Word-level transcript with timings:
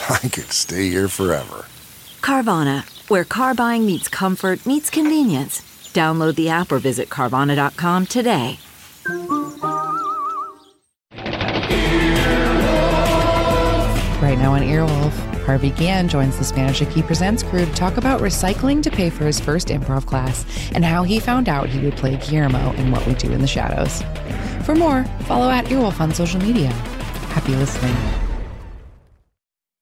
I 0.08 0.28
could 0.28 0.52
stay 0.52 0.88
here 0.88 1.08
forever. 1.08 1.66
Carvana, 2.20 2.84
where 3.08 3.24
car 3.24 3.54
buying 3.54 3.86
meets 3.86 4.08
comfort, 4.08 4.64
meets 4.66 4.90
convenience. 4.90 5.60
Download 5.92 6.34
the 6.34 6.48
app 6.48 6.72
or 6.72 6.78
visit 6.78 7.08
Carvana.com 7.08 8.06
today. 8.06 8.58
Right 14.22 14.38
now 14.38 14.52
on 14.52 14.62
Earwolf, 14.62 15.12
Harvey 15.44 15.70
Guillén 15.72 16.08
joins 16.08 16.38
the 16.38 16.44
Spanish 16.44 16.80
Aquí 16.80 17.04
Presents 17.04 17.42
crew 17.42 17.64
to 17.64 17.72
talk 17.72 17.96
about 17.96 18.20
recycling 18.20 18.82
to 18.82 18.90
pay 18.90 19.10
for 19.10 19.24
his 19.24 19.40
first 19.40 19.68
improv 19.68 20.06
class 20.06 20.44
and 20.72 20.84
how 20.84 21.02
he 21.02 21.18
found 21.18 21.48
out 21.48 21.68
he 21.68 21.80
would 21.84 21.96
play 21.96 22.16
Guillermo 22.16 22.72
in 22.74 22.90
What 22.92 23.04
We 23.06 23.14
Do 23.14 23.32
in 23.32 23.40
the 23.40 23.46
Shadows. 23.48 24.02
For 24.64 24.76
more, 24.76 25.04
follow 25.24 25.50
at 25.50 25.64
Earwolf 25.64 26.00
on 26.00 26.14
social 26.14 26.40
media. 26.40 26.68
Happy 27.32 27.56
listening. 27.56 27.96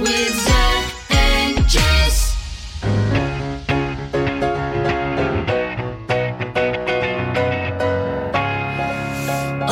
with 0.00 0.34
Zach 0.34 0.94
and 1.10 1.68
Jess. 1.68 2.36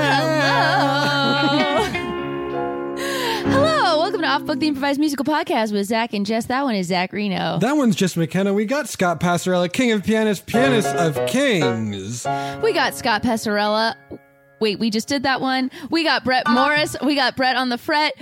hello. 1.40 1.84
hello, 3.52 4.00
welcome 4.00 4.22
to 4.22 4.28
Off 4.28 4.46
Book, 4.46 4.60
the 4.60 4.68
improvised 4.68 5.00
musical 5.00 5.26
podcast 5.26 5.72
with 5.72 5.88
Zach 5.88 6.14
and 6.14 6.26
Jess. 6.26 6.48
That 6.48 6.64
one 6.64 6.76
is 6.76 6.88
Zach 6.88 7.14
Reno. 7.14 7.60
That 7.60 7.78
one's 7.78 7.96
Jess 7.96 8.18
McKenna. 8.18 8.54
We 8.54 8.66
got 8.66 8.90
Scott 8.90 9.20
Passarella, 9.20 9.72
king 9.72 9.92
of 9.92 10.04
pianists, 10.04 10.44
pianist 10.46 10.90
of 10.90 11.16
kings. 11.28 12.26
We 12.62 12.74
got 12.74 12.96
Scott 12.96 13.24
Passarella. 13.24 13.96
Wait, 14.60 14.78
we 14.78 14.90
just 14.92 15.08
did 15.08 15.24
that 15.24 15.42
one. 15.42 15.72
We 15.90 16.04
got 16.04 16.24
Brett 16.24 16.44
ah. 16.46 16.54
Morris. 16.54 16.96
We 17.04 17.16
got 17.16 17.36
Brett 17.36 17.56
on 17.56 17.70
the 17.70 17.80
fret. 17.80 18.14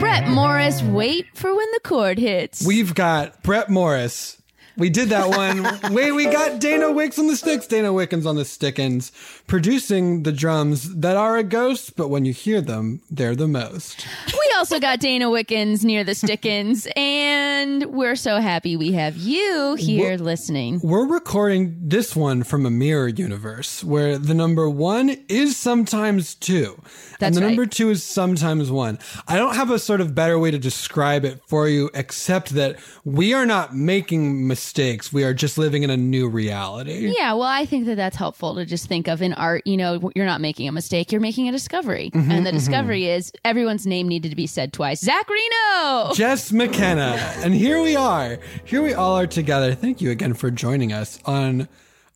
Brett 0.00 0.28
Morris, 0.28 0.82
wait 0.82 1.26
for 1.34 1.54
when 1.54 1.70
the 1.72 1.80
chord 1.80 2.18
hits. 2.18 2.66
We've 2.66 2.94
got 2.94 3.42
Brett 3.42 3.70
Morris. 3.70 4.40
We 4.76 4.90
did 4.90 5.08
that 5.10 5.28
one. 5.28 5.62
Wait, 5.94 6.12
we 6.12 6.24
got 6.24 6.60
Dana 6.60 6.90
Wicks 6.90 7.18
on 7.18 7.28
the 7.28 7.36
sticks, 7.36 7.66
Dana 7.66 7.92
Wickens 7.92 8.26
on 8.26 8.34
the 8.34 8.44
stickins, 8.44 9.12
producing 9.46 10.24
the 10.24 10.32
drums 10.32 10.96
that 10.96 11.16
are 11.16 11.36
a 11.36 11.44
ghost, 11.44 11.96
but 11.96 12.08
when 12.08 12.24
you 12.24 12.32
hear 12.32 12.60
them, 12.60 13.00
they're 13.08 13.36
the 13.36 13.46
most. 13.46 14.04
we 14.32 14.54
also 14.56 14.80
got 14.80 14.98
Dana 14.98 15.30
Wickens 15.30 15.84
near 15.84 16.02
the 16.02 16.14
Stickins, 16.14 16.88
and 16.96 17.84
we're 17.86 18.16
so 18.16 18.40
happy 18.40 18.76
we 18.76 18.92
have 18.92 19.16
you 19.16 19.76
here 19.76 20.16
listening. 20.16 20.80
We're 20.82 21.06
recording 21.06 21.76
this 21.80 22.16
one 22.16 22.42
from 22.42 22.66
a 22.66 22.70
mirror 22.70 23.08
universe 23.08 23.84
where 23.84 24.18
the 24.18 24.34
number 24.34 24.68
one 24.68 25.16
is 25.28 25.56
sometimes 25.56 26.34
two. 26.34 26.82
and 27.20 27.34
the 27.34 27.40
right. 27.40 27.46
number 27.48 27.66
two 27.66 27.90
is 27.90 28.02
sometimes 28.02 28.70
one. 28.72 28.98
I 29.28 29.36
don't 29.36 29.54
have 29.54 29.70
a 29.70 29.78
sort 29.78 30.00
of 30.00 30.14
better 30.14 30.38
way 30.38 30.50
to 30.50 30.58
describe 30.58 31.24
it 31.24 31.40
for 31.46 31.68
you, 31.68 31.90
except 31.94 32.50
that 32.50 32.78
we 33.04 33.34
are 33.34 33.46
not 33.46 33.76
making 33.76 34.48
mistakes. 34.48 34.63
We 35.12 35.24
are 35.24 35.34
just 35.34 35.58
living 35.58 35.82
in 35.82 35.90
a 35.90 35.96
new 35.96 36.28
reality. 36.28 37.14
Yeah, 37.16 37.32
well, 37.34 37.42
I 37.42 37.66
think 37.66 37.86
that 37.86 37.96
that's 37.96 38.16
helpful 38.16 38.54
to 38.56 38.64
just 38.64 38.86
think 38.86 39.08
of 39.08 39.22
in 39.22 39.32
art. 39.34 39.66
You 39.66 39.76
know, 39.76 40.10
you're 40.14 40.26
not 40.26 40.40
making 40.40 40.68
a 40.68 40.72
mistake; 40.72 41.12
you're 41.12 41.20
making 41.20 41.48
a 41.48 41.52
discovery, 41.52 42.10
mm-hmm, 42.10 42.30
and 42.30 42.44
the 42.44 42.50
mm-hmm. 42.50 42.58
discovery 42.58 43.06
is 43.06 43.32
everyone's 43.44 43.86
name 43.86 44.08
needed 44.08 44.30
to 44.30 44.36
be 44.36 44.46
said 44.46 44.72
twice. 44.72 45.00
Zach 45.00 45.28
Reno. 45.28 46.12
Jess 46.14 46.52
McKenna. 46.52 47.16
And 47.38 47.54
here 47.54 47.82
we 47.82 47.96
are. 47.96 48.38
Here 48.64 48.82
we 48.82 48.94
all 48.94 49.18
are 49.18 49.26
together. 49.26 49.74
Thank 49.74 50.00
you 50.00 50.10
again 50.10 50.34
for 50.34 50.50
joining 50.50 50.92
us 50.92 51.18
on 51.24 51.68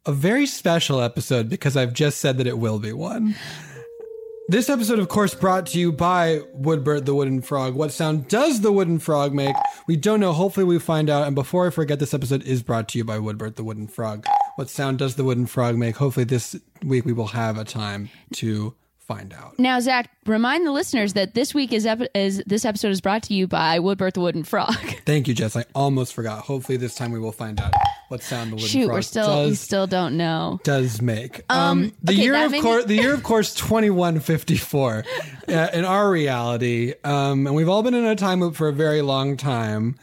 a 0.06 0.12
very 0.12 0.46
special 0.46 1.00
episode 1.00 1.48
because 1.48 1.76
I've 1.76 1.92
just 1.92 2.18
said 2.18 2.38
that 2.38 2.46
it 2.46 2.58
will 2.58 2.78
be 2.78 2.92
one. 2.92 3.34
This 4.50 4.70
episode, 4.70 4.98
of 4.98 5.08
course, 5.08 5.34
brought 5.34 5.66
to 5.66 5.78
you 5.78 5.92
by 5.92 6.40
Woodbert 6.54 7.04
the 7.04 7.14
Wooden 7.14 7.42
Frog. 7.42 7.74
What 7.74 7.92
sound 7.92 8.28
does 8.28 8.62
the 8.62 8.72
wooden 8.72 8.98
frog 8.98 9.34
make? 9.34 9.54
We 9.86 9.94
don't 9.94 10.20
know. 10.20 10.32
Hopefully, 10.32 10.64
we 10.64 10.78
find 10.78 11.10
out. 11.10 11.26
And 11.26 11.34
before 11.34 11.66
I 11.66 11.70
forget, 11.70 11.98
this 11.98 12.14
episode 12.14 12.42
is 12.44 12.62
brought 12.62 12.88
to 12.88 12.98
you 12.98 13.04
by 13.04 13.18
Woodbert 13.18 13.56
the 13.56 13.62
Wooden 13.62 13.88
Frog. 13.88 14.24
What 14.56 14.70
sound 14.70 15.00
does 15.00 15.16
the 15.16 15.24
wooden 15.24 15.44
frog 15.44 15.76
make? 15.76 15.96
Hopefully, 15.96 16.24
this 16.24 16.56
week 16.82 17.04
we 17.04 17.12
will 17.12 17.26
have 17.26 17.58
a 17.58 17.64
time 17.64 18.08
to 18.36 18.74
find 19.08 19.32
out. 19.32 19.58
Now, 19.58 19.80
Zach, 19.80 20.10
remind 20.26 20.66
the 20.66 20.70
listeners 20.70 21.14
that 21.14 21.34
this 21.34 21.54
week 21.54 21.72
is, 21.72 21.86
ep- 21.86 22.08
is 22.14 22.42
this 22.46 22.64
episode 22.64 22.90
is 22.92 23.00
brought 23.00 23.22
to 23.24 23.34
you 23.34 23.48
by 23.48 23.78
Woodbirth 23.80 24.12
the 24.12 24.20
Wooden 24.20 24.44
Frog. 24.44 24.76
Thank 25.06 25.26
you, 25.26 25.34
Jess. 25.34 25.56
I 25.56 25.64
almost 25.74 26.14
forgot. 26.14 26.44
Hopefully, 26.44 26.76
this 26.78 26.94
time 26.94 27.10
we 27.10 27.18
will 27.18 27.32
find 27.32 27.58
out 27.60 27.72
what 28.08 28.22
sound 28.22 28.50
the 28.52 28.56
wooden 28.56 28.68
Shoot, 28.68 28.84
frog 28.86 28.94
we're 28.94 29.02
still 29.02 29.44
we 29.48 29.54
still 29.54 29.86
don't 29.86 30.16
know. 30.16 30.60
does 30.62 31.00
make. 31.02 31.42
Um, 31.48 31.58
Um, 31.58 31.92
the 32.02 32.12
okay, 32.12 32.22
year 32.22 32.44
of 32.44 32.52
course, 32.52 32.84
the 32.84 32.94
year 32.94 33.14
of 33.14 33.22
course, 33.22 33.54
twenty 33.54 33.90
one 33.90 34.20
fifty 34.20 34.56
four, 34.56 35.04
in 35.48 35.84
our 35.84 36.10
reality, 36.10 36.94
um, 37.02 37.46
and 37.46 37.56
we've 37.56 37.68
all 37.68 37.82
been 37.82 37.94
in 37.94 38.04
a 38.04 38.14
time 38.16 38.40
loop 38.40 38.54
for 38.56 38.68
a 38.68 38.72
very 38.72 39.00
long 39.02 39.36
time. 39.36 39.96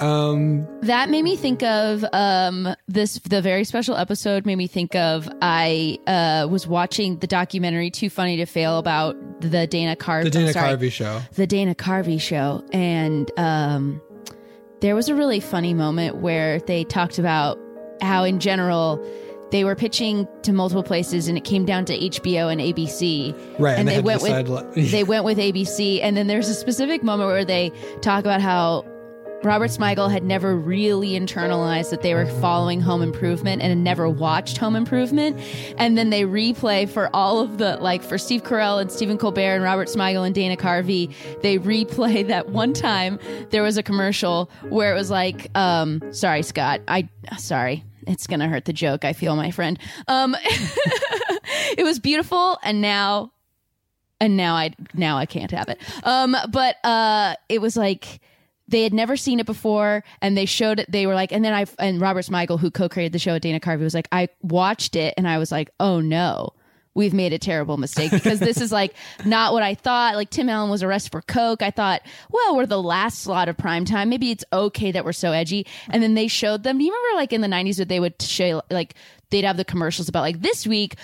Um, 0.00 0.66
That 0.82 1.10
made 1.10 1.22
me 1.22 1.36
think 1.36 1.62
of 1.62 2.04
um, 2.12 2.74
this. 2.88 3.18
The 3.18 3.42
very 3.42 3.64
special 3.64 3.96
episode 3.96 4.46
made 4.46 4.56
me 4.56 4.66
think 4.66 4.94
of 4.94 5.28
I 5.42 5.98
uh, 6.06 6.48
was 6.48 6.66
watching 6.66 7.18
the 7.18 7.26
documentary 7.26 7.90
"Too 7.90 8.10
Funny 8.10 8.36
to 8.38 8.46
Fail" 8.46 8.78
about 8.78 9.16
the 9.40 9.66
Dana 9.66 9.96
Carvey. 9.96 10.24
the 10.24 10.30
Dana 10.30 10.52
sorry, 10.52 10.76
Carvey 10.76 10.92
show. 10.92 11.20
the 11.34 11.46
Dana 11.46 11.74
Carvey 11.74 12.20
show, 12.20 12.64
and 12.72 13.30
um, 13.38 14.00
there 14.80 14.94
was 14.94 15.08
a 15.08 15.14
really 15.14 15.40
funny 15.40 15.74
moment 15.74 16.16
where 16.16 16.60
they 16.60 16.84
talked 16.84 17.18
about 17.18 17.58
how, 18.00 18.24
in 18.24 18.40
general, 18.40 19.04
they 19.50 19.64
were 19.64 19.74
pitching 19.74 20.26
to 20.42 20.52
multiple 20.52 20.82
places, 20.82 21.28
and 21.28 21.36
it 21.36 21.44
came 21.44 21.64
down 21.64 21.84
to 21.86 21.98
HBO 21.98 22.50
and 22.50 22.60
ABC. 22.60 23.34
Right, 23.58 23.72
and 23.72 23.80
and, 23.80 23.88
they 23.88 23.96
they, 23.96 24.00
went 24.00 24.22
with 24.22 24.90
they 24.90 25.04
went 25.04 25.24
with 25.24 25.38
ABC, 25.38 26.00
and 26.02 26.16
then 26.16 26.26
there's 26.26 26.48
a 26.48 26.54
specific 26.54 27.02
moment 27.02 27.28
where 27.28 27.44
they 27.44 27.70
talk 28.00 28.20
about 28.20 28.40
how 28.40 28.84
Robert 29.42 29.70
Smigel 29.70 30.10
had 30.10 30.22
never 30.22 30.54
really 30.54 31.10
internalized 31.10 31.90
that 31.90 32.02
they 32.02 32.12
were 32.12 32.26
following 32.26 32.80
Home 32.82 33.00
Improvement 33.00 33.62
and 33.62 33.70
had 33.70 33.78
never 33.78 34.08
watched 34.08 34.58
Home 34.58 34.76
Improvement. 34.76 35.40
And 35.78 35.96
then 35.96 36.10
they 36.10 36.22
replay 36.22 36.86
for 36.86 37.08
all 37.14 37.40
of 37.40 37.56
the, 37.56 37.76
like 37.78 38.02
for 38.02 38.18
Steve 38.18 38.42
Carell 38.42 38.80
and 38.80 38.92
Stephen 38.92 39.16
Colbert 39.16 39.54
and 39.54 39.64
Robert 39.64 39.88
Smigel 39.88 40.26
and 40.26 40.34
Dana 40.34 40.56
Carvey, 40.56 41.12
they 41.40 41.58
replay 41.58 42.26
that 42.28 42.50
one 42.50 42.74
time 42.74 43.18
there 43.48 43.62
was 43.62 43.78
a 43.78 43.82
commercial 43.82 44.50
where 44.68 44.92
it 44.92 44.94
was 44.94 45.10
like, 45.10 45.50
um, 45.56 46.02
sorry, 46.12 46.42
Scott, 46.42 46.82
I, 46.86 47.08
sorry. 47.38 47.84
It's 48.06 48.26
gonna 48.26 48.48
hurt 48.48 48.64
the 48.64 48.72
joke. 48.72 49.04
I 49.04 49.12
feel, 49.12 49.36
my 49.36 49.50
friend. 49.50 49.78
Um, 50.08 50.34
it 51.76 51.84
was 51.84 51.98
beautiful, 51.98 52.58
and 52.62 52.80
now 52.80 53.30
and 54.20 54.36
now 54.36 54.54
I 54.54 54.74
now 54.94 55.16
I 55.16 55.26
can't 55.26 55.50
have 55.50 55.68
it. 55.68 55.78
Um, 56.02 56.34
but 56.50 56.76
uh, 56.82 57.34
it 57.48 57.60
was 57.60 57.76
like 57.76 58.20
they 58.70 58.82
had 58.82 58.94
never 58.94 59.16
seen 59.16 59.40
it 59.40 59.46
before, 59.46 60.04
and 60.22 60.36
they 60.36 60.46
showed 60.46 60.80
it. 60.80 60.90
They 60.90 61.06
were 61.06 61.14
like, 61.14 61.32
and 61.32 61.44
then 61.44 61.52
I 61.52 61.66
and 61.78 62.00
Robert 62.00 62.24
Smigel, 62.24 62.58
who 62.58 62.70
co-created 62.70 63.12
the 63.12 63.18
show 63.18 63.34
at 63.34 63.42
Dana 63.42 63.60
Carvey, 63.60 63.82
was 63.82 63.94
like, 63.94 64.08
I 64.12 64.28
watched 64.42 64.96
it, 64.96 65.14
and 65.16 65.28
I 65.28 65.38
was 65.38 65.52
like, 65.52 65.70
oh 65.80 66.00
no. 66.00 66.54
We've 66.92 67.14
made 67.14 67.32
a 67.32 67.38
terrible 67.38 67.76
mistake 67.76 68.10
because 68.10 68.40
this 68.40 68.60
is 68.60 68.72
like 68.72 68.94
not 69.24 69.52
what 69.52 69.62
I 69.62 69.74
thought. 69.74 70.16
Like 70.16 70.28
Tim 70.28 70.48
Allen 70.48 70.70
was 70.70 70.82
arrested 70.82 71.12
for 71.12 71.22
coke. 71.22 71.62
I 71.62 71.70
thought, 71.70 72.02
well, 72.30 72.56
we're 72.56 72.66
the 72.66 72.82
last 72.82 73.20
slot 73.20 73.48
of 73.48 73.56
prime 73.56 73.84
time. 73.84 74.08
Maybe 74.08 74.32
it's 74.32 74.44
okay 74.52 74.90
that 74.90 75.04
we're 75.04 75.12
so 75.12 75.30
edgy. 75.30 75.68
And 75.88 76.02
then 76.02 76.14
they 76.14 76.26
showed 76.26 76.64
them. 76.64 76.78
Do 76.78 76.84
you 76.84 76.92
remember 76.92 77.20
like 77.20 77.32
in 77.32 77.42
the 77.42 77.48
nineties 77.48 77.76
that 77.76 77.88
they 77.88 78.00
would 78.00 78.20
show 78.20 78.62
like 78.70 78.96
they'd 79.30 79.44
have 79.44 79.56
the 79.56 79.64
commercials 79.64 80.08
about 80.08 80.20
like 80.20 80.40
this 80.40 80.66
week 80.66 80.96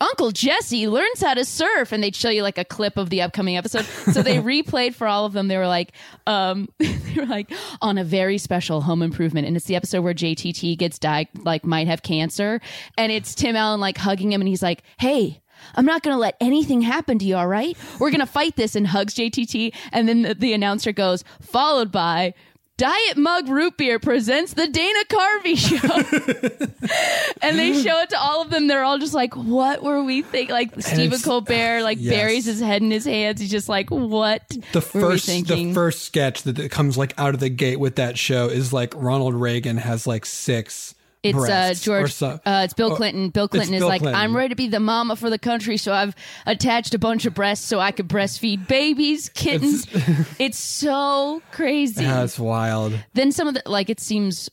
uncle 0.00 0.30
jesse 0.30 0.88
learns 0.88 1.20
how 1.20 1.34
to 1.34 1.44
surf 1.44 1.92
and 1.92 2.02
they'd 2.02 2.16
show 2.16 2.30
you 2.30 2.42
like 2.42 2.58
a 2.58 2.64
clip 2.64 2.96
of 2.96 3.10
the 3.10 3.22
upcoming 3.22 3.56
episode 3.56 3.84
so 3.84 4.22
they 4.22 4.36
replayed 4.42 4.94
for 4.94 5.06
all 5.06 5.24
of 5.24 5.32
them 5.32 5.48
they 5.48 5.56
were 5.56 5.66
like 5.66 5.92
um 6.26 6.68
they 6.78 7.14
were 7.16 7.26
like 7.26 7.50
on 7.80 7.98
a 7.98 8.04
very 8.04 8.38
special 8.38 8.80
home 8.80 9.02
improvement 9.02 9.46
and 9.46 9.56
it's 9.56 9.66
the 9.66 9.76
episode 9.76 10.02
where 10.02 10.14
jtt 10.14 10.76
gets 10.78 10.98
died 10.98 11.28
like 11.42 11.64
might 11.64 11.86
have 11.86 12.02
cancer 12.02 12.60
and 12.96 13.12
it's 13.12 13.34
tim 13.34 13.56
allen 13.56 13.80
like 13.80 13.98
hugging 13.98 14.32
him 14.32 14.40
and 14.40 14.48
he's 14.48 14.62
like 14.62 14.82
hey 14.98 15.40
I'm 15.74 15.84
not 15.84 16.02
going 16.02 16.14
to 16.14 16.20
let 16.20 16.36
anything 16.40 16.82
happen 16.82 17.18
to 17.18 17.24
you, 17.24 17.36
all 17.36 17.48
right? 17.48 17.76
We're 17.98 18.10
going 18.10 18.20
to 18.20 18.26
fight 18.26 18.56
this 18.56 18.76
and 18.76 18.86
hugs 18.86 19.14
JTT. 19.14 19.74
And 19.92 20.08
then 20.08 20.22
the, 20.22 20.34
the 20.34 20.52
announcer 20.52 20.92
goes, 20.92 21.24
followed 21.40 21.90
by 21.90 22.34
Diet 22.78 23.16
Mug 23.16 23.48
Root 23.48 23.76
Beer 23.76 23.98
presents 23.98 24.54
the 24.54 24.68
Dana 24.68 25.00
Carvey 25.08 25.58
show. 25.58 27.36
and 27.42 27.58
they 27.58 27.82
show 27.82 27.98
it 27.98 28.10
to 28.10 28.18
all 28.18 28.40
of 28.40 28.50
them. 28.50 28.68
They're 28.68 28.84
all 28.84 28.98
just 28.98 29.14
like, 29.14 29.34
what 29.34 29.82
were 29.82 30.00
we 30.04 30.22
thinking? 30.22 30.54
Like 30.54 30.80
Stephen 30.80 31.18
Colbert, 31.18 31.78
uh, 31.80 31.82
like 31.82 31.98
Yes. 32.00 32.14
buries 32.14 32.44
his 32.44 32.60
head 32.60 32.80
in 32.80 32.92
his 32.92 33.04
hands. 33.04 33.40
He's 33.40 33.50
just 33.50 33.68
like, 33.68 33.90
what 33.90 34.48
the 34.72 34.80
first 34.80 35.26
the 35.26 35.72
first 35.74 36.04
sketch 36.04 36.44
that, 36.44 36.54
that 36.54 36.70
comes 36.70 36.96
like 36.96 37.18
out 37.18 37.34
of 37.34 37.40
the 37.40 37.48
gate 37.48 37.80
with 37.80 37.96
that 37.96 38.16
show 38.16 38.46
is 38.46 38.72
like 38.72 38.94
Ronald 38.96 39.34
Reagan 39.34 39.78
has 39.78 40.06
like 40.06 40.24
six 40.24 40.94
It's 41.22 41.36
uh, 41.36 41.40
breasts 41.40 41.88
or 41.88 41.98
George. 42.00 42.12
so- 42.12 42.40
Uh, 42.46 42.62
it's 42.64 42.74
Bill 42.74 42.94
Clinton. 42.94 43.30
Bill 43.30 43.48
Clinton 43.48 43.74
is 43.74 43.80
Bill 43.80 43.88
like, 43.88 44.00
Clinton. 44.02 44.20
I'm 44.20 44.36
ready 44.36 44.50
to 44.50 44.54
be 44.54 44.68
the 44.68 44.80
mama 44.80 45.16
for 45.16 45.30
the 45.30 45.38
country, 45.38 45.76
so 45.76 45.92
I've 45.92 46.14
attached 46.46 46.94
a 46.94 46.98
bunch 46.98 47.26
of 47.26 47.34
breasts 47.34 47.66
so 47.66 47.80
I 47.80 47.90
could 47.90 48.08
breastfeed 48.08 48.68
babies, 48.68 49.28
kittens. 49.30 49.86
It's, 50.38 50.58
so 50.58 51.42
crazy. 51.52 52.04
It's 52.04 52.38
wild. 52.38 52.94
then 53.14 53.32
some 53.32 53.48
of 53.48 53.54
the 53.54 53.62
like, 53.66 53.90
it 53.90 53.98
seems 54.00 54.48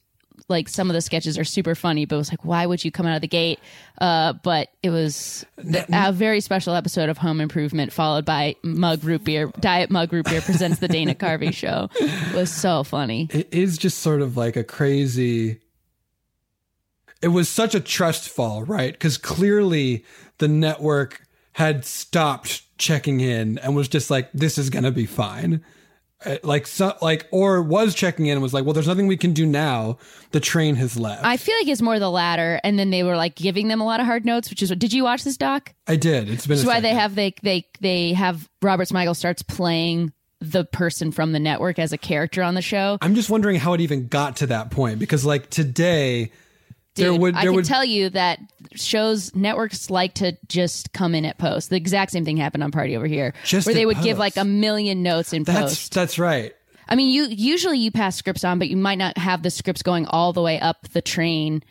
like 0.47 0.67
some 0.69 0.89
of 0.89 0.93
the 0.93 1.01
sketches 1.01 1.37
are 1.39 1.43
super 1.43 1.73
funny, 1.75 2.05
but 2.05 2.15
it 2.15 2.17
was 2.17 2.31
like, 2.31 2.43
why 2.45 2.65
would 2.65 2.83
you 2.83 2.91
come 2.91 3.05
out 3.05 3.15
of 3.15 3.21
the 3.21 3.27
gate? 3.27 3.59
Uh, 3.99 4.33
but 4.33 4.69
it 4.83 4.89
was 4.91 5.45
a 5.57 6.11
very 6.13 6.39
special 6.41 6.73
episode 6.75 7.09
of 7.09 7.17
Home 7.19 7.41
Improvement, 7.41 7.91
followed 7.91 8.25
by 8.25 8.55
Mug 8.63 9.03
Root 9.03 9.23
Beer, 9.23 9.51
Diet 9.59 9.89
Mug 9.89 10.11
Root 10.13 10.25
Beer 10.25 10.41
presents 10.41 10.79
the 10.79 10.87
Dana 10.87 11.15
Carvey 11.15 11.51
Show. 11.53 11.89
It 11.99 12.35
was 12.35 12.51
so 12.51 12.83
funny. 12.83 13.27
It 13.31 13.53
is 13.53 13.77
just 13.77 13.99
sort 13.99 14.21
of 14.21 14.37
like 14.37 14.55
a 14.55 14.63
crazy. 14.63 15.59
It 17.25 17.29
was 17.29 17.49
such 17.49 17.73
a 17.73 17.79
trust 17.79 18.29
fall, 18.29 18.61
right? 18.61 18.93
Because 18.93 19.17
clearly 19.17 20.05
the 20.37 20.47
network 20.47 21.23
had 21.53 21.83
stopped 21.83 22.61
checking 22.77 23.19
in 23.19 23.57
and 23.57 23.75
was 23.75 23.87
just 23.87 24.11
like, 24.11 24.29
"This 24.31 24.59
is 24.59 24.69
gonna 24.69 24.91
be 24.91 25.07
fine." 25.07 25.61
Uh, 26.23 26.37
Like, 26.43 26.67
so, 26.67 26.93
like, 27.01 27.25
or 27.31 27.63
was 27.63 27.95
checking 27.95 28.27
in 28.27 28.33
and 28.33 28.43
was 28.43 28.53
like, 28.53 28.63
"Well, 28.63 28.73
there's 28.73 28.85
nothing 28.87 29.07
we 29.07 29.17
can 29.17 29.33
do 29.33 29.47
now. 29.47 29.97
The 30.33 30.39
train 30.39 30.75
has 30.75 30.97
left." 30.97 31.25
I 31.25 31.37
feel 31.37 31.55
like 31.57 31.67
it's 31.67 31.81
more 31.81 31.97
the 31.97 32.11
latter, 32.11 32.61
and 32.63 32.77
then 32.77 32.91
they 32.91 33.01
were 33.01 33.17
like 33.17 33.33
giving 33.33 33.69
them 33.69 33.81
a 33.81 33.85
lot 33.85 33.99
of 33.99 34.05
hard 34.05 34.23
notes, 34.23 34.51
which 34.51 34.61
is 34.61 34.69
what. 34.69 34.77
Did 34.77 34.93
you 34.93 35.03
watch 35.03 35.23
this 35.23 35.35
doc? 35.35 35.73
I 35.87 35.95
did. 35.95 36.29
It's 36.29 36.45
been. 36.45 36.57
Which 36.57 36.59
is 36.59 36.65
a 36.65 36.67
why 36.67 36.79
they 36.79 36.93
have 36.93 37.15
they 37.15 37.33
they 37.41 37.65
they 37.81 38.13
have 38.13 38.47
Robert 38.61 38.87
Smigel 38.87 39.15
starts 39.15 39.41
playing 39.41 40.13
the 40.41 40.63
person 40.63 41.11
from 41.11 41.31
the 41.31 41.39
network 41.39 41.79
as 41.79 41.91
a 41.91 41.97
character 41.97 42.43
on 42.43 42.53
the 42.53 42.61
show. 42.61 42.99
I'm 43.01 43.15
just 43.15 43.31
wondering 43.31 43.55
how 43.55 43.73
it 43.73 43.81
even 43.81 44.09
got 44.09 44.35
to 44.37 44.47
that 44.47 44.69
point 44.69 44.99
because, 44.99 45.25
like, 45.25 45.49
today 45.49 46.31
there 46.95 47.11
Dude, 47.11 47.21
would 47.21 47.35
I 47.35 47.41
there 47.41 47.51
can 47.51 47.55
would 47.57 47.65
tell 47.65 47.85
you 47.85 48.09
that 48.11 48.39
shows 48.73 49.33
networks 49.35 49.89
like 49.89 50.15
to 50.15 50.37
just 50.47 50.93
come 50.93 51.13
in 51.15 51.25
at 51.25 51.37
post. 51.37 51.69
The 51.69 51.75
exact 51.75 52.11
same 52.11 52.25
thing 52.25 52.37
happened 52.37 52.63
on 52.63 52.71
Party 52.71 52.95
Over 52.95 53.07
Here, 53.07 53.33
Just 53.43 53.65
where 53.65 53.75
they 53.75 53.85
would 53.85 54.01
give 54.01 54.17
like 54.17 54.37
a 54.37 54.45
million 54.45 55.03
notes 55.03 55.33
in 55.33 55.43
that's 55.43 55.59
post. 55.59 55.93
that's 55.93 56.17
right. 56.19 56.53
I 56.87 56.95
mean, 56.95 57.09
you 57.09 57.23
usually 57.25 57.79
you 57.79 57.91
pass 57.91 58.15
scripts 58.15 58.43
on, 58.43 58.59
but 58.59 58.69
you 58.69 58.77
might 58.77 58.97
not 58.97 59.17
have 59.17 59.41
the 59.43 59.49
scripts 59.49 59.81
going 59.81 60.05
all 60.05 60.33
the 60.33 60.41
way 60.41 60.59
up 60.59 60.87
the 60.89 61.01
train 61.01 61.63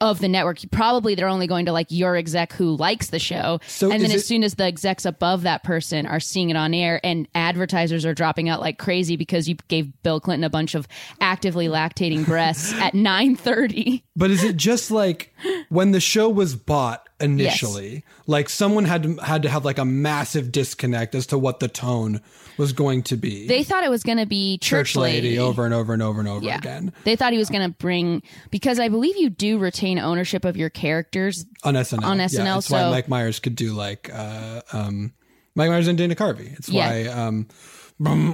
of 0.00 0.20
the 0.20 0.28
network. 0.28 0.58
Probably 0.70 1.14
they're 1.14 1.28
only 1.28 1.46
going 1.46 1.66
to 1.66 1.72
like 1.72 1.88
your 1.90 2.14
exec 2.16 2.52
who 2.52 2.76
likes 2.76 3.08
the 3.10 3.18
show, 3.18 3.60
So 3.66 3.90
and 3.90 4.02
then 4.02 4.10
as 4.12 4.22
it- 4.22 4.26
soon 4.26 4.44
as 4.44 4.54
the 4.54 4.64
execs 4.64 5.04
above 5.04 5.42
that 5.42 5.64
person 5.64 6.06
are 6.06 6.20
seeing 6.20 6.50
it 6.50 6.56
on 6.56 6.72
air, 6.74 7.00
and 7.02 7.26
advertisers 7.34 8.04
are 8.06 8.14
dropping 8.14 8.48
out 8.48 8.60
like 8.60 8.78
crazy 8.78 9.16
because 9.16 9.48
you 9.48 9.56
gave 9.68 9.90
Bill 10.02 10.20
Clinton 10.20 10.44
a 10.44 10.50
bunch 10.50 10.74
of 10.74 10.86
actively 11.20 11.66
lactating 11.66 12.24
breasts 12.24 12.72
at 12.74 12.94
nine 12.94 13.34
thirty. 13.36 14.04
But 14.14 14.30
is 14.30 14.44
it 14.44 14.56
just 14.56 14.90
like 14.90 15.34
when 15.68 15.90
the 15.92 16.00
show 16.00 16.28
was 16.28 16.54
bought 16.56 17.08
initially? 17.20 18.04
Like 18.26 18.48
someone 18.48 18.84
had 18.84 19.02
to 19.04 19.14
had 19.16 19.42
to 19.42 19.48
have 19.48 19.64
like 19.64 19.78
a 19.78 19.84
massive 19.84 20.50
disconnect 20.52 21.14
as 21.14 21.26
to 21.28 21.38
what 21.38 21.60
the 21.60 21.68
tone 21.68 22.20
was 22.56 22.72
going 22.72 23.02
to 23.04 23.16
be. 23.16 23.46
They 23.46 23.62
thought 23.62 23.84
it 23.84 23.90
was 23.90 24.02
going 24.02 24.18
to 24.18 24.26
be 24.26 24.58
church, 24.58 24.88
Church 24.90 24.96
lady 24.96 25.38
over 25.38 25.64
and 25.64 25.72
over 25.72 25.92
and 25.92 26.02
over 26.02 26.18
and 26.18 26.28
over 26.28 26.44
Yeah. 26.44 26.58
again 26.58 26.92
They 27.04 27.14
thought 27.14 27.32
he 27.32 27.38
was 27.38 27.50
going 27.50 27.62
to 27.62 27.76
bring 27.76 28.22
because 28.50 28.80
I 28.80 28.88
believe 28.88 29.16
you 29.16 29.30
do 29.30 29.58
retain 29.58 29.98
ownership 30.00 30.44
of 30.44 30.56
your 30.56 30.68
characters. 30.70 31.46
on 31.62 31.74
SNL. 31.74 32.02
On 32.04 32.18
yeah, 32.18 32.26
SNL, 32.26 32.44
that's 32.56 32.70
why 32.70 32.80
so- 32.80 32.90
Mike 32.90 33.08
Myers 33.08 33.38
could 33.38 33.54
do 33.54 33.74
like 33.74 34.10
uh, 34.12 34.62
um, 34.72 35.12
Mike 35.54 35.70
Myers 35.70 35.86
and 35.88 35.96
Dana 35.96 36.14
Carvey. 36.16 36.52
It's 36.58 36.68
Yeah. 36.68 36.88
why 36.88 37.06
um, 37.06 37.46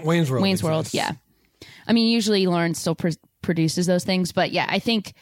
Wayne's 0.05 0.31
World. 0.31 0.43
Wayne's 0.43 0.63
World, 0.63 0.89
yeah. 0.93 1.13
I 1.87 1.93
mean, 1.93 2.09
usually 2.11 2.47
Lorne 2.47 2.75
still 2.75 2.95
pr- 2.95 3.09
produces 3.43 3.87
those 3.87 4.05
things, 4.05 4.33
but 4.33 4.53
yeah, 4.53 4.67
I 4.69 4.79
think 4.79 5.13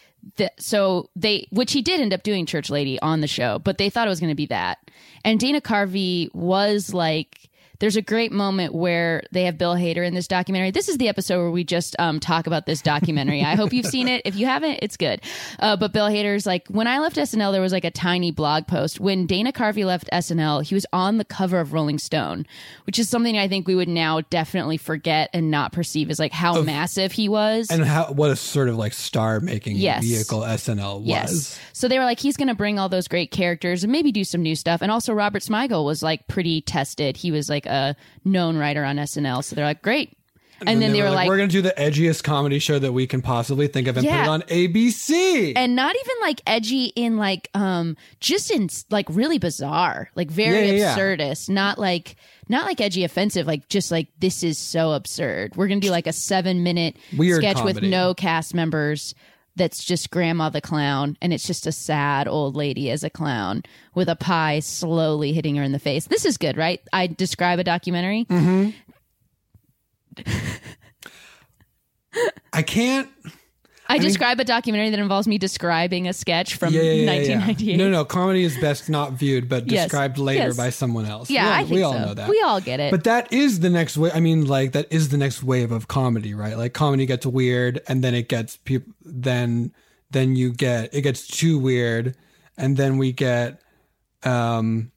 so 0.58 1.08
they, 1.16 1.46
which 1.50 1.72
he 1.72 1.82
did 1.82 2.00
end 2.00 2.12
up 2.12 2.22
doing 2.22 2.46
Church 2.46 2.70
Lady 2.70 2.98
on 3.00 3.20
the 3.20 3.26
show, 3.26 3.58
but 3.58 3.78
they 3.78 3.90
thought 3.90 4.06
it 4.06 4.10
was 4.10 4.20
going 4.20 4.30
to 4.30 4.36
be 4.36 4.46
that. 4.46 4.78
And 5.24 5.38
Dana 5.38 5.60
Carvey 5.60 6.32
was 6.34 6.92
like, 6.94 7.50
there's 7.82 7.96
a 7.96 8.00
great 8.02 8.30
moment 8.30 8.72
where 8.72 9.24
they 9.32 9.42
have 9.46 9.58
Bill 9.58 9.74
Hader 9.74 10.06
in 10.06 10.14
this 10.14 10.28
documentary. 10.28 10.70
This 10.70 10.88
is 10.88 10.98
the 10.98 11.08
episode 11.08 11.38
where 11.38 11.50
we 11.50 11.64
just 11.64 11.96
um, 11.98 12.20
talk 12.20 12.46
about 12.46 12.64
this 12.64 12.80
documentary. 12.80 13.42
I 13.42 13.56
hope 13.56 13.72
you've 13.72 13.86
seen 13.86 14.06
it. 14.06 14.22
If 14.24 14.36
you 14.36 14.46
haven't, 14.46 14.78
it's 14.82 14.96
good. 14.96 15.20
Uh, 15.58 15.76
but 15.76 15.92
Bill 15.92 16.06
Hader's 16.06 16.46
like, 16.46 16.68
when 16.68 16.86
I 16.86 17.00
left 17.00 17.16
SNL, 17.16 17.50
there 17.50 17.60
was 17.60 17.72
like 17.72 17.84
a 17.84 17.90
tiny 17.90 18.30
blog 18.30 18.68
post. 18.68 19.00
When 19.00 19.26
Dana 19.26 19.50
Carvey 19.50 19.84
left 19.84 20.08
SNL, 20.12 20.62
he 20.62 20.76
was 20.76 20.86
on 20.92 21.18
the 21.18 21.24
cover 21.24 21.58
of 21.58 21.72
Rolling 21.72 21.98
Stone, 21.98 22.46
which 22.86 23.00
is 23.00 23.08
something 23.08 23.36
I 23.36 23.48
think 23.48 23.66
we 23.66 23.74
would 23.74 23.88
now 23.88 24.20
definitely 24.20 24.76
forget 24.76 25.28
and 25.32 25.50
not 25.50 25.72
perceive 25.72 26.08
as 26.08 26.20
like 26.20 26.30
how 26.30 26.62
massive 26.62 27.10
he 27.10 27.28
was. 27.28 27.68
And 27.68 27.84
how 27.84 28.12
what 28.12 28.30
a 28.30 28.36
sort 28.36 28.68
of 28.68 28.76
like 28.76 28.92
star 28.92 29.40
making 29.40 29.74
Yes. 29.74 30.04
vehicle 30.04 30.42
SNL 30.42 31.00
was. 31.00 31.08
Yes. 31.08 31.60
So 31.72 31.88
they 31.88 31.98
were 31.98 32.04
like, 32.04 32.20
he's 32.20 32.36
going 32.36 32.46
to 32.46 32.54
bring 32.54 32.78
all 32.78 32.88
those 32.88 33.08
great 33.08 33.32
characters 33.32 33.82
and 33.82 33.90
maybe 33.90 34.12
do 34.12 34.22
some 34.22 34.40
new 34.40 34.54
stuff. 34.54 34.82
And 34.82 34.92
also, 34.92 35.12
Robert 35.12 35.42
Smigel 35.42 35.84
was 35.84 36.00
like 36.00 36.28
pretty 36.28 36.60
tested. 36.60 37.16
He 37.16 37.32
was 37.32 37.48
like 37.48 37.66
a 37.72 37.96
known 38.24 38.56
writer 38.56 38.84
on 38.84 38.96
SNL. 38.96 39.42
So 39.44 39.56
they're 39.56 39.64
like, 39.64 39.82
great. 39.82 40.16
And, 40.66 40.80
then 40.80 40.92
they, 40.92 41.02
were 41.02 41.10
like, 41.10 41.28
"We're 41.28 41.36
going 41.36 41.48
to 41.48 41.52
do 41.52 41.62
the 41.62 41.74
edgiest 41.76 42.22
comedy 42.22 42.58
show 42.58 42.78
that 42.78 42.92
we 42.92 43.06
can 43.06 43.20
possibly 43.20 43.66
think 43.66 43.88
of 43.88 43.96
and 43.96 44.06
put 44.06 44.14
it 44.14 44.28
on 44.28 44.42
ABC." 44.42 45.54
and 45.56 45.74
not 45.74 45.94
even 45.94 46.16
like 46.20 46.40
edgy 46.46 46.84
in 46.94 47.16
like, 47.16 47.48
um, 47.54 47.96
just 48.20 48.50
in 48.50 48.68
like 48.90 49.06
really 49.10 49.38
bizarre, 49.38 50.10
like 50.14 50.30
very 50.30 50.66
Yeah, 50.68 50.72
yeah, 50.72 50.78
yeah. 50.78 50.96
absurdist, 50.96 51.48
not 51.48 51.78
like, 51.78 52.16
not 52.48 52.64
like 52.64 52.80
edgy 52.80 53.04
offensive, 53.04 53.46
like 53.46 53.68
just 53.68 53.90
like 53.90 54.08
this 54.20 54.42
is 54.42 54.58
so 54.58 54.92
absurd. 54.92 55.56
We're 55.56 55.68
going 55.68 55.80
to 55.80 55.86
do 55.86 55.90
like 55.90 56.06
a 56.06 56.12
seven 56.12 56.62
minute 56.62 56.96
Weird 57.16 57.42
sketch 57.42 57.62
with 57.62 57.82
no 57.82 58.14
cast 58.14 58.54
members 58.54 59.14
that's 59.56 59.84
just 59.84 60.10
grandma 60.10 60.48
the 60.48 60.60
clown 60.60 61.16
and 61.20 61.32
it's 61.32 61.46
just 61.46 61.66
a 61.66 61.72
sad 61.72 62.26
old 62.26 62.56
lady 62.56 62.90
as 62.90 63.04
a 63.04 63.10
clown 63.10 63.62
with 63.94 64.08
a 64.08 64.16
pie 64.16 64.60
slowly 64.60 65.32
hitting 65.32 65.56
her 65.56 65.62
in 65.62 65.72
the 65.72 65.78
face. 65.78 66.06
This 66.06 66.24
is 66.24 66.36
good 66.36 66.56
right? 66.56 66.80
I 66.92 67.06
describe 67.06 67.58
a 67.58 67.64
documentary? 67.64 68.24
Mm-hmm. 68.26 68.70
I 72.52 72.62
can't. 72.62 73.08
I, 73.92 73.98
mean- 73.98 74.02
describe 74.08 74.40
a 74.40 74.44
documentary 74.44 74.90
that 74.90 74.98
involves 74.98 75.26
me 75.28 75.38
describing 75.38 76.08
a 76.08 76.12
sketch 76.12 76.56
from 76.56 76.72
Yeah, 76.74 76.82
yeah, 76.82 76.92
yeah, 76.92 77.02
yeah. 77.02 77.16
1998. 77.38 77.76
No, 77.76 77.90
no, 77.90 78.04
comedy 78.04 78.42
is 78.44 78.58
best 78.58 78.88
not 78.90 79.12
viewed, 79.12 79.48
but 79.48 79.70
Yes. 79.70 79.84
described 79.84 80.18
later 80.18 80.46
Yes. 80.48 80.56
by 80.56 80.70
someone 80.70 81.06
else. 81.06 81.30
Yeah, 81.30 81.44
we 81.44 81.48
all, 81.48 81.52
I 81.54 81.58
think 81.62 81.70
we 81.72 81.82
all 81.82 81.92
so. 81.92 81.98
know 82.00 82.14
that. 82.14 82.28
We 82.28 82.40
all 82.42 82.60
get 82.60 82.80
it. 82.80 82.90
But 82.90 83.04
that 83.04 83.32
is 83.32 83.60
the 83.60 83.70
next 83.70 83.96
way. 83.96 84.10
I 84.12 84.20
mean, 84.20 84.46
like 84.46 84.72
that 84.72 84.86
is 84.90 85.08
the 85.10 85.16
next 85.18 85.42
wave 85.42 85.70
of 85.72 85.88
comedy, 85.88 86.34
right? 86.34 86.56
Like 86.56 86.72
comedy 86.72 87.06
gets 87.06 87.24
weird, 87.26 87.80
and 87.88 88.02
then 88.02 88.14
it 88.14 88.28
gets 88.28 88.56
people. 88.56 88.92
Then, 89.04 89.72
then 90.10 90.36
you 90.36 90.52
get 90.52 90.94
it 90.94 91.02
gets 91.02 91.26
too 91.26 91.58
weird, 91.58 92.14
and 92.56 92.76
then 92.76 92.98
we 92.98 93.12
get, 93.12 93.60
um, 94.24 94.90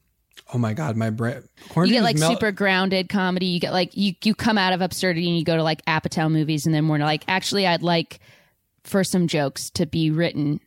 oh 0.52 0.58
my 0.58 0.74
god, 0.74 0.96
my 0.96 1.10
brain. 1.10 1.42
you 1.76 1.86
get 1.88 2.02
like 2.02 2.18
super 2.18 2.52
grounded 2.52 3.08
comedy. 3.08 3.46
You 3.46 3.60
get 3.60 3.72
like 3.72 3.96
you 3.96 4.14
you 4.22 4.34
come 4.34 4.58
out 4.58 4.72
of 4.72 4.80
absurdity 4.80 5.28
and 5.28 5.38
you 5.38 5.44
go 5.44 5.56
to 5.56 5.62
like 5.62 5.84
Apatow 5.86 6.30
movies, 6.30 6.66
and 6.66 6.74
then 6.74 6.88
we're 6.88 6.98
like, 6.98 7.24
actually, 7.28 7.66
I'd 7.66 7.82
like 7.82 8.20
for 8.86 9.04
some 9.04 9.26
jokes 9.26 9.70
to 9.70 9.86
be 9.86 10.10
written, 10.10 10.60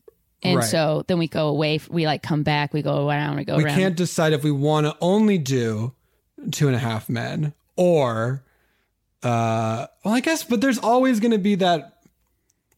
and 0.43 0.57
Right. 0.59 0.65
so 0.69 1.03
then 1.07 1.17
we 1.19 1.27
go 1.27 1.47
away. 1.47 1.79
We 1.89 2.05
like 2.05 2.21
come 2.23 2.43
back. 2.43 2.73
We 2.73 2.81
go 2.81 3.07
around. 3.07 3.37
We 3.37 3.45
go 3.45 3.57
We 3.57 3.63
around. 3.65 3.75
can't 3.75 3.95
decide 3.95 4.33
if 4.33 4.43
we 4.43 4.51
want 4.51 4.85
to 4.87 4.95
only 5.01 5.37
do 5.37 5.93
two 6.51 6.67
and 6.67 6.75
a 6.75 6.79
half 6.79 7.09
men 7.09 7.53
or, 7.75 8.43
uh, 9.23 9.87
well, 10.03 10.13
I 10.13 10.19
guess, 10.21 10.43
but 10.43 10.61
there's 10.61 10.77
always 10.77 11.19
going 11.19 11.31
to 11.31 11.37
be 11.37 11.55
that. 11.55 11.95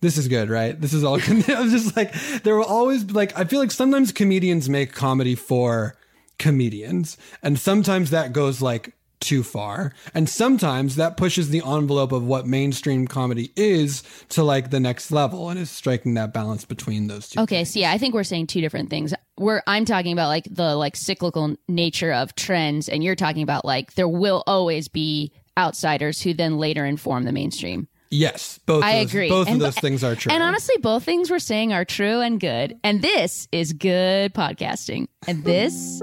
This 0.01 0.17
is 0.17 0.27
good, 0.27 0.50
right? 0.50 0.79
This 0.79 0.93
is 0.93 1.03
all. 1.03 1.15
I 1.27 1.62
was 1.62 1.71
just 1.71 1.95
like, 1.95 2.13
there 2.41 2.55
will 2.55 2.65
always 2.65 3.03
be 3.03 3.13
like, 3.13 3.38
I 3.38 3.43
feel 3.43 3.60
like 3.60 3.69
sometimes 3.69 4.12
comedians 4.12 4.67
make 4.67 4.93
comedy 4.93 5.36
for 5.36 5.95
comedians, 6.39 7.17
and 7.43 7.60
sometimes 7.60 8.10
that 8.10 8.33
goes 8.33 8.63
like 8.63 8.93
too 9.21 9.43
far, 9.43 9.93
and 10.13 10.27
sometimes 10.27 10.97
that 10.97 11.15
pushes 11.15 11.49
the 11.49 11.61
envelope 11.65 12.11
of 12.11 12.23
what 12.23 12.45
mainstream 12.45 13.07
comedy 13.07 13.51
is 13.55 14.03
to 14.29 14.43
like 14.43 14.69
the 14.69 14.79
next 14.79 15.11
level, 15.11 15.49
and 15.49 15.57
is 15.57 15.69
striking 15.69 16.15
that 16.15 16.33
balance 16.33 16.65
between 16.65 17.07
those 17.07 17.29
two. 17.29 17.39
Okay, 17.41 17.63
so 17.63 17.79
yeah, 17.79 17.91
I 17.91 17.97
think 17.97 18.13
we're 18.13 18.23
saying 18.23 18.47
two 18.47 18.59
different 18.61 18.89
things. 18.89 19.13
We're 19.37 19.61
I'm 19.67 19.85
talking 19.85 20.11
about 20.11 20.27
like 20.27 20.47
the 20.51 20.75
like 20.75 20.95
cyclical 20.95 21.55
nature 21.69 22.11
of 22.11 22.35
trends, 22.35 22.89
and 22.89 23.03
you're 23.03 23.15
talking 23.15 23.43
about 23.43 23.63
like 23.63 23.93
there 23.93 24.09
will 24.09 24.43
always 24.45 24.87
be 24.89 25.31
outsiders 25.57 26.21
who 26.21 26.33
then 26.33 26.57
later 26.57 26.85
inform 26.85 27.23
the 27.23 27.31
mainstream. 27.31 27.87
Yes, 28.13 28.59
both. 28.65 28.83
I 28.83 28.99
those, 29.03 29.11
agree. 29.11 29.29
Both 29.29 29.47
And- 29.47 29.55
of 29.55 29.61
those 29.61 29.79
things 29.79 30.03
are 30.03 30.15
true. 30.15 30.33
And 30.33 30.43
honestly, 30.43 30.75
both 30.81 31.03
things 31.03 31.31
we're 31.31 31.39
saying 31.39 31.71
are 31.71 31.85
true 31.85 32.19
and 32.19 32.41
good. 32.41 32.77
And 32.83 33.01
this 33.01 33.47
is 33.53 33.71
good 33.71 34.33
podcasting. 34.33 35.07
And 35.27 35.45
this 35.45 36.01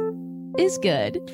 is 0.57 0.79
good. 0.79 1.31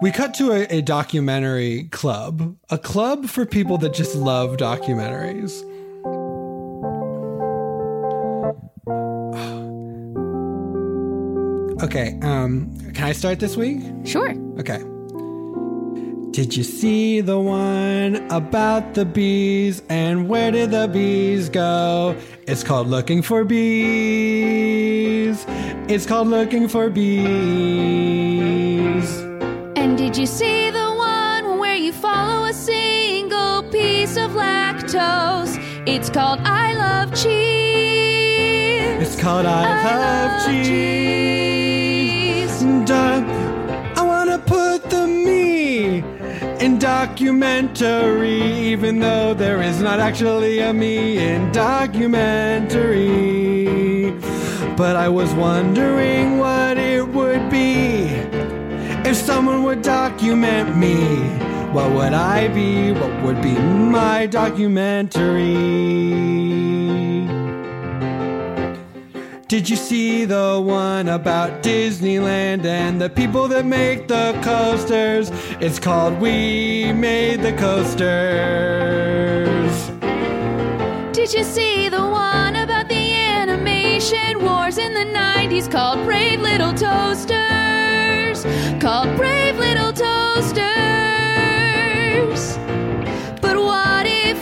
We 0.00 0.12
cut 0.12 0.32
to 0.34 0.52
a, 0.52 0.62
a 0.78 0.80
documentary 0.80 1.88
club, 1.90 2.56
a 2.70 2.78
club 2.78 3.26
for 3.26 3.44
people 3.44 3.78
that 3.78 3.92
just 3.92 4.14
love 4.14 4.56
documentaries. 4.56 5.64
Okay, 11.80 12.18
um, 12.22 12.76
can 12.92 13.04
I 13.04 13.12
start 13.12 13.38
this 13.38 13.56
week? 13.56 13.80
Sure. 14.04 14.30
Okay. 14.58 14.82
Did 16.32 16.56
you 16.56 16.64
see 16.64 17.20
the 17.20 17.38
one 17.38 18.16
about 18.30 18.94
the 18.94 19.04
bees 19.04 19.80
and 19.88 20.28
where 20.28 20.50
did 20.50 20.72
the 20.72 20.88
bees 20.88 21.48
go? 21.48 22.16
It's 22.48 22.64
called 22.64 22.88
Looking 22.88 23.22
for 23.22 23.44
Bees. 23.44 24.66
It's 25.88 26.04
called 26.04 26.26
Looking 26.26 26.66
for 26.66 26.90
Bees. 26.90 28.08
And 29.80 29.96
did 29.96 30.16
you 30.16 30.26
see 30.26 30.70
the 30.70 30.92
one 30.92 31.60
where 31.60 31.76
you 31.76 31.92
follow 31.92 32.46
a 32.46 32.52
single 32.52 33.62
piece 33.70 34.16
of 34.16 34.32
lactose? 34.32 35.56
It's 35.86 36.10
called 36.10 36.40
I 36.42 36.74
Love 36.74 37.14
Cheese. 37.14 38.98
It's 39.00 39.14
called 39.22 39.46
I, 39.46 39.96
Love 40.04 40.46
Cheese. 40.46 42.60
Duh. 42.88 43.22
I 43.94 44.02
wanna 44.02 44.40
put 44.40 44.90
the 44.90 45.06
me 45.06 46.02
in 46.58 46.80
documentary, 46.80 48.42
even 48.72 48.98
though 48.98 49.32
there 49.32 49.62
is 49.62 49.80
not 49.80 50.00
actually 50.00 50.58
a 50.58 50.72
me 50.72 51.18
in 51.18 51.52
documentary. 51.52 54.10
But 54.76 54.96
I 54.96 55.08
was 55.08 55.32
wondering 55.34 56.38
what 56.38 56.78
it 56.78 57.06
would 57.06 57.48
be 57.48 57.97
if 59.08 59.16
someone 59.16 59.62
would 59.62 59.80
document 59.80 60.76
me. 60.76 61.16
What 61.72 61.90
would 61.92 62.12
I 62.12 62.48
be? 62.48 62.92
What 62.92 63.22
would 63.22 63.40
be 63.40 63.54
my 63.58 64.26
documentary? 64.26 65.54
Did 69.46 69.70
you 69.70 69.76
see 69.76 70.26
the 70.26 70.60
one 70.62 71.08
about 71.08 71.62
Disneyland 71.62 72.66
and 72.66 73.00
the 73.00 73.08
people 73.08 73.48
that 73.48 73.64
make 73.64 74.08
the 74.08 74.38
coasters? 74.44 75.30
It's 75.58 75.78
called 75.78 76.20
We 76.20 76.92
Made 76.92 77.40
the 77.40 77.54
Coasters. 77.54 78.08
Did 81.14 81.32
you 81.32 81.44
see 81.44 81.88
the 81.88 82.02
one 82.02 82.37
animation 84.12 84.44
wars 84.44 84.78
in 84.78 84.94
the 84.94 85.04
90s 85.18 85.70
called 85.70 86.04
Brave 86.04 86.40
Little 86.40 86.72
Toasters? 86.72 88.44
Called 88.80 89.14
Brave 89.16 89.58
Little 89.58 89.92
Toasters. 89.92 90.68
But 93.40 93.56
what 93.56 94.06
if 94.06 94.38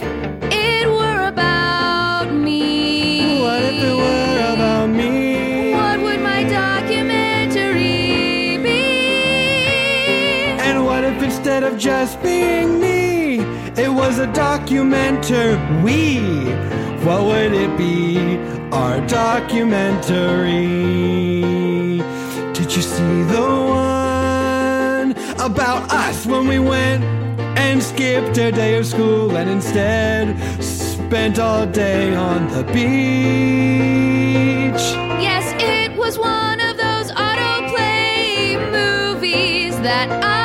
it 0.52 0.88
were 0.88 1.26
about 1.26 2.32
me? 2.32 3.40
What 3.40 3.62
if 3.62 3.82
it 3.82 3.96
were 3.96 4.54
about 4.54 4.88
me? 4.88 5.72
What 5.72 6.00
would 6.00 6.20
my 6.20 6.44
documentary 6.44 8.58
be? 8.58 8.68
And 10.60 10.84
what 10.84 11.04
if 11.04 11.22
instead 11.22 11.62
of 11.64 11.78
just 11.78 12.22
being 12.22 12.80
me, 12.80 13.40
it 13.76 13.92
was 13.92 14.18
a 14.18 14.26
documentary? 14.32 15.56
What 17.06 17.22
would 17.26 17.52
it 17.52 17.78
be? 17.78 18.36
Our 18.72 19.00
documentary. 19.06 20.72
Did 22.52 22.74
you 22.74 22.82
see 22.82 23.22
the 23.22 23.42
one 23.42 25.12
about 25.38 25.92
us 25.92 26.26
when 26.26 26.48
we 26.48 26.58
went 26.58 27.04
and 27.56 27.80
skipped 27.80 28.38
a 28.38 28.50
day 28.50 28.76
of 28.76 28.86
school 28.86 29.36
and 29.36 29.48
instead 29.48 30.36
spent 30.60 31.38
all 31.38 31.64
day 31.64 32.12
on 32.12 32.48
the 32.48 32.64
beach? 32.64 32.84
Yes, 35.22 35.54
it 35.62 35.96
was 35.96 36.18
one 36.18 36.58
of 36.58 36.76
those 36.76 37.12
autoplay 37.12 38.58
movies 38.72 39.78
that 39.82 40.08
iPhoto 40.08 40.35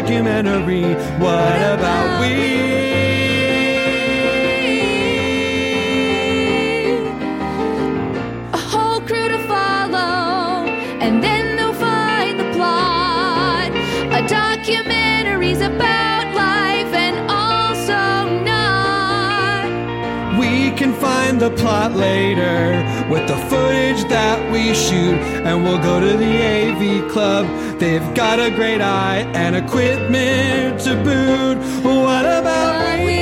documentary, 0.00 0.94
what 1.18 1.60
about 1.74 2.18
we? 2.22 2.81
The 21.42 21.50
plot 21.56 21.90
later 21.96 22.84
with 23.10 23.26
the 23.26 23.36
footage 23.50 24.04
that 24.08 24.38
we 24.52 24.72
shoot, 24.72 25.18
and 25.42 25.64
we'll 25.64 25.82
go 25.82 25.98
to 25.98 26.16
the 26.16 26.32
AV 26.54 27.10
club. 27.10 27.44
They've 27.80 28.14
got 28.14 28.38
a 28.38 28.48
great 28.48 28.80
eye 28.80 29.26
and 29.34 29.56
equipment 29.56 30.78
to 30.82 30.94
boot. 31.02 31.58
What 31.82 32.24
about 32.24 33.04
we? 33.04 33.18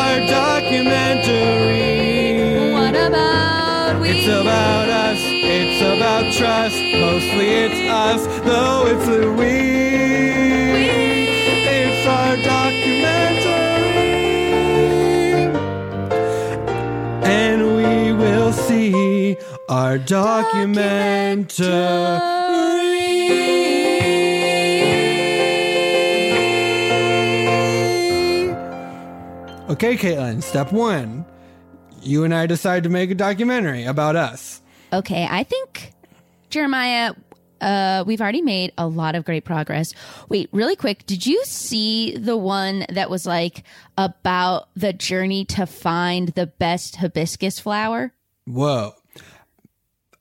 Our 0.00 0.26
documentary. 0.26 2.72
What 2.72 2.96
about 2.96 4.00
we? 4.00 4.08
It's 4.10 4.26
about 4.26 4.88
us, 4.88 5.20
it's 5.22 5.82
about 5.82 6.32
trust. 6.32 6.74
Mostly 6.74 7.48
it's 7.64 7.80
us, 7.88 8.26
though 8.42 8.88
it's 8.88 9.06
a 9.06 9.30
our 19.96 20.04
documentary. 20.04 21.66
Okay, 29.68 29.96
Caitlin, 29.96 30.42
step 30.42 30.72
one. 30.72 31.24
You 32.02 32.24
and 32.24 32.34
I 32.34 32.46
decide 32.46 32.84
to 32.84 32.88
make 32.88 33.10
a 33.10 33.14
documentary 33.14 33.84
about 33.84 34.16
us. 34.16 34.60
Okay, 34.92 35.26
I 35.28 35.42
think 35.42 35.92
Jeremiah, 36.50 37.14
uh, 37.60 38.04
we've 38.06 38.20
already 38.20 38.42
made 38.42 38.72
a 38.78 38.86
lot 38.86 39.16
of 39.16 39.24
great 39.24 39.44
progress. 39.44 39.92
Wait, 40.28 40.48
really 40.52 40.76
quick, 40.76 41.04
did 41.06 41.26
you 41.26 41.42
see 41.44 42.16
the 42.16 42.36
one 42.36 42.86
that 42.90 43.10
was 43.10 43.26
like 43.26 43.64
about 43.98 44.68
the 44.76 44.92
journey 44.92 45.44
to 45.46 45.66
find 45.66 46.28
the 46.28 46.46
best 46.46 46.96
hibiscus 46.96 47.58
flower? 47.58 48.12
Whoa. 48.44 48.94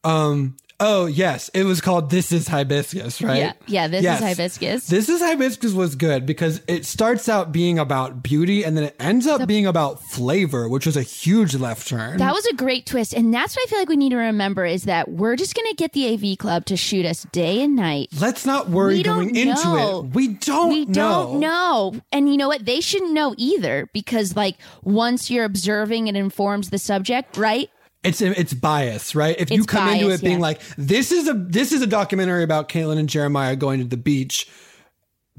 Um. 0.05 0.57
Oh 0.77 1.05
yes, 1.05 1.49
it 1.53 1.63
was 1.63 1.79
called 1.79 2.09
"This 2.09 2.33
Is 2.33 2.49
Hibiscus," 2.49 3.21
right? 3.21 3.37
Yeah, 3.37 3.53
yeah, 3.65 3.87
This 3.87 4.03
Is 4.03 4.19
Hibiscus. 4.19 4.87
This 4.87 5.07
is 5.07 5.21
hibiscus 5.21 5.71
was 5.71 5.95
good 5.95 6.25
because 6.25 6.61
it 6.67 6.85
starts 6.85 7.29
out 7.29 7.53
being 7.53 7.79
about 7.79 8.21
beauty 8.21 8.63
and 8.65 8.75
then 8.75 8.83
it 8.83 8.95
ends 8.99 9.25
up 9.25 9.47
being 9.47 9.65
about 9.65 10.03
flavor, 10.03 10.67
which 10.67 10.85
was 10.85 10.97
a 10.97 11.01
huge 11.01 11.55
left 11.55 11.87
turn. 11.87 12.17
That 12.17 12.33
was 12.33 12.45
a 12.47 12.53
great 12.55 12.85
twist. 12.85 13.13
And 13.13 13.33
that's 13.33 13.55
what 13.55 13.65
I 13.65 13.69
feel 13.69 13.79
like 13.79 13.87
we 13.87 13.95
need 13.95 14.09
to 14.09 14.17
remember 14.17 14.65
is 14.65 14.83
that 14.83 15.09
we're 15.09 15.37
just 15.37 15.55
going 15.55 15.69
to 15.69 15.75
get 15.75 15.93
the 15.93 16.13
AV 16.13 16.37
Club 16.37 16.65
to 16.65 16.75
shoot 16.75 17.05
us 17.05 17.25
day 17.31 17.63
and 17.63 17.77
night. 17.77 18.09
Let's 18.19 18.45
not 18.45 18.69
worry 18.69 19.01
going 19.01 19.33
into 19.33 19.53
it. 19.77 20.13
We 20.13 20.27
don't 20.27 20.69
we 20.69 20.85
know. 20.85 20.93
don't 20.93 21.39
know. 21.39 21.95
And 22.11 22.29
you 22.29 22.35
know 22.35 22.49
what? 22.49 22.65
They 22.65 22.81
shouldn't 22.81 23.13
know 23.13 23.33
either 23.37 23.89
because, 23.93 24.35
like, 24.35 24.57
once 24.83 25.31
you're 25.31 25.45
observing, 25.45 26.07
it 26.07 26.17
informs 26.17 26.69
the 26.69 26.79
subject, 26.79 27.37
right? 27.37 27.69
It's 28.05 28.21
it's 28.21 28.53
bias, 28.53 29.15
right? 29.15 29.35
If 29.39 29.49
you 29.51 29.57
It's 29.57 29.65
come 29.65 29.89
into 29.89 30.09
it 30.11 30.21
being 30.21 30.33
yeah. 30.37 30.41
like, 30.41 30.61
"This 30.77 31.11
is 31.11 31.27
a 31.27 31.33
this 31.33 31.71
is 31.71 31.81
a 31.81 31.87
documentary 31.87 32.43
about 32.43 32.69
Caitlin 32.69 32.97
and 32.97 33.09
Jeremiah 33.09 33.55
going 33.55 33.79
to 33.79 33.85
the 33.85 33.97
beach," 33.97 34.47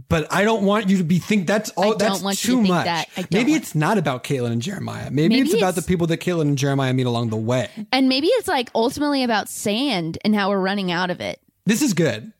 but 0.09 0.27
I 0.33 0.45
don't 0.45 0.65
want 0.65 0.89
you 0.89 0.99
to 0.99 1.05
be 1.05 1.19
think 1.19 1.47
that's 1.47 1.71
all. 1.71 1.85
I 1.95 1.97
don't 1.97 2.23
that's 2.23 2.45
you 2.45 2.57
too 2.57 2.63
to 2.63 2.69
much. 2.69 2.85
that. 2.85 3.09
Maybe 3.31 3.53
want- 3.53 3.63
it's 3.63 3.75
not 3.75 3.99
about 3.99 4.25
Caitlin 4.25 4.53
and 4.53 4.61
Jeremiah. 4.61 5.11
Maybe, 5.11 5.37
Maybe 5.37 5.49
it's 5.51 5.57
about 5.57 5.75
the 5.75 5.83
people 5.83 6.07
that 6.09 6.19
Caitlin 6.21 6.43
and 6.43 6.59
Jeremiah 6.59 6.93
meet 6.93 7.07
along 7.07 7.31
the 7.31 7.37
way. 7.37 7.71
And 7.93 8.09
maybe 8.09 8.27
it's 8.29 8.49
like 8.49 8.71
ultimately 8.75 9.23
about 9.23 9.49
sand 9.49 10.19
and 10.25 10.35
how 10.35 10.51
we're 10.51 10.61
running 10.61 10.91
out 10.91 11.11
of 11.11 11.21
it. 11.21 11.41
This 11.65 11.83
is 11.83 11.95
good. 11.95 12.33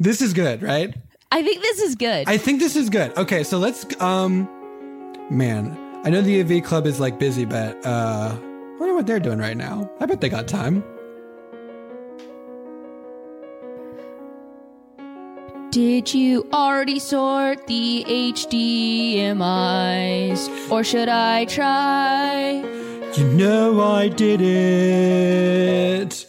This 0.00 0.22
is 0.22 0.32
good, 0.32 0.62
right? 0.62 0.94
I 1.30 1.42
think 1.42 1.62
this 1.62 1.80
is 1.80 1.94
good. 1.94 2.28
I 2.28 2.36
think 2.38 2.58
this 2.60 2.76
is 2.76 2.90
good. 2.90 3.16
Okay, 3.16 3.42
so 3.44 3.58
let's 3.58 3.84
um 4.00 4.48
man, 5.30 5.76
I 6.04 6.10
know 6.10 6.20
the 6.22 6.40
AV 6.40 6.62
club 6.64 6.86
is 6.86 6.98
like 7.00 7.18
busy, 7.18 7.44
but 7.44 7.84
uh 7.86 8.36
wonder 8.82 8.96
what 8.96 9.06
they're 9.06 9.20
doing 9.20 9.38
right 9.38 9.56
now. 9.56 9.88
I 10.00 10.06
bet 10.06 10.20
they 10.20 10.28
got 10.28 10.48
time. 10.48 10.82
Did 15.70 16.12
you 16.12 16.48
already 16.52 16.98
sort 16.98 17.68
the 17.68 18.04
HDMIs? 18.08 19.30
Or 20.68 20.82
should 20.82 21.08
I 21.08 21.44
try? 21.44 22.64
You 23.14 23.28
know 23.28 23.80
I 23.80 24.08
did 24.08 24.40
it. 24.42 26.26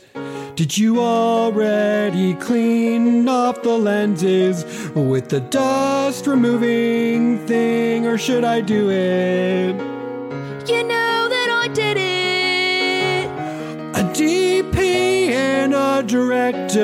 Did 0.55 0.77
you 0.77 1.01
already 1.01 2.35
clean 2.35 3.27
off 3.27 3.63
the 3.63 3.75
lenses 3.75 4.63
with 4.93 5.29
the 5.29 5.39
dust 5.39 6.27
removing 6.27 7.39
thing, 7.47 8.05
or 8.05 8.19
should 8.19 8.43
I 8.43 8.61
do 8.61 8.91
it? 8.91 9.75
You 10.69 10.83
know 10.83 11.27
that 11.29 11.49
I 11.49 11.67
did 11.73 11.97
it. 11.97 12.02
DP 14.13 15.31
and 15.31 15.73
a 15.73 16.03
director 16.03 16.79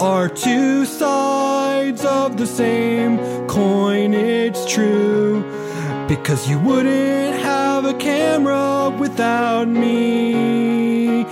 are 0.00 0.28
two 0.28 0.84
sides 0.84 2.04
of 2.04 2.36
the 2.36 2.46
same 2.46 3.18
coin, 3.48 4.14
it's 4.14 4.64
true. 4.72 5.42
Because 6.06 6.48
you 6.48 6.60
wouldn't 6.60 7.42
have 7.42 7.84
a 7.84 7.94
camera 7.94 8.96
without 8.96 9.66
me. 9.66 11.24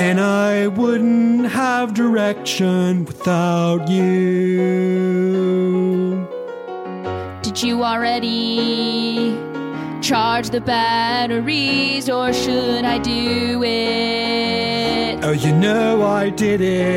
And 0.00 0.20
I 0.20 0.66
wouldn't 0.66 1.46
have 1.52 1.94
direction 1.94 3.04
without 3.04 3.88
you. 3.88 5.22
Did 7.42 7.62
you 7.62 7.84
already 7.84 9.51
charge 10.02 10.50
the 10.50 10.60
batteries 10.60 12.10
or 12.10 12.32
should 12.32 12.84
I 12.84 12.98
do 12.98 13.62
it? 13.62 15.24
Oh, 15.24 15.30
you 15.30 15.54
know 15.54 16.02
I 16.02 16.28
did 16.30 16.60
it. 16.60 16.90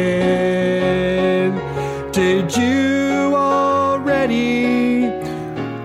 Did 2.11 2.57
you 2.57 3.35
already 3.35 5.05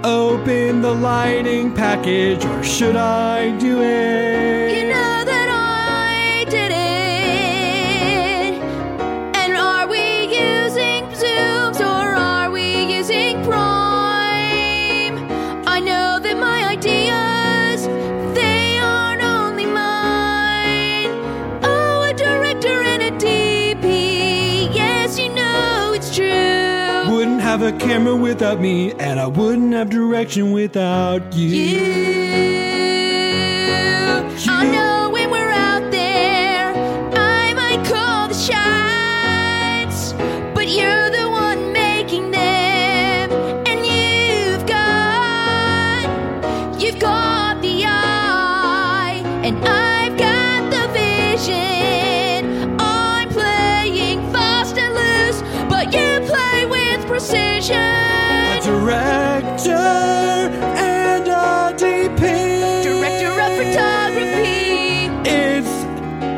open 0.03 0.81
the 0.81 0.95
lighting 0.95 1.75
package 1.75 2.43
or 2.43 2.63
should 2.65 2.97
I 2.97 3.51
do 3.59 3.83
it? 3.83 4.70
Have 27.61 27.75
a 27.75 27.79
camera 27.79 28.17
without 28.17 28.59
me, 28.59 28.93
and 28.95 29.21
I 29.21 29.27
wouldn't 29.27 29.75
have 29.75 29.91
direction 29.91 30.53
without 30.53 31.35
you. 31.35 31.79
I 34.49 34.65
know 34.65 34.69
when 34.73 34.73
we're 34.73 35.00
precision. 57.21 57.77
A 57.77 58.61
director 58.63 59.73
and 59.73 61.29
a 61.29 61.75
DP. 61.77 62.21
Director 62.83 63.33
of 63.47 63.53
photography. 63.61 65.11
It's 65.29 65.69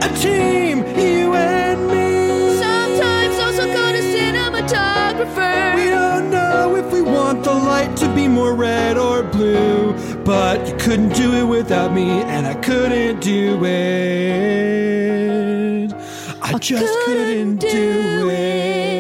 a 0.05 0.09
team, 0.21 0.79
you 0.99 1.35
and 1.35 1.87
me. 1.87 2.57
Sometimes 2.59 3.39
also 3.39 3.65
called 3.73 3.95
a 3.95 4.03
cinematographer. 4.03 5.77
We 5.77 5.85
don't 5.85 6.31
know 6.31 6.75
if 6.75 6.93
we 6.93 7.01
want 7.01 7.45
the 7.45 7.55
light 7.55 7.97
to 7.99 8.13
be 8.15 8.27
more 8.27 8.55
red 8.55 8.99
or 8.99 9.23
blue, 9.23 9.95
but 10.25 10.67
you 10.67 10.75
couldn't 10.79 11.15
do 11.15 11.35
it 11.35 11.45
without 11.45 11.93
me, 11.93 12.23
and 12.23 12.45
I 12.45 12.55
couldn't 12.55 13.21
do 13.21 13.65
it. 13.65 14.33
I, 16.43 16.59
just 16.59 16.99
couldn't, 17.05 17.59
do 17.61 18.29
it. 18.31 18.92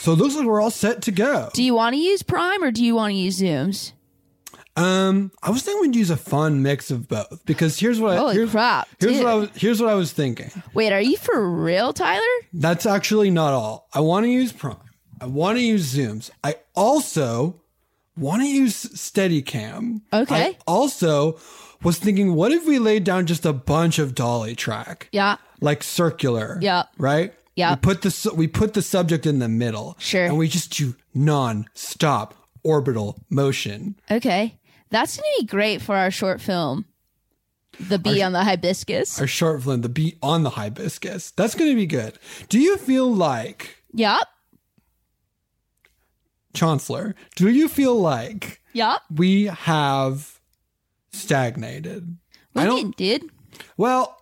So 0.00 0.12
it 0.12 0.16
looks 0.18 0.34
like 0.34 0.46
we're 0.46 0.60
all 0.62 0.70
set 0.70 1.02
to 1.02 1.12
go. 1.12 1.50
Do 1.52 1.62
you 1.62 1.74
want 1.74 1.94
to 1.94 2.00
use 2.00 2.22
Prime 2.22 2.64
or 2.64 2.70
do 2.70 2.82
you 2.84 2.94
want 2.94 3.12
to 3.12 3.16
use 3.16 3.38
Zooms? 3.40 3.92
Um, 4.76 5.30
I 5.42 5.50
was 5.50 5.62
thinking 5.62 5.82
we'd 5.82 5.96
use 5.96 6.08
a 6.10 6.16
fun 6.16 6.62
mix 6.62 6.90
of 6.90 7.06
both 7.06 7.44
because 7.44 7.78
here's 7.78 8.00
what 8.00 8.16
I, 8.16 8.32
here's, 8.32 8.50
crap, 8.50 8.88
Here's 8.98 9.14
dude. 9.14 9.24
what 9.24 9.30
I 9.30 9.34
was 9.34 9.50
here's 9.54 9.80
what 9.80 9.90
I 9.90 9.94
was 9.94 10.12
thinking. 10.12 10.50
Wait, 10.72 10.92
are 10.92 11.00
you 11.00 11.16
for 11.18 11.50
real, 11.50 11.92
Tyler? 11.92 12.22
That's 12.54 12.86
actually 12.86 13.30
not 13.30 13.52
all. 13.52 13.88
I 13.92 14.00
want 14.00 14.24
to 14.24 14.30
use 14.30 14.52
Prime. 14.52 14.76
I 15.20 15.26
want 15.26 15.58
to 15.58 15.62
use 15.62 15.94
Zooms. 15.94 16.30
I 16.42 16.56
also 16.74 17.60
want 18.16 18.40
to 18.42 18.48
use 18.48 18.86
Steadicam. 18.86 20.00
Okay. 20.14 20.34
I 20.34 20.56
also 20.66 21.38
was 21.82 21.98
thinking, 21.98 22.34
what 22.34 22.52
if 22.52 22.66
we 22.66 22.78
laid 22.78 23.04
down 23.04 23.26
just 23.26 23.44
a 23.44 23.52
bunch 23.52 23.98
of 23.98 24.14
dolly 24.14 24.54
track? 24.54 25.08
Yeah. 25.12 25.36
Like 25.60 25.82
circular. 25.82 26.58
Yeah. 26.62 26.84
Right? 26.96 27.34
Yeah. 27.60 27.70
We 27.74 27.76
put 27.76 28.02
the 28.02 28.10
su- 28.10 28.34
we 28.34 28.46
put 28.48 28.74
the 28.74 28.82
subject 28.82 29.24
in 29.26 29.38
the 29.38 29.48
middle. 29.48 29.96
Sure. 29.98 30.24
And 30.24 30.36
we 30.36 30.48
just 30.48 30.76
do 30.76 30.94
non-stop 31.14 32.34
orbital 32.64 33.22
motion. 33.30 33.96
Okay. 34.10 34.58
That's 34.90 35.16
going 35.16 35.30
to 35.38 35.42
be 35.42 35.46
great 35.46 35.80
for 35.80 35.94
our 35.96 36.10
short 36.10 36.40
film. 36.40 36.84
The 37.78 37.98
bee 37.98 38.20
on 38.22 38.32
the 38.32 38.42
hibiscus. 38.44 39.20
Our 39.20 39.26
short 39.26 39.62
film, 39.62 39.80
the 39.82 39.88
beat 39.88 40.18
on 40.22 40.42
the 40.42 40.50
hibiscus. 40.50 41.30
That's 41.30 41.54
going 41.54 41.70
to 41.70 41.76
be 41.76 41.86
good. 41.86 42.18
Do 42.48 42.58
you 42.58 42.76
feel 42.76 43.12
like 43.14 43.76
Yep. 43.94 44.20
Chancellor, 46.52 47.14
do 47.36 47.48
you 47.48 47.68
feel 47.68 47.94
like 48.00 48.60
Yep. 48.72 48.98
we 49.14 49.44
have 49.44 50.40
stagnated? 51.12 52.16
We 52.54 52.62
I 52.62 52.66
don't 52.66 52.96
did. 52.96 53.22
well, 53.76 54.19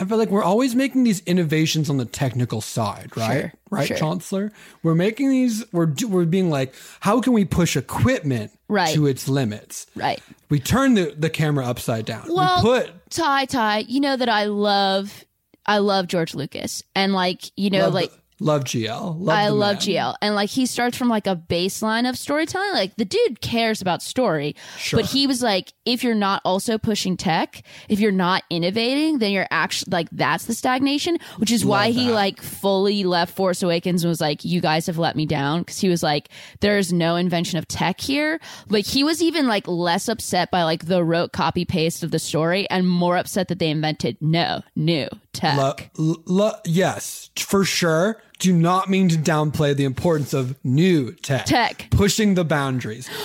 I 0.00 0.04
feel 0.06 0.16
like 0.16 0.30
we're 0.30 0.42
always 0.42 0.74
making 0.74 1.04
these 1.04 1.20
innovations 1.26 1.90
on 1.90 1.98
the 1.98 2.06
technical 2.06 2.60
side, 2.62 3.14
right? 3.16 3.40
Sure, 3.40 3.52
right, 3.70 3.86
sure. 3.88 3.96
Chancellor. 3.98 4.50
We're 4.82 4.94
making 4.94 5.28
these. 5.28 5.64
We're 5.72 5.92
we're 6.08 6.24
being 6.24 6.48
like, 6.48 6.74
how 7.00 7.20
can 7.20 7.34
we 7.34 7.44
push 7.44 7.76
equipment 7.76 8.50
Right. 8.66 8.94
to 8.94 9.06
its 9.06 9.28
limits? 9.28 9.86
Right. 9.94 10.20
We 10.48 10.58
turn 10.58 10.94
the 10.94 11.14
the 11.16 11.28
camera 11.28 11.66
upside 11.66 12.06
down. 12.06 12.24
Well, 12.28 12.62
we 12.64 12.80
put 12.80 13.10
Ty 13.10 13.44
Ty, 13.44 13.78
you 13.88 14.00
know 14.00 14.16
that 14.16 14.28
I 14.30 14.46
love 14.46 15.24
I 15.66 15.78
love 15.78 16.06
George 16.06 16.34
Lucas. 16.34 16.82
And 16.96 17.12
like, 17.12 17.42
you 17.56 17.68
know, 17.68 17.80
love, 17.84 17.94
like 17.94 18.12
love 18.40 18.64
GL. 18.64 19.16
Love 19.18 19.28
I 19.28 19.48
love 19.48 19.76
man. 19.76 19.80
GL. 19.82 20.14
And 20.22 20.34
like 20.34 20.50
he 20.50 20.66
starts 20.66 20.96
from 20.96 21.08
like 21.08 21.26
a 21.26 21.36
baseline 21.36 22.08
of 22.08 22.16
storytelling. 22.18 22.72
Like 22.72 22.96
the 22.96 23.04
dude 23.04 23.40
cares 23.40 23.80
about 23.80 24.02
story. 24.02 24.56
Sure. 24.76 25.00
But 25.00 25.10
he 25.10 25.26
was 25.26 25.42
like, 25.42 25.72
if 25.84 26.02
you're 26.02 26.14
not 26.14 26.42
also 26.44 26.78
pushing 26.78 27.16
tech, 27.16 27.62
if 27.88 28.00
you're 28.00 28.10
not 28.12 28.42
innovating, 28.50 29.18
then 29.18 29.30
you're 29.32 29.48
actually 29.50 29.90
like 29.92 30.08
that's 30.10 30.46
the 30.46 30.54
stagnation, 30.54 31.18
which 31.36 31.52
is 31.52 31.64
why 31.64 31.90
he 31.90 32.10
like 32.10 32.40
fully 32.40 33.04
left 33.04 33.36
Force 33.36 33.62
Awakens 33.62 34.02
and 34.02 34.08
was 34.08 34.20
like, 34.20 34.44
You 34.44 34.60
guys 34.60 34.86
have 34.86 34.98
let 34.98 35.16
me 35.16 35.26
down. 35.26 35.64
Cause 35.64 35.78
he 35.78 35.88
was 35.88 36.02
like, 36.02 36.28
There's 36.60 36.92
no 36.92 37.16
invention 37.16 37.58
of 37.58 37.68
tech 37.68 38.00
here. 38.00 38.40
Like 38.68 38.86
he 38.86 39.04
was 39.04 39.22
even 39.22 39.46
like 39.46 39.68
less 39.68 40.08
upset 40.08 40.50
by 40.50 40.62
like 40.64 40.86
the 40.86 41.04
rote 41.04 41.32
copy 41.32 41.64
paste 41.64 42.02
of 42.02 42.10
the 42.10 42.18
story 42.18 42.68
and 42.70 42.88
more 42.88 43.16
upset 43.16 43.48
that 43.48 43.58
they 43.58 43.70
invented 43.70 44.16
no 44.20 44.62
new 44.74 45.08
tech. 45.32 45.90
Lo- 45.96 46.16
lo- 46.26 46.58
yes, 46.64 47.30
for 47.36 47.64
sure. 47.64 48.20
Do 48.40 48.52
not 48.52 48.90
mean 48.90 49.08
to 49.10 49.16
downplay 49.16 49.76
the 49.76 49.84
importance 49.84 50.34
of 50.34 50.56
new 50.64 51.12
tech, 51.12 51.46
Tech. 51.46 51.86
pushing 51.90 52.34
the 52.34 52.44
boundaries. 52.44 53.08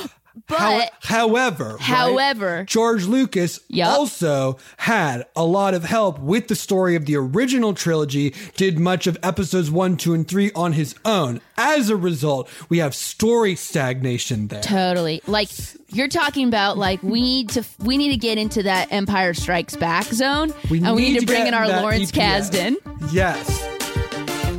But- 0.47 0.91
however, 1.01 1.71
right, 1.71 1.81
However- 1.81 2.65
George 2.67 3.05
Lucas 3.05 3.61
Yup. 3.67 3.87
also 3.89 4.57
had 4.77 5.25
a 5.35 5.43
lot 5.43 5.73
of 5.73 5.85
help 5.85 6.19
with 6.19 6.49
the 6.49 6.55
story 6.55 6.95
of 6.95 7.05
the 7.07 7.15
original 7.15 7.73
trilogy. 7.73 8.35
Did 8.55 8.77
much 8.77 9.07
of 9.07 9.17
episodes 9.23 9.71
one, 9.71 9.97
two, 9.97 10.13
and 10.13 10.27
three 10.27 10.51
on 10.53 10.73
his 10.73 10.93
own. 11.03 11.41
As 11.57 11.89
a 11.89 11.95
result, 11.95 12.47
we 12.69 12.77
have 12.77 12.93
story 12.93 13.55
stagnation 13.55 14.49
there. 14.49 14.61
Totally. 14.61 15.21
Like 15.25 15.49
you're 15.87 16.09
talking 16.09 16.47
about 16.47 16.77
like 16.77 17.01
we 17.01 17.21
need 17.21 17.49
to 17.51 17.63
we 17.79 17.97
need 17.97 18.11
to 18.11 18.17
get 18.17 18.37
into 18.37 18.61
that 18.63 18.91
Empire 18.91 19.33
Strikes 19.33 19.75
Back 19.77 20.03
zone 20.05 20.53
We 20.69 20.83
and 20.83 20.95
we 20.95 21.09
need 21.13 21.21
to 21.21 21.25
bring 21.25 21.47
in 21.47 21.55
our 21.55 21.67
Lawrence 21.67 22.11
EPS. 22.11 22.51
Kasdan. 22.51 23.11
Yes. 23.11 23.49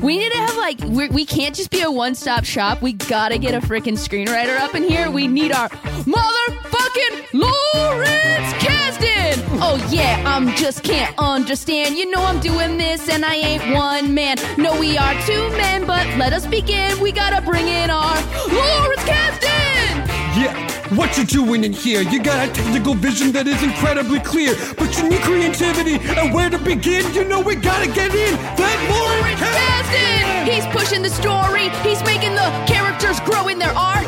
We 0.02 0.18
need 0.18 0.30
to 0.32 0.38
have 0.38 0.56
like 0.56 0.80
we're, 0.84 1.08
we 1.10 1.24
can't 1.24 1.54
just 1.54 1.70
be 1.70 1.80
a 1.80 1.90
one-stop 1.90 2.44
shop. 2.44 2.82
We 2.82 2.92
got 2.92 3.30
to 3.30 3.38
get 3.38 3.54
a 3.54 3.60
freaking 3.66 3.96
screenwriter 3.96 4.56
up 4.58 4.74
in 4.74 4.82
here. 4.82 5.10
We 5.10 5.26
need 5.26 5.52
our 5.52 5.68
motherfucking 5.68 7.32
Lawrence 7.32 8.52
Kasdan. 8.62 9.42
Oh 9.60 9.88
yeah, 9.90 10.22
I'm 10.26 10.54
just 10.56 10.82
can't 10.82 11.14
understand. 11.18 11.96
You 11.96 12.10
know 12.10 12.22
I'm 12.22 12.40
doing 12.40 12.76
this 12.76 13.08
and 13.08 13.24
I 13.24 13.34
ain't 13.36 13.74
one 13.74 14.14
man. 14.14 14.36
No, 14.58 14.78
we 14.78 14.96
are 14.98 15.14
two 15.26 15.48
men, 15.50 15.86
but 15.86 16.06
let 16.18 16.32
us 16.32 16.46
begin. 16.46 17.00
We 17.00 17.12
got 17.12 17.30
to 17.30 17.40
bring 17.44 17.66
in 17.66 17.90
our 17.90 18.14
Lawrence 18.48 19.02
Kasdan. 19.02 20.06
Yeah, 20.36 20.75
what 20.94 21.16
you 21.18 21.24
doing 21.24 21.64
in 21.64 21.72
here? 21.72 22.02
You 22.02 22.22
got 22.22 22.48
a 22.48 22.52
technical 22.52 22.94
vision 22.94 23.32
that 23.32 23.46
is 23.46 23.62
incredibly 23.62 24.20
clear, 24.20 24.54
but 24.76 24.96
you 24.96 25.08
need 25.08 25.20
creativity 25.20 25.98
and 26.18 26.32
where 26.32 26.50
to 26.50 26.58
begin. 26.58 27.12
You 27.14 27.24
know 27.24 27.40
we 27.40 27.56
gotta 27.56 27.86
get 27.86 28.14
in 28.14 28.34
that 28.56 28.78
Lawrence 28.90 29.40
Kasdan! 29.40 30.46
He's 30.46 30.66
pushing 30.74 31.02
the 31.02 31.10
story. 31.10 31.70
He's 31.82 32.02
making 32.04 32.34
the 32.34 32.48
characters 32.66 33.18
grow 33.20 33.48
in 33.48 33.58
their 33.58 33.74
arc. 33.76 34.06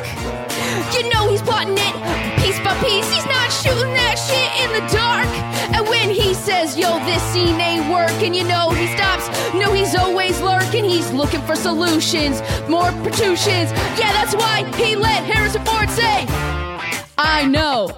You 0.94 1.08
know 1.10 1.28
he's 1.28 1.42
plotting 1.42 1.76
it 1.76 2.28
piece 2.48 2.58
by 2.60 2.74
piece. 2.80 3.10
He's 3.12 3.26
not 3.26 3.50
shooting 3.52 3.92
that 3.94 4.16
shit 4.16 4.50
in 4.62 4.70
the 4.72 4.84
dark. 4.92 5.28
And 5.74 5.86
when 5.88 6.08
he 6.10 6.34
says, 6.34 6.78
yo, 6.78 6.98
this 7.04 7.22
scene 7.32 7.60
ain't 7.60 7.90
working, 7.90 8.32
you 8.32 8.44
know 8.44 8.70
he 8.70 8.86
stops. 8.94 9.28
No, 9.54 9.72
he's 9.72 9.94
always 9.94 10.40
lurking. 10.40 10.84
He's 10.84 11.10
looking 11.12 11.42
for 11.42 11.54
solutions, 11.54 12.40
more 12.68 12.90
protrusions. 13.02 13.68
Yeah, 14.00 14.12
that's 14.16 14.34
why 14.34 14.64
he 14.76 14.96
let 14.96 15.24
Harrison 15.24 15.64
Ford 15.64 15.90
say, 15.90 16.26
I 17.18 17.46
know. 17.46 17.90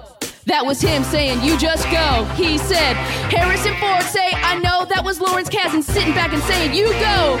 That 0.47 0.65
was 0.65 0.81
him 0.81 1.03
saying, 1.03 1.43
You 1.43 1.57
just 1.59 1.83
go. 1.91 2.25
He 2.33 2.57
said, 2.57 2.95
Harrison 3.29 3.75
Ford 3.77 4.01
say, 4.01 4.31
I 4.33 4.57
know. 4.59 4.85
That 4.85 5.05
was 5.05 5.21
Lawrence 5.21 5.47
Kasdan 5.49 5.83
sitting 5.83 6.13
back 6.13 6.33
and 6.33 6.41
saying, 6.43 6.73
You 6.73 6.89
go. 6.93 7.37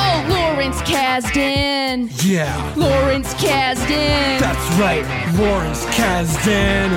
Oh, 0.00 0.26
Lawrence 0.28 0.80
Kasdan. 0.82 2.12
Yeah, 2.22 2.52
Lawrence 2.76 3.32
Kasdan. 3.34 4.38
that's 4.38 4.78
right, 4.78 5.02
Lawrence 5.38 5.86
Kasdan. 5.86 6.92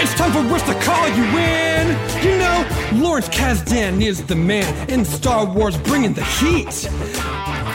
It's 0.00 0.14
time 0.14 0.32
for 0.32 0.54
us 0.54 0.62
to 0.68 0.74
call 0.84 1.08
you 1.08 1.24
in. 1.24 1.88
You 2.22 2.38
know, 2.38 3.02
Lawrence 3.02 3.30
Kasdan 3.30 4.02
is 4.02 4.22
the 4.26 4.36
man 4.36 4.90
in 4.90 5.06
Star 5.06 5.46
Wars 5.46 5.78
bringing 5.78 6.12
the 6.12 6.24
heat. 6.24 6.72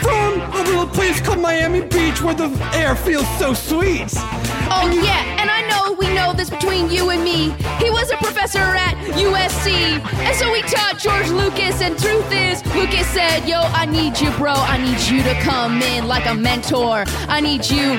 From 0.02 0.40
a 0.40 0.64
little 0.64 0.88
place 0.88 1.20
called 1.20 1.40
Miami 1.40 1.82
Beach 1.82 2.22
where 2.22 2.36
the 2.36 2.50
air 2.76 2.96
feels 2.96 3.28
so 3.40 3.56
sweet. 3.56 4.14
Oh, 4.78 4.92
yeah. 4.92 5.40
And 5.40 5.50
I 5.50 5.62
know 5.70 5.94
we 5.94 6.14
know 6.14 6.34
this 6.34 6.50
between 6.50 6.90
you 6.90 7.10
and 7.10 7.24
me. 7.24 7.52
He 7.80 7.90
was 7.90 8.12
a 8.12 8.18
professor 8.18 8.60
at 8.60 8.96
USC. 9.16 10.04
And 10.28 10.36
so 10.36 10.54
he 10.54 10.62
taught 10.64 11.00
George 11.00 11.30
Lucas. 11.30 11.82
And 11.82 11.98
truth 11.98 12.30
is, 12.32 12.66
Lucas 12.76 13.08
said, 13.08 13.48
Yo, 13.48 13.62
I 13.62 13.86
need 13.86 14.20
you, 14.20 14.30
bro. 14.32 14.54
I 14.54 14.78
need 14.78 15.00
you 15.08 15.24
to 15.24 15.34
come 15.42 15.82
in 15.82 16.08
like 16.08 16.26
a 16.26 16.36
mentor. 16.36 17.06
I 17.30 17.40
need 17.40 17.66
you, 17.70 17.96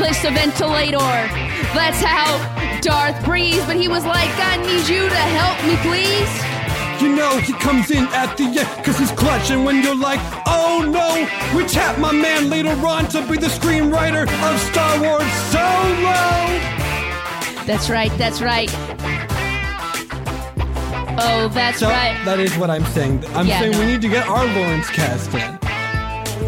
list 0.00 0.24
a 0.24 0.30
ventilator. 0.30 1.12
That's 1.74 2.00
how 2.00 2.30
Darth 2.80 3.22
breathes. 3.24 3.66
But 3.66 3.76
he 3.76 3.88
was 3.88 4.04
like, 4.04 4.30
I 4.38 4.56
need 4.58 4.86
you 4.88 5.08
to 5.08 5.22
help 5.34 5.58
me, 5.66 5.74
please. 5.82 6.53
You 7.00 7.14
know 7.14 7.38
he 7.38 7.52
comes 7.54 7.90
in 7.90 8.04
at 8.08 8.36
the 8.36 8.44
end 8.44 8.84
cause 8.84 8.98
he's 8.98 9.10
clutch 9.12 9.50
and 9.50 9.64
when 9.64 9.82
you're 9.82 9.96
like, 9.96 10.20
oh 10.46 10.82
no, 10.86 11.56
we 11.58 11.66
tap 11.66 11.98
my 11.98 12.12
man 12.12 12.48
later 12.48 12.70
on 12.86 13.08
to 13.08 13.20
be 13.30 13.36
the 13.36 13.48
screenwriter 13.48 14.22
of 14.22 14.60
Star 14.60 15.00
Wars 15.02 15.30
Solo. 15.52 16.24
That's 17.66 17.88
right, 17.90 18.12
that's 18.18 18.40
right. 18.40 18.70
Oh, 21.16 21.48
that's 21.52 21.78
So 21.78 21.88
right. 21.88 22.20
that 22.24 22.38
is 22.40 22.56
what 22.56 22.70
I'm 22.70 22.84
saying. 22.86 23.24
I'm 23.34 23.46
Yeah, 23.46 23.60
saying 23.60 23.72
no. 23.72 23.78
we 23.80 23.86
need 23.86 24.02
to 24.02 24.08
get 24.08 24.26
our 24.28 24.44
Lawrence 24.46 24.88
Kasdan. 24.88 25.60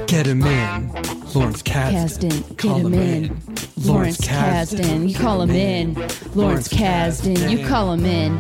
Get 0.07 0.27
him 0.27 0.43
in. 0.43 0.93
Lawrence 1.35 1.63
Kasdan. 1.63 2.31
Kasdan, 2.31 2.49
get 2.49 2.59
Call 2.59 2.87
him 2.87 2.95
in. 2.95 3.37
Lawrence 3.85 4.19
Kasdan, 4.19 5.09
you 5.09 5.15
call 5.15 5.43
him 5.43 5.51
in. 5.51 5.95
Lawrence 6.35 6.69
Kasdan, 6.69 7.51
you 7.51 7.67
call 7.67 7.93
him 7.93 8.05
in. 8.05 8.39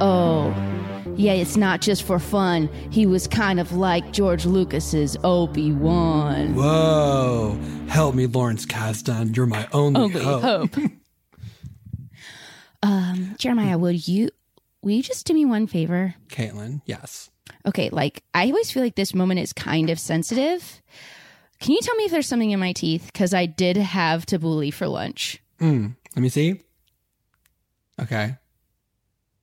Oh, 0.00 0.52
yeah, 1.16 1.32
it's 1.32 1.56
not 1.56 1.80
just 1.80 2.02
for 2.02 2.18
fun. 2.18 2.68
He 2.90 3.06
was 3.06 3.26
kind 3.26 3.60
of 3.60 3.72
like 3.72 4.12
George 4.12 4.44
Lucas's 4.46 5.16
Obi 5.24 5.72
Wan. 5.72 6.54
Whoa. 6.54 7.58
Help 7.88 8.14
me, 8.14 8.26
Lawrence 8.26 8.66
Kasdan. 8.66 9.36
You're 9.36 9.46
my 9.46 9.68
only, 9.72 10.00
Only 10.00 10.20
hope. 10.22 10.42
hope. 10.42 10.76
um, 12.82 13.34
Jeremiah, 13.38 13.78
would 13.78 14.06
you 14.06 14.30
will 14.82 14.92
you 14.92 15.02
just 15.02 15.26
do 15.26 15.34
me 15.34 15.44
one 15.44 15.66
favor? 15.66 16.14
Caitlin, 16.28 16.82
yes. 16.86 17.30
Okay, 17.66 17.88
like 17.90 18.22
I 18.34 18.46
always 18.46 18.70
feel 18.70 18.82
like 18.82 18.94
this 18.96 19.14
moment 19.14 19.40
is 19.40 19.52
kind 19.52 19.90
of 19.90 19.98
sensitive. 19.98 20.82
Can 21.60 21.72
you 21.72 21.80
tell 21.80 21.94
me 21.94 22.04
if 22.04 22.10
there's 22.10 22.26
something 22.28 22.50
in 22.50 22.60
my 22.60 22.72
teeth? 22.72 23.06
Because 23.06 23.32
I 23.32 23.46
did 23.46 23.76
have 23.76 24.26
tabbouleh 24.26 24.72
for 24.74 24.86
lunch. 24.88 25.40
Mm, 25.60 25.94
let 26.14 26.22
me 26.22 26.28
see. 26.28 26.60
Okay. 28.00 28.36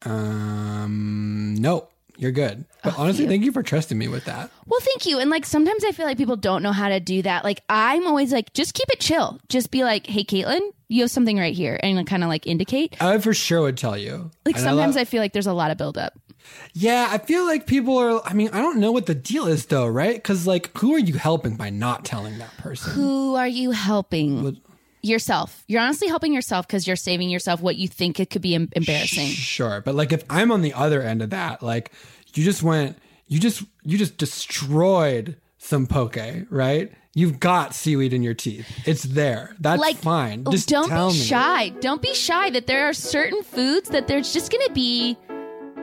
Um, 0.05 1.55
no, 1.59 1.87
you're 2.17 2.31
good. 2.31 2.65
But 2.83 2.93
Oh, 2.97 3.03
honestly, 3.03 3.23
phew. 3.25 3.29
thank 3.29 3.43
you 3.45 3.51
for 3.51 3.63
trusting 3.63 3.97
me 3.97 4.07
with 4.07 4.25
that. 4.25 4.49
Well, 4.67 4.79
thank 4.81 5.05
you. 5.05 5.19
And 5.19 5.29
like 5.29 5.45
sometimes 5.45 5.83
I 5.83 5.91
feel 5.91 6.05
like 6.05 6.17
people 6.17 6.35
don't 6.35 6.63
know 6.63 6.71
how 6.71 6.89
to 6.89 6.99
do 6.99 7.21
that. 7.23 7.43
Like 7.43 7.61
I'm 7.69 8.07
always 8.07 8.31
like, 8.31 8.53
just 8.53 8.73
keep 8.73 8.89
it 8.89 8.99
chill. 8.99 9.39
Just 9.49 9.71
be 9.71 9.83
like, 9.83 10.07
hey, 10.07 10.23
Caitlin, 10.23 10.61
you 10.87 11.01
have 11.01 11.11
something 11.11 11.37
right 11.37 11.53
here, 11.55 11.79
and 11.81 12.05
kind 12.05 12.23
of 12.23 12.29
like 12.29 12.45
indicate. 12.47 13.01
I 13.01 13.17
for 13.19 13.33
sure 13.33 13.61
would 13.61 13.77
tell 13.77 13.97
you. 13.97 14.31
Like 14.45 14.55
And 14.57 14.65
I 14.65 14.69
sometimes 14.69 14.95
love- 14.95 15.01
I 15.01 15.05
feel 15.05 15.21
like 15.21 15.33
there's 15.33 15.47
a 15.47 15.53
lot 15.53 15.71
of 15.71 15.77
buildup. 15.77 16.13
yeah, 16.73 17.07
I 17.11 17.17
feel 17.19 17.45
like 17.45 17.65
people 17.67 17.97
are. 17.97 18.21
I 18.25 18.33
mean, 18.33 18.49
I 18.51 18.59
don't 18.61 18.79
know 18.79 18.91
what 18.91 19.05
the 19.05 19.15
deal 19.15 19.45
is 19.47 19.67
though, 19.67 19.85
right? 19.87 20.15
Because 20.15 20.45
like, 20.47 20.75
who 20.77 20.93
are 20.95 20.99
you 20.99 21.13
helping 21.13 21.55
by 21.55 21.69
not 21.69 22.03
telling 22.03 22.39
that 22.39 22.55
person? 22.57 22.91
Who 22.93 23.35
are 23.35 23.47
you 23.47 23.71
helping? 23.71 24.59
Yourself. 25.03 25.63
You're 25.67 25.81
honestly 25.81 26.07
helping 26.07 26.33
yourself 26.33 26.67
because 26.67 26.85
you're 26.85 26.95
saving 26.95 27.29
yourself 27.29 27.61
what 27.61 27.75
you 27.75 27.87
think 27.87 28.19
it 28.19 28.29
could 28.29 28.41
be 28.41 28.55
em- 28.55 28.69
embarrassing. 28.75 29.27
Sure, 29.27 29.81
but 29.81 29.95
like 29.95 30.11
if 30.11 30.23
I'm 30.29 30.51
on 30.51 30.61
the 30.61 30.73
other 30.73 31.01
end 31.01 31.21
of 31.21 31.31
that, 31.31 31.63
like 31.63 31.91
you 32.33 32.43
just 32.43 32.61
went, 32.61 32.97
you 33.27 33.39
just 33.39 33.63
you 33.83 33.97
just 33.97 34.17
destroyed 34.17 35.37
some 35.57 35.87
poke, 35.87 36.17
right? 36.49 36.91
You've 37.13 37.39
got 37.39 37.75
seaweed 37.75 38.13
in 38.13 38.23
your 38.23 38.33
teeth. 38.33 38.65
It's 38.85 39.03
there. 39.03 39.55
That's 39.59 39.81
like 39.81 39.97
fine. 39.97 40.45
Just 40.49 40.69
don't 40.69 40.89
be 40.89 41.07
me. 41.07 41.13
shy. 41.13 41.69
Don't 41.69 42.01
be 42.01 42.13
shy 42.13 42.49
that 42.51 42.67
there 42.67 42.87
are 42.87 42.93
certain 42.93 43.43
foods 43.43 43.89
that 43.89 44.07
there's 44.07 44.31
just 44.31 44.49
going 44.51 44.65
to 44.65 44.73
be 44.73 45.17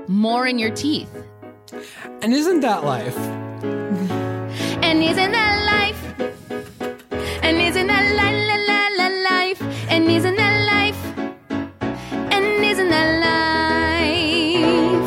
more 0.07 0.47
in 0.47 0.59
your 0.59 0.71
teeth. 0.71 1.11
And 2.23 2.33
isn't 2.33 2.61
that 2.61 2.85
life? 2.85 3.17
And 4.83 5.03
isn't 5.03 5.33
that 5.33 5.67
life? 5.67 6.31
And 7.43 7.59
isn't 7.59 7.87
that 7.87 8.15
la 8.17 8.38
and 10.09 10.17
isn't 10.17 10.37
that 10.37 10.65
life? 10.65 11.03
And 12.33 12.65
isn't 12.65 12.89
that 12.89 13.21
life? 14.01 15.07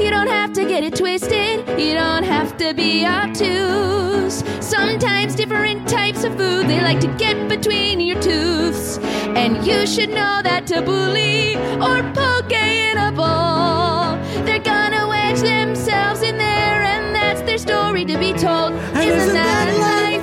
You 0.00 0.10
don't 0.10 0.28
have 0.28 0.52
to 0.52 0.64
get 0.64 0.84
it 0.84 0.94
twisted, 0.94 1.68
you 1.76 1.94
don't 1.94 2.22
have 2.22 2.56
to 2.58 2.72
be 2.72 3.04
obtuse. 3.04 4.44
Sometimes 4.60 5.34
different 5.34 5.88
types 5.88 6.22
of 6.22 6.36
food 6.36 6.68
they 6.68 6.80
like 6.80 7.00
to 7.00 7.08
get 7.18 7.48
between 7.48 7.98
your 7.98 8.20
teeth, 8.20 9.00
And 9.34 9.66
you 9.66 9.88
should 9.88 10.10
know 10.10 10.40
that 10.44 10.66
tabbouleh 10.66 11.56
or 11.82 12.04
poke 12.14 12.52
in 12.52 12.96
a 12.98 13.10
bowl, 13.10 14.16
they're 14.44 14.60
gonna 14.60 15.08
wedge 15.08 15.40
themselves 15.40 16.22
in 16.22 16.38
there, 16.38 16.84
and 16.94 17.12
that's 17.12 17.42
their 17.42 17.58
story 17.58 18.04
to 18.04 18.16
be 18.16 18.32
told. 18.32 18.72
Isn't, 18.94 19.34
that, 19.34 19.66
life? 19.80 20.22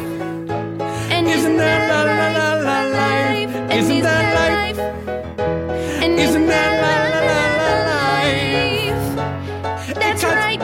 And 1.11 1.27
isn't, 1.27 1.57
that, 1.57 2.93
life? 2.93 3.18
Isn't 3.79 4.01
that 4.01 4.25
life? 4.35 4.77
And 6.03 6.19
Isn't 6.19 6.47
that 6.47 6.71
la 6.83 6.93
la 7.13 7.21
la 7.29 7.41
la 7.59 7.71
life? 7.95 9.05
That's 9.95 10.23
right. 10.25 10.61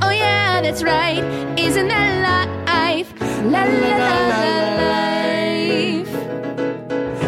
Oh 0.00 0.10
yeah, 0.10 0.60
that's 0.62 0.84
right. 0.84 1.24
Isn't 1.58 1.88
that 1.88 2.12
life? 2.22 3.12
La 3.42 3.64
la 3.64 3.92
la 4.02 4.14
la 4.30 4.42
life. 4.84 6.10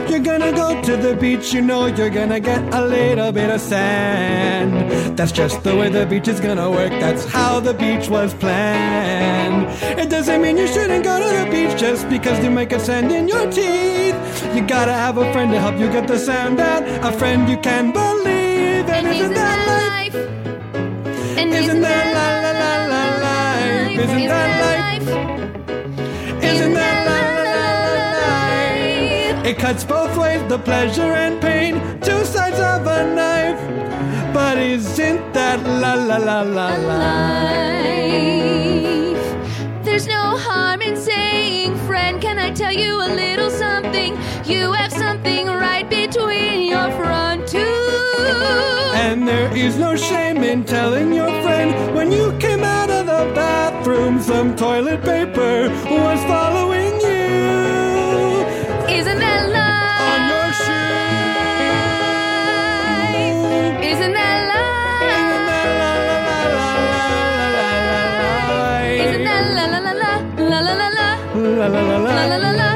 You're 0.09 0.21
gonna 0.31 0.53
go 0.53 0.81
to 0.83 0.97
the 0.97 1.17
beach, 1.17 1.53
you 1.53 1.61
know 1.61 1.87
you're 1.87 2.11
gonna 2.11 2.39
get 2.39 2.63
a 2.73 2.87
little 2.87 3.33
bit 3.33 3.51
of 3.51 3.61
sand. 3.61 5.19
That's 5.19 5.33
just 5.33 5.65
the 5.65 5.75
way 5.75 5.89
the 5.89 6.07
beach 6.07 6.29
is 6.29 6.39
gonna 6.39 6.71
work, 6.71 6.93
that's 6.93 7.25
how 7.25 7.59
the 7.59 7.75
beach 7.75 8.09
was 8.09 8.33
planned. 8.35 9.67
It 9.99 10.09
doesn't 10.11 10.41
mean 10.41 10.57
you 10.59 10.69
shouldn't 10.69 11.03
go 11.03 11.19
to 11.19 11.31
the 11.39 11.51
beach 11.51 11.77
just 11.77 12.09
because 12.09 12.39
you 12.45 12.51
might 12.51 12.69
get 12.69 12.83
sand 12.83 13.11
in 13.11 13.27
your 13.27 13.51
teeth. 13.51 14.15
You 14.55 14.63
gotta 14.63 14.93
have 14.93 15.19
a 15.19 15.33
friend 15.33 15.51
to 15.53 15.59
help 15.59 15.79
you 15.79 15.89
get 15.91 16.07
the 16.07 16.17
sand 16.19 16.61
out, 16.61 16.83
a 17.05 17.11
friend 17.19 17.49
you 17.49 17.57
can 17.59 17.91
believe. 17.91 18.89
And, 18.89 19.07
And 19.07 19.17
isn't 19.17 19.35
that 19.35 19.59
life? 19.75 20.15
And 21.39 21.53
Isn't 21.53 21.81
that 21.81 22.05
la 22.17 22.27
la 22.45 22.53
la 22.63 22.73
la 22.93 23.03
life? 23.29 23.99
Isn't 24.05 24.29
that 24.35 24.51
life? 24.67 25.09
Isn't 26.51 26.73
that 26.75 26.97
la 27.09 27.19
la 27.37 27.45
la 27.57 28.05
life? 28.23 29.47
It 29.51 29.59
cuts 29.59 29.83
both 29.85 30.17
ways, 30.17 30.41
the 30.49 30.59
pleasure 30.59 31.13
and 31.25 31.41
pain, 31.41 31.73
two 32.01 32.25
sides 32.25 32.61
of 32.61 32.87
a 32.87 33.01
knife. 33.19 33.61
But 34.33 34.59
isn't 34.59 35.33
that 35.33 35.59
la 35.83 35.95
la 35.95 36.17
la 36.17 36.43
la 36.43 36.69
la? 36.89 36.95
life. 38.05 39.85
There's 39.85 40.07
no 40.07 40.37
harm 40.47 40.81
in 40.83 40.97
saying, 40.97 41.77
friend, 41.89 42.21
can 42.23 42.39
I 42.39 42.51
tell 42.53 42.73
you 42.73 42.97
a 43.03 43.11
little 43.23 43.51
something? 43.51 44.17
You 44.47 44.73
have 44.73 44.93
something 44.93 45.47
right 45.47 45.89
between 45.89 46.63
your 46.69 46.91
front 46.93 47.49
teeth. 47.49 47.63
And 49.07 49.27
there 49.27 49.51
is 49.57 49.77
no 49.79 49.97
shame 49.97 50.43
in 50.45 50.65
telling 50.65 51.13
your 51.15 51.31
friend 51.43 51.95
when 51.95 52.13
you 52.13 52.33
came 52.39 52.63
out 52.63 52.91
of 52.91 53.07
the 53.07 53.33
bathroom, 53.35 54.21
some 54.21 54.55
toilet 54.55 55.03
paper 55.03 55.69
was 55.91 56.21
following 56.25 56.93
you 57.01 58.45
Isn't 58.99 59.19
that 59.27 59.41
love? 59.57 60.11
on 60.13 60.21
your 60.33 60.49
shoe. 60.63 60.95
Isn't 63.93 64.13
that 64.21 64.39
life? 64.53 65.15
Isn't 69.05 69.25
that 69.25 69.43
la 69.57 69.65
la 69.73 69.79
la 69.87 69.93
la 70.03 70.13
la 70.51 70.59
la 70.61 70.73
la 70.81 70.89
la 70.99 71.09
La 71.35 71.49
la 71.49 71.55
la 71.55 71.55
la 71.55 71.55
la 71.55 71.55
la 71.55 71.55
la 71.55 71.55
la 71.55 71.55
la 71.55 71.55
la 71.55 71.55
la 71.55 71.67
la 71.67 71.69
la 71.69 71.83
la 71.83 71.99
la 71.99 72.13
la 72.15 72.27
la 72.27 72.37
la 72.37 72.51
la 72.53 72.74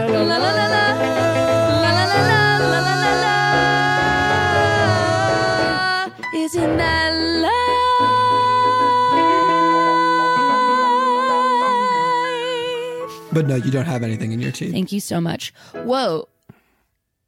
But 13.30 13.46
no, 13.46 13.54
you 13.56 13.70
don't 13.70 13.84
have 13.84 14.02
anything 14.02 14.32
in 14.32 14.40
your 14.40 14.50
teeth. 14.50 14.72
Thank 14.72 14.90
you 14.90 15.00
so 15.00 15.20
much. 15.20 15.52
Whoa. 15.72 16.28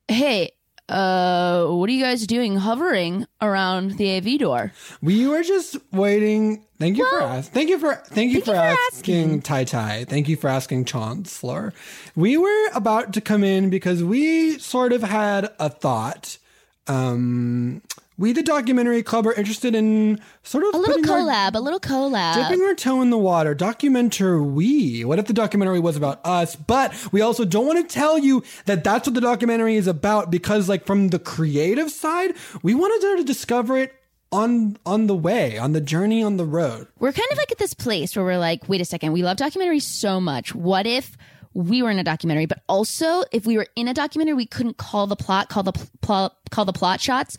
Hey, 0.08 0.50
uh, 0.88 1.66
what 1.66 1.88
are 1.88 1.92
you 1.92 2.02
guys 2.02 2.26
doing 2.26 2.56
hovering 2.56 3.26
around 3.40 3.92
the 3.92 4.16
AV 4.16 4.38
door? 4.40 4.72
We 5.00 5.28
were 5.28 5.44
just 5.44 5.76
waiting. 5.92 6.64
Thank 6.80 6.96
you 6.96 7.08
for 7.08 7.18
Well, 7.20 7.28
asking. 7.28 7.52
Thank 7.54 7.68
you 7.70 7.78
for 7.78 7.94
thank 7.94 8.32
you 8.32 8.40
thank 8.40 8.44
for 8.46 8.50
you 8.50 8.56
for 8.56 8.78
asking 8.92 9.42
Tai 9.42 9.64
Tai. 9.64 10.04
Thank 10.06 10.28
you 10.28 10.36
for 10.36 10.48
asking 10.48 10.86
Chancellor. 10.86 11.72
We 12.16 12.36
were 12.36 12.66
about 12.74 13.12
to 13.12 13.20
come 13.20 13.44
in 13.44 13.70
because 13.70 14.02
we 14.02 14.58
sort 14.58 14.92
of 14.92 15.02
had 15.04 15.52
a 15.60 15.68
thought. 15.68 16.38
Um, 16.88 17.82
we, 18.20 18.32
the 18.32 18.42
documentary 18.42 19.02
club, 19.02 19.26
are 19.26 19.32
interested 19.32 19.74
in 19.74 20.20
sort 20.44 20.62
of 20.64 20.74
A 20.74 20.76
little 20.78 20.94
putting 20.96 21.10
our- 21.10 21.18
collab, 21.20 21.54
a 21.54 21.60
little 21.60 21.80
collab. 21.80 22.34
dipping 22.34 22.62
our 22.64 22.74
toe 22.74 23.00
in 23.02 23.10
the 23.10 23.18
water. 23.18 23.54
Documentary. 23.54 24.40
We. 24.42 25.04
What 25.04 25.18
if 25.18 25.26
the 25.26 25.32
documentary 25.32 25.80
was 25.80 25.96
about 25.96 26.20
us? 26.24 26.54
But 26.54 26.92
we 27.12 27.20
also 27.22 27.44
don't 27.44 27.66
want 27.66 27.88
to 27.88 27.92
tell 27.92 28.18
you 28.18 28.44
that 28.66 28.84
that's 28.84 29.08
what 29.08 29.14
the 29.14 29.20
documentary 29.20 29.74
is 29.76 29.86
about 29.86 30.30
because, 30.30 30.68
like, 30.68 30.86
from 30.86 31.08
the 31.08 31.18
creative 31.18 31.90
side, 31.90 32.34
we 32.62 32.74
wanted 32.74 33.16
to 33.18 33.24
discover 33.24 33.76
it 33.78 33.94
on 34.32 34.76
on 34.86 35.06
the 35.08 35.16
way, 35.16 35.58
on 35.58 35.72
the 35.72 35.80
journey, 35.80 36.22
on 36.22 36.36
the 36.36 36.44
road. 36.44 36.86
we're 37.00 37.10
kind 37.12 37.26
of 37.32 37.38
like 37.38 37.50
at 37.50 37.58
this 37.58 37.74
place 37.74 38.14
where 38.14 38.24
we're 38.24 38.38
like, 38.38 38.68
wait 38.68 38.80
a 38.80 38.84
second, 38.84 39.12
we 39.12 39.22
love 39.24 39.36
documentaries 39.36 39.82
so 39.82 40.20
much. 40.20 40.54
What 40.54 40.86
if 40.86 41.16
we 41.52 41.82
were 41.82 41.90
in 41.90 41.98
a 41.98 42.04
documentary, 42.04 42.46
but 42.46 42.62
also 42.68 43.24
if 43.32 43.44
we 43.44 43.56
were 43.56 43.66
in 43.74 43.88
a 43.88 43.94
documentary, 43.94 44.34
we 44.34 44.46
couldn't 44.46 44.76
call 44.76 45.08
the 45.08 45.16
plot, 45.16 45.48
call 45.48 45.64
the 45.64 45.72
pl- 45.72 45.88
plot, 46.00 46.36
call 46.52 46.64
the 46.64 46.72
plot 46.72 47.00
shots. 47.00 47.36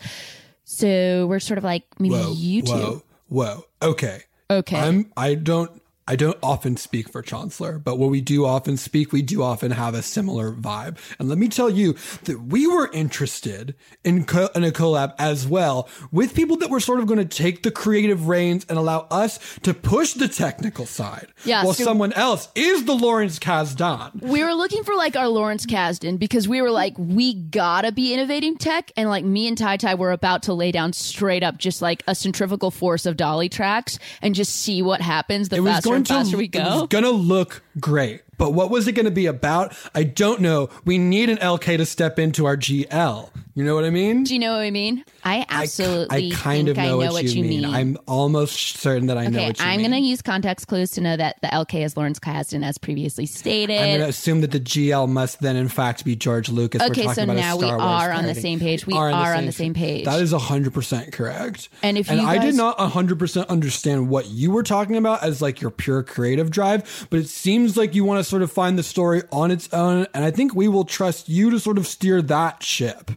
So 0.64 1.26
we're 1.26 1.40
sort 1.40 1.58
of 1.58 1.64
like, 1.64 1.84
maybe 1.98 2.14
you 2.34 2.62
two. 2.62 2.72
Whoa, 2.72 3.02
whoa. 3.28 3.64
Okay. 3.82 4.22
Okay. 4.50 4.78
I'm. 4.78 5.10
I 5.16 5.34
don't. 5.34 5.81
I 6.08 6.16
don't 6.16 6.38
often 6.42 6.76
speak 6.76 7.08
for 7.08 7.22
Chancellor, 7.22 7.78
but 7.78 7.96
when 7.96 8.10
we 8.10 8.20
do 8.20 8.44
often 8.44 8.76
speak, 8.76 9.12
we 9.12 9.22
do 9.22 9.42
often 9.42 9.70
have 9.70 9.94
a 9.94 10.02
similar 10.02 10.52
vibe. 10.52 10.98
And 11.20 11.28
let 11.28 11.38
me 11.38 11.48
tell 11.48 11.70
you 11.70 11.94
that 12.24 12.42
we 12.42 12.66
were 12.66 12.90
interested 12.92 13.76
in, 14.04 14.24
co- 14.24 14.48
in 14.54 14.64
a 14.64 14.72
collab 14.72 15.14
as 15.18 15.46
well 15.46 15.88
with 16.10 16.34
people 16.34 16.56
that 16.56 16.70
were 16.70 16.80
sort 16.80 16.98
of 16.98 17.06
going 17.06 17.20
to 17.20 17.24
take 17.24 17.62
the 17.62 17.70
creative 17.70 18.26
reins 18.26 18.66
and 18.68 18.78
allow 18.78 19.06
us 19.12 19.38
to 19.62 19.72
push 19.72 20.14
the 20.14 20.26
technical 20.26 20.86
side. 20.86 21.28
Yeah, 21.44 21.62
While 21.64 21.74
so- 21.74 21.84
someone 21.84 22.12
else 22.14 22.48
is 22.56 22.84
the 22.84 22.94
Lawrence 22.94 23.38
Kasdan. 23.38 24.22
We 24.22 24.42
were 24.42 24.54
looking 24.54 24.82
for 24.82 24.96
like 24.96 25.14
our 25.14 25.28
Lawrence 25.28 25.66
Kasdan 25.66 26.18
because 26.18 26.48
we 26.48 26.60
were 26.62 26.70
like, 26.70 26.94
we 26.98 27.34
gotta 27.34 27.92
be 27.92 28.12
innovating 28.12 28.56
tech. 28.56 28.90
And 28.96 29.08
like 29.08 29.24
me 29.24 29.46
and 29.46 29.56
Tai 29.56 29.76
Tai 29.76 29.94
were 29.94 30.10
about 30.10 30.42
to 30.44 30.52
lay 30.54 30.72
down 30.72 30.92
straight 30.94 31.44
up 31.44 31.58
just 31.58 31.80
like 31.80 32.02
a 32.08 32.14
centrifugal 32.16 32.72
force 32.72 33.06
of 33.06 33.16
dolly 33.16 33.48
tracks 33.48 34.00
and 34.20 34.34
just 34.34 34.54
see 34.56 34.82
what 34.82 35.00
happens 35.00 35.48
the 35.48 35.62
faster 35.62 35.91
and 35.96 36.06
faster 36.06 36.36
we 36.36 36.48
go. 36.48 36.86
going 36.86 37.04
to 37.04 37.10
look 37.10 37.62
great. 37.80 38.22
But 38.38 38.52
what 38.52 38.70
was 38.70 38.88
it 38.88 38.92
going 38.92 39.04
to 39.04 39.12
be 39.12 39.26
about? 39.26 39.74
I 39.94 40.02
don't 40.02 40.40
know. 40.40 40.68
We 40.84 40.98
need 40.98 41.28
an 41.28 41.38
LK 41.38 41.76
to 41.76 41.86
step 41.86 42.18
into 42.18 42.44
our 42.44 42.56
GL. 42.56 43.30
You 43.54 43.64
know 43.64 43.74
what 43.74 43.84
I 43.84 43.90
mean? 43.90 44.24
Do 44.24 44.32
you 44.32 44.40
know 44.40 44.52
what 44.52 44.62
I 44.62 44.70
mean? 44.70 45.04
I 45.24 45.40
I- 45.40 45.62
absolutely 45.62 46.32
I, 46.32 46.34
kind 46.34 46.66
think 46.66 46.70
of 46.70 46.76
know, 46.76 46.82
I 46.82 47.04
know 47.06 47.12
what, 47.12 47.24
you 47.24 47.42
mean. 47.44 47.64
I'm 47.64 47.98
almost 48.06 48.78
certain 48.78 49.08
that 49.08 49.18
I 49.18 49.26
know 49.26 49.42
what 49.42 49.58
you 49.58 49.64
mean. 49.64 49.74
I'm 49.74 49.82
gonna 49.82 49.98
use 49.98 50.22
context 50.22 50.68
clues 50.68 50.90
to 50.92 51.00
know 51.00 51.16
that 51.16 51.36
the 51.42 51.48
LK 51.48 51.84
is 51.84 51.96
Lawrence 51.96 52.18
Kasdan 52.18 52.64
as 52.64 52.78
previously 52.78 53.26
stated. 53.26 53.78
I'm 53.78 53.88
going 53.88 54.00
to 54.00 54.08
assume 54.08 54.40
that 54.42 54.50
the 54.50 54.60
GL 54.60 55.08
must 55.08 55.40
then, 55.40 55.56
in 55.56 55.68
fact, 55.68 56.04
be 56.04 56.16
George 56.16 56.48
Lucas. 56.48 56.80
We're 56.80 56.86
Okay, 56.86 57.02
talking 57.02 57.14
so 57.14 57.22
about 57.24 57.36
a 57.36 57.40
now 57.40 57.56
we 57.56 57.66
Star 57.66 57.78
Wars 57.78 58.02
are 58.02 58.12
on 58.12 58.24
the 58.24 58.34
same 58.34 58.58
page. 58.58 58.86
We 58.86 58.94
are 58.94 59.10
on 59.10 59.46
the 59.46 59.52
same 59.52 59.74
page. 59.74 60.04
That 60.04 60.20
is 60.20 60.32
100% 60.32 61.12
correct. 61.12 61.68
And 61.82 61.98
if 61.98 62.10
and 62.10 62.20
you 62.20 62.26
I 62.26 62.38
did 62.38 62.54
not 62.54 62.78
100% 62.78 63.48
understand 63.48 64.08
what 64.08 64.28
you 64.28 64.50
were 64.50 64.62
talking 64.62 64.96
about 64.96 65.22
as 65.22 65.42
like 65.42 65.60
your 65.60 65.70
pure 65.70 66.02
creative 66.02 66.50
drive, 66.50 67.06
but 67.10 67.20
it 67.20 67.28
seems 67.28 67.76
like 67.76 67.94
you 67.94 68.04
want 68.04 68.18
to 68.18 68.24
sort 68.24 68.42
of 68.42 68.50
find 68.50 68.78
the 68.78 68.82
story 68.82 69.22
on 69.30 69.50
its 69.50 69.72
own. 69.72 70.06
And 70.14 70.24
I 70.24 70.30
think 70.30 70.54
we 70.54 70.68
will 70.68 70.84
trust 70.84 71.28
you 71.28 71.50
to 71.50 71.60
sort 71.60 71.78
of 71.78 71.86
steer 71.86 72.22
that 72.22 72.62
ship. 72.62 73.10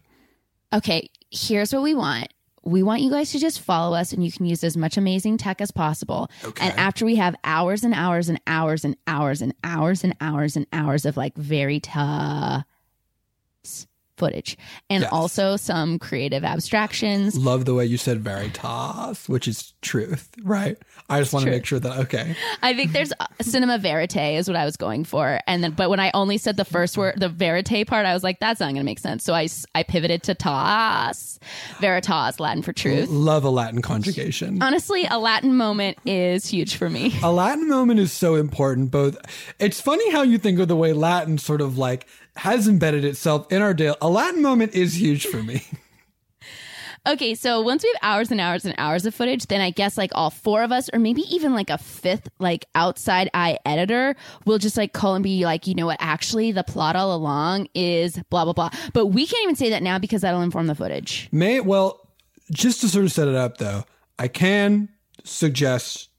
Okay, 0.76 1.10
here's 1.32 1.74
what 1.74 1.84
we 1.84 1.96
want. 1.96 2.28
We 2.64 2.84
want 2.84 3.02
you 3.02 3.10
guys 3.10 3.32
to 3.32 3.40
just 3.40 3.62
follow 3.62 3.96
us 3.96 4.12
and 4.12 4.26
you 4.26 4.32
can 4.32 4.46
use 4.46 4.64
as 4.64 4.76
much 4.76 4.98
amazing 4.98 5.38
tech 5.38 5.62
as 5.62 5.72
possible. 5.72 6.30
Okay. 6.44 6.68
And 6.68 6.78
after 6.78 7.06
we 7.06 7.16
have 7.16 7.36
hours 7.44 7.84
and 7.84 7.94
hours 7.94 8.28
and 8.28 8.42
hours 8.46 8.84
and 8.84 8.98
hours 9.08 9.42
and 9.42 9.54
hours 9.64 10.04
and 10.04 10.16
hours 10.20 10.56
and 10.58 10.68
hours 10.74 11.06
of 11.06 11.16
like 11.16 11.36
very 11.38 11.80
tough 11.80 12.66
footage 14.18 14.58
and 14.90 15.02
Yes. 15.04 15.12
also 15.12 15.56
some 15.58 16.00
creative 16.00 16.44
abstractions. 16.44 17.38
Love 17.38 17.66
the 17.66 17.74
way 17.74 17.86
you 17.86 17.98
said 17.98 18.22
veritas, 18.22 19.28
which 19.28 19.48
is 19.48 19.74
truth, 19.82 20.30
right? 20.44 20.78
I 21.10 21.20
just 21.20 21.34
want 21.34 21.46
to 21.46 21.52
make 21.52 21.66
sure 21.66 21.80
that, 21.80 21.98
okay. 22.00 22.36
I 22.64 22.74
think 22.74 22.92
there's 22.92 23.12
uh, 23.20 23.26
cinema 23.42 23.78
verite 23.78 24.16
is 24.38 24.48
what 24.48 24.56
I 24.56 24.66
was 24.66 24.78
going 24.78 25.04
for. 25.04 25.40
And 25.48 25.64
then, 25.64 25.72
but 25.72 25.90
when 25.90 26.00
I 26.00 26.12
only 26.14 26.38
said 26.38 26.58
the 26.58 26.66
first 26.66 26.98
word, 26.98 27.16
the 27.18 27.30
verite 27.30 27.86
part, 27.88 28.06
I 28.06 28.14
was 28.14 28.24
like, 28.24 28.40
that's 28.40 28.60
not 28.60 28.68
going 28.68 28.76
to 28.78 28.84
make 28.84 29.00
sense. 29.00 29.24
So 29.24 29.34
I 29.34 29.48
I 29.76 29.84
pivoted 29.84 30.24
to 30.24 30.34
tas, 30.36 31.40
veritas, 31.80 32.40
Latin 32.40 32.64
for 32.64 32.74
truth. 32.74 33.10
Love 33.10 33.44
a 33.44 33.50
Latin 33.50 33.82
conjugation. 33.82 34.62
Honestly, 34.62 35.06
a 35.10 35.20
Latin 35.20 35.56
moment 35.56 35.98
is 36.06 36.46
huge 36.48 36.76
for 36.76 36.90
me. 36.90 37.14
A 37.24 37.32
Latin 37.32 37.68
moment 37.70 38.00
is 38.00 38.12
so 38.12 38.36
important. 38.36 38.92
Both, 38.92 39.18
it's 39.60 39.80
funny 39.82 40.10
how 40.12 40.24
you 40.24 40.38
think 40.38 40.60
of 40.60 40.68
the 40.68 40.76
way 40.76 40.94
Latin 40.94 41.38
sort 41.38 41.62
of 41.62 41.78
like 41.78 42.08
has 42.38 42.68
embedded 42.68 43.06
itself 43.06 43.52
in 43.52 43.62
our 43.62 43.74
day. 43.74 43.94
A 44.02 44.10
Latin 44.10 44.42
moment 44.42 44.74
is 44.74 45.00
huge 45.00 45.26
for 45.26 45.42
me. 45.42 45.64
Okay, 47.08 47.36
so 47.36 47.62
once 47.62 47.84
we 47.84 47.90
have 47.94 48.16
hours 48.16 48.32
and 48.32 48.42
hours 48.42 48.66
and 48.66 48.74
hours 48.80 49.06
of 49.06 49.14
footage, 49.14 49.46
then 49.46 49.62
I 49.62 49.70
guess 49.70 49.96
like 49.96 50.10
all 50.16 50.32
four 50.32 50.64
of 50.64 50.72
us, 50.72 50.90
or 50.92 50.98
maybe 50.98 51.22
even 51.30 51.54
like 51.54 51.70
a 51.70 51.78
fifth, 51.78 52.30
like 52.40 52.66
outside 52.74 53.30
eye 53.32 53.60
editor, 53.64 54.16
will 54.46 54.58
just 54.58 54.76
like 54.76 54.92
call 54.94 55.14
and 55.14 55.22
be 55.22 55.46
like, 55.46 55.68
you 55.68 55.76
know 55.76 55.86
what? 55.86 55.98
Actually, 56.00 56.52
the 56.52 56.64
plot 56.64 56.96
all 56.96 57.16
along 57.16 57.68
is 57.76 58.20
blah 58.32 58.44
blah 58.44 58.54
blah. 58.54 58.72
But 58.94 59.08
we 59.08 59.28
can't 59.28 59.44
even 59.44 59.56
say 59.56 59.70
that 59.70 59.84
now 59.84 60.00
because 60.00 60.24
that'll 60.24 60.42
inform 60.42 60.66
the 60.66 60.74
footage. 60.74 61.30
May 61.32 61.60
well, 61.60 62.10
just 62.52 62.82
to 62.82 62.90
sort 62.90 63.06
of 63.06 63.12
set 63.12 63.28
it 63.28 63.36
up 63.36 63.58
though, 63.58 63.84
I 64.18 64.28
can 64.28 64.90
suggest 65.24 66.10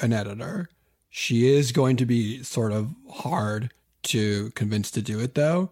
an 0.00 0.12
editor. 0.12 0.68
She 1.08 1.48
is 1.48 1.72
going 1.72 1.96
to 1.96 2.04
be 2.04 2.42
sort 2.42 2.72
of 2.72 2.94
hard 3.10 3.72
to 4.04 4.50
convince 4.50 4.90
to 4.92 5.02
do 5.02 5.20
it 5.20 5.34
though. 5.34 5.70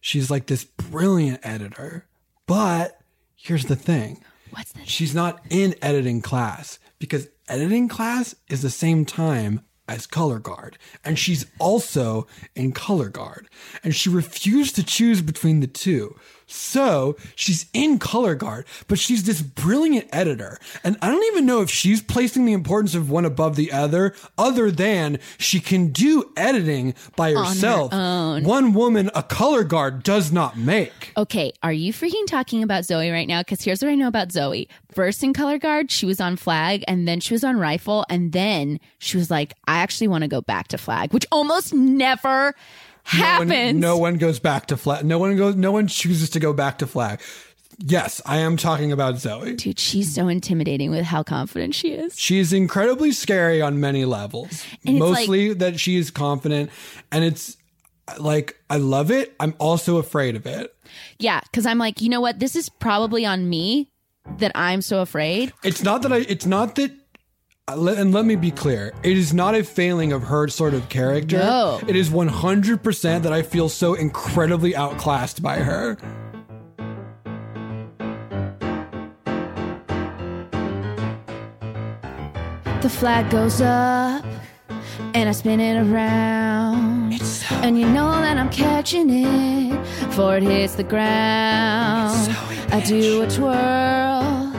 She's 0.00 0.30
like 0.30 0.46
this 0.46 0.64
brilliant 0.64 1.40
editor, 1.42 2.06
but 2.46 3.00
here's 3.36 3.66
the 3.66 3.76
thing. 3.76 4.22
What's 4.50 4.72
that? 4.72 4.88
She's 4.88 5.14
not 5.14 5.40
in 5.50 5.74
editing 5.80 6.20
class 6.20 6.78
because 6.98 7.28
editing 7.48 7.88
class 7.88 8.34
is 8.48 8.62
the 8.62 8.70
same 8.70 9.04
time 9.04 9.62
as 9.88 10.06
color 10.06 10.38
guard. 10.38 10.78
And 11.04 11.18
she's 11.18 11.46
also 11.58 12.26
in 12.54 12.72
color 12.72 13.08
guard. 13.08 13.48
And 13.82 13.94
she 13.94 14.08
refused 14.08 14.76
to 14.76 14.84
choose 14.84 15.20
between 15.20 15.60
the 15.60 15.66
two. 15.66 16.16
So 16.46 17.16
she's 17.34 17.66
in 17.72 17.98
color 17.98 18.34
guard, 18.34 18.66
but 18.88 18.98
she's 18.98 19.24
this 19.24 19.42
brilliant 19.42 20.08
editor. 20.12 20.58
And 20.82 20.96
I 21.00 21.10
don't 21.10 21.24
even 21.24 21.46
know 21.46 21.62
if 21.62 21.70
she's 21.70 22.02
placing 22.02 22.44
the 22.44 22.52
importance 22.52 22.94
of 22.94 23.10
one 23.10 23.24
above 23.24 23.56
the 23.56 23.72
other, 23.72 24.14
other 24.36 24.70
than 24.70 25.18
she 25.38 25.60
can 25.60 25.88
do 25.88 26.30
editing 26.36 26.94
by 27.16 27.32
herself. 27.32 27.92
One 27.92 28.72
woman, 28.74 29.10
a 29.14 29.22
color 29.22 29.64
guard, 29.64 30.02
does 30.02 30.32
not 30.32 30.58
make. 30.58 31.12
Okay, 31.16 31.52
are 31.62 31.72
you 31.72 31.92
freaking 31.92 32.26
talking 32.26 32.62
about 32.62 32.84
Zoe 32.84 33.10
right 33.10 33.28
now? 33.28 33.40
Because 33.40 33.62
here's 33.62 33.82
what 33.82 33.90
I 33.90 33.94
know 33.94 34.08
about 34.08 34.32
Zoe. 34.32 34.68
First 34.92 35.22
in 35.24 35.32
color 35.32 35.58
guard, 35.58 35.90
she 35.90 36.06
was 36.06 36.20
on 36.20 36.36
flag, 36.36 36.84
and 36.86 37.08
then 37.08 37.20
she 37.20 37.34
was 37.34 37.42
on 37.42 37.58
rifle, 37.58 38.04
and 38.08 38.32
then 38.32 38.78
she 38.98 39.16
was 39.16 39.30
like, 39.30 39.54
I 39.66 39.78
actually 39.78 40.08
want 40.08 40.22
to 40.22 40.28
go 40.28 40.40
back 40.40 40.68
to 40.68 40.78
flag, 40.78 41.12
which 41.12 41.26
almost 41.32 41.74
never 41.74 42.54
No 43.12 43.18
happens. 43.18 43.50
one, 43.50 43.80
no 43.80 43.96
one 43.98 44.16
goes 44.16 44.38
back 44.38 44.66
to 44.66 44.76
flag. 44.76 45.04
No 45.04 45.18
one 45.18 45.36
goes. 45.36 45.56
No 45.56 45.72
one 45.72 45.86
chooses 45.88 46.30
to 46.30 46.40
go 46.40 46.52
back 46.52 46.78
to 46.78 46.86
flag. 46.86 47.20
Yes, 47.78 48.22
I 48.24 48.38
am 48.38 48.56
talking 48.56 48.92
about 48.92 49.18
Zoe. 49.18 49.56
Dude, 49.56 49.78
she's 49.78 50.14
so 50.14 50.28
intimidating 50.28 50.90
with 50.90 51.04
how 51.04 51.22
confident 51.22 51.74
she 51.74 51.90
is. 51.90 52.18
She 52.18 52.38
is 52.38 52.52
incredibly 52.52 53.12
scary 53.12 53.60
on 53.60 53.80
many 53.80 54.04
levels. 54.04 54.64
Mostly 54.84 55.54
that 55.54 55.80
she 55.80 55.96
is 55.96 56.10
confident, 56.10 56.70
and 57.10 57.24
it's 57.24 57.56
like 58.18 58.56
I 58.70 58.76
love 58.76 59.10
it. 59.10 59.34
I'm 59.40 59.54
also 59.58 59.96
afraid 59.96 60.36
of 60.36 60.46
it. 60.46 60.74
Yeah, 61.18 61.40
because 61.40 61.66
I'm 61.66 61.78
like, 61.78 62.00
you 62.00 62.08
know 62.08 62.20
what? 62.20 62.38
This 62.38 62.56
is 62.56 62.68
probably 62.68 63.26
on 63.26 63.48
me 63.48 63.90
that 64.38 64.52
I'm 64.54 64.80
so 64.80 65.00
afraid. 65.00 65.52
It's 65.62 65.82
not 65.82 66.02
that 66.02 66.12
I. 66.12 66.18
It's 66.18 66.46
not 66.46 66.76
that. 66.76 66.92
Uh, 67.68 67.94
And 67.96 68.12
let 68.12 68.24
me 68.24 68.36
be 68.36 68.50
clear. 68.50 68.92
It 69.02 69.16
is 69.16 69.32
not 69.32 69.54
a 69.54 69.64
failing 69.64 70.12
of 70.12 70.22
her 70.24 70.48
sort 70.48 70.74
of 70.74 70.88
character. 70.88 71.38
No. 71.38 71.80
It 71.88 71.96
is 71.96 72.10
100% 72.10 73.22
that 73.22 73.32
I 73.32 73.42
feel 73.42 73.68
so 73.68 73.94
incredibly 73.94 74.76
outclassed 74.76 75.42
by 75.42 75.58
her. 75.58 75.96
The 82.82 82.90
flag 82.90 83.30
goes 83.30 83.62
up 83.62 84.22
and 85.14 85.26
I 85.26 85.32
spin 85.32 85.58
it 85.58 85.80
around. 85.90 87.18
So 87.22 87.54
and 87.56 87.78
you 87.78 87.86
know 87.88 88.10
that 88.10 88.36
I'm 88.36 88.50
catching 88.50 89.08
it 89.08 89.70
before 90.06 90.36
it 90.36 90.42
hits 90.42 90.74
the 90.74 90.84
ground. 90.84 92.14
So 92.26 92.32
I 92.76 92.82
do 92.84 93.22
a 93.22 93.26
twirl, 93.26 94.52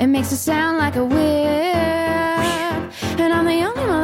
it 0.00 0.06
makes 0.06 0.30
it 0.30 0.36
sound 0.36 0.78
like 0.78 0.94
a 0.94 1.04
whip. 1.04 1.91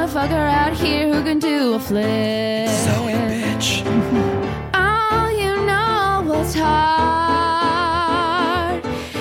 Motherfucker 0.09 0.33
out 0.33 0.73
here 0.73 1.12
who 1.12 1.23
can 1.23 1.38
do 1.38 1.75
a 1.75 1.79
flip. 1.79 2.68
Zoe, 2.68 3.12
bitch. 3.12 3.85
Oh, 4.75 5.29
you 5.29 5.55
know 5.66 6.23
what's 6.25 6.55
hard? 6.55 7.61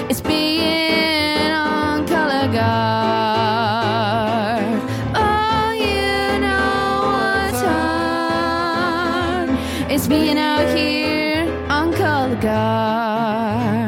It's 0.10 0.21
being 0.21 1.52
on 1.52 2.08
color 2.08 2.47
guard. 2.54 3.82
Oh, 5.15 5.71
you 5.71 6.39
know 6.39 7.02
what's 7.12 7.62
hard? 7.62 9.50
It's 9.91 10.08
being 10.08 10.38
out 10.38 10.67
here 10.78 11.47
on 11.69 11.91
color 11.93 12.36
guard. 12.41 13.87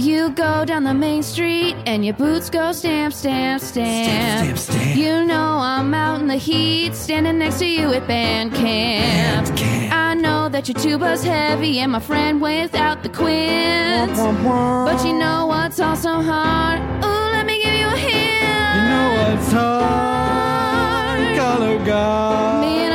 You 0.00 0.30
go 0.30 0.64
down 0.64 0.84
the 0.84 0.94
main 0.94 1.22
street 1.22 1.76
and 1.84 2.02
your 2.06 2.14
boots 2.14 2.48
go 2.48 2.72
stamp, 2.72 3.12
stamp, 3.12 3.60
stamp. 3.60 4.06
Stamp, 4.08 4.56
stamp, 4.56 4.80
stamp. 4.80 4.96
You 4.96 5.26
know 5.26 5.58
I'm 5.60 5.92
out 5.92 6.22
in 6.22 6.26
the 6.26 6.36
heat, 6.36 6.94
standing 6.94 7.36
next 7.36 7.58
to 7.58 7.66
you 7.66 7.92
at 7.92 8.08
band 8.08 8.54
camp. 8.54 9.48
Bandcamp. 9.48 9.92
I 9.92 10.14
know 10.14 10.48
that 10.48 10.68
your 10.68 10.76
tuba's 10.76 11.22
heavy 11.22 11.80
and 11.80 11.92
my 11.92 12.00
friend 12.00 12.40
without 12.40 13.02
the 13.02 13.10
quints. 13.10 14.18
But 14.18 15.04
you 15.04 15.12
know 15.18 15.44
what's 15.44 15.78
also 15.78 16.22
hard? 16.22 16.80
Ooh, 17.04 17.32
let 17.36 17.44
me 17.44 17.62
give 17.62 17.74
you 17.74 17.86
a 17.86 17.98
hint. 17.98 18.76
You 18.76 18.82
know 18.88 19.34
what's 19.34 19.52
hard? 19.52 21.36
Color 21.36 21.84
guard. 21.84 22.89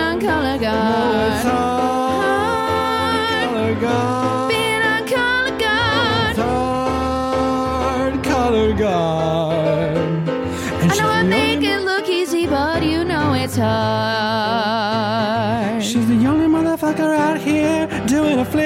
Hard. 13.65 15.83
She's 15.83 16.07
the 16.07 16.25
only 16.31 16.47
motherfucker 16.47 17.15
out 17.17 17.37
here 17.39 17.87
doing 18.07 18.39
a 18.39 18.45
flip. 18.45 18.63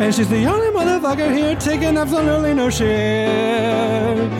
And 0.00 0.14
she's 0.14 0.28
the 0.28 0.44
only 0.46 0.68
motherfucker 0.78 1.30
here 1.36 1.56
taking 1.56 1.96
absolutely 1.96 2.54
no 2.54 2.68
shit. 2.70 4.30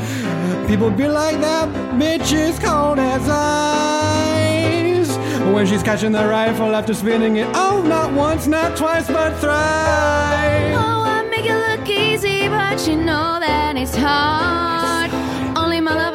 People 0.68 0.90
be 0.90 1.06
like 1.08 1.40
that 1.40 1.68
bitch 2.00 2.32
is 2.32 2.58
cold 2.58 2.98
as 2.98 3.28
ice. 3.28 5.16
When 5.54 5.66
she's 5.66 5.82
catching 5.82 6.12
the 6.12 6.26
rifle 6.26 6.74
after 6.74 6.94
spinning 6.94 7.36
it, 7.36 7.48
oh, 7.54 7.82
not 7.86 8.12
once, 8.12 8.46
not 8.46 8.76
twice, 8.76 9.06
but 9.06 9.32
thrice. 9.40 10.74
Oh, 10.76 11.04
I 11.16 11.22
make 11.30 11.46
it 11.46 11.54
look 11.68 11.88
easy, 11.88 12.48
but 12.48 12.86
you 12.88 12.96
know 12.96 13.38
that 13.40 13.76
it's 13.76 13.94
hard. 13.94 14.73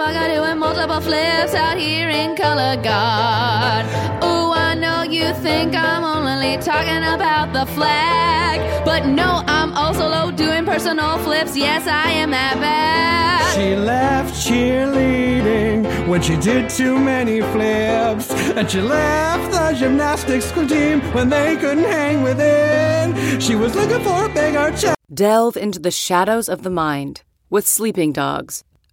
Only 0.09 0.19
motherfucker 0.19 0.35
doing 0.35 0.59
multiple 0.59 1.01
flips 1.01 1.53
out 1.53 1.77
here 1.77 2.09
in 2.09 2.35
color 2.35 2.75
guard. 2.81 3.85
Oh, 4.21 4.53
I 4.55 4.73
know 4.75 5.03
you 5.03 5.33
think 5.35 5.75
I'm 5.75 6.03
only 6.03 6.57
talking 6.57 7.03
about 7.15 7.53
the 7.53 7.65
flag, 7.73 8.85
but 8.85 9.05
no, 9.05 9.43
I'm 9.47 9.73
also 9.73 10.07
low 10.07 10.31
doing 10.31 10.65
personal 10.65 11.17
flips. 11.19 11.55
Yes, 11.55 11.87
I 11.87 12.11
am 12.11 12.31
that 12.31 12.55
bad. 12.55 13.55
She 13.55 13.75
left 13.75 14.33
cheerleading 14.33 16.07
when 16.07 16.21
she 16.21 16.37
did 16.37 16.69
too 16.69 16.97
many 16.97 17.41
flips. 17.41 18.31
And 18.57 18.69
she 18.69 18.81
left 18.81 19.51
the 19.51 19.75
gymnastics 19.77 20.51
team 20.51 21.01
when 21.13 21.29
they 21.29 21.55
couldn't 21.57 21.83
hang 21.83 22.23
with 22.23 22.39
it. 22.39 23.41
She 23.41 23.55
was 23.55 23.75
looking 23.75 24.01
for 24.03 24.25
a 24.25 24.29
bigger 24.29 24.75
check. 24.77 24.95
Delve 25.13 25.57
into 25.57 25.79
the 25.79 25.91
shadows 25.91 26.49
of 26.49 26.63
the 26.63 26.69
mind 26.69 27.23
with 27.49 27.67
Sleeping 27.67 28.13
Dogs, 28.13 28.63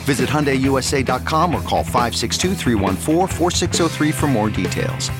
Visit 0.00 0.30
HyundaiUSA.com 0.30 1.54
or 1.54 1.60
call 1.60 1.84
562-314-4603 1.84 4.14
for 4.14 4.26
more 4.26 4.48
details. 4.48 5.10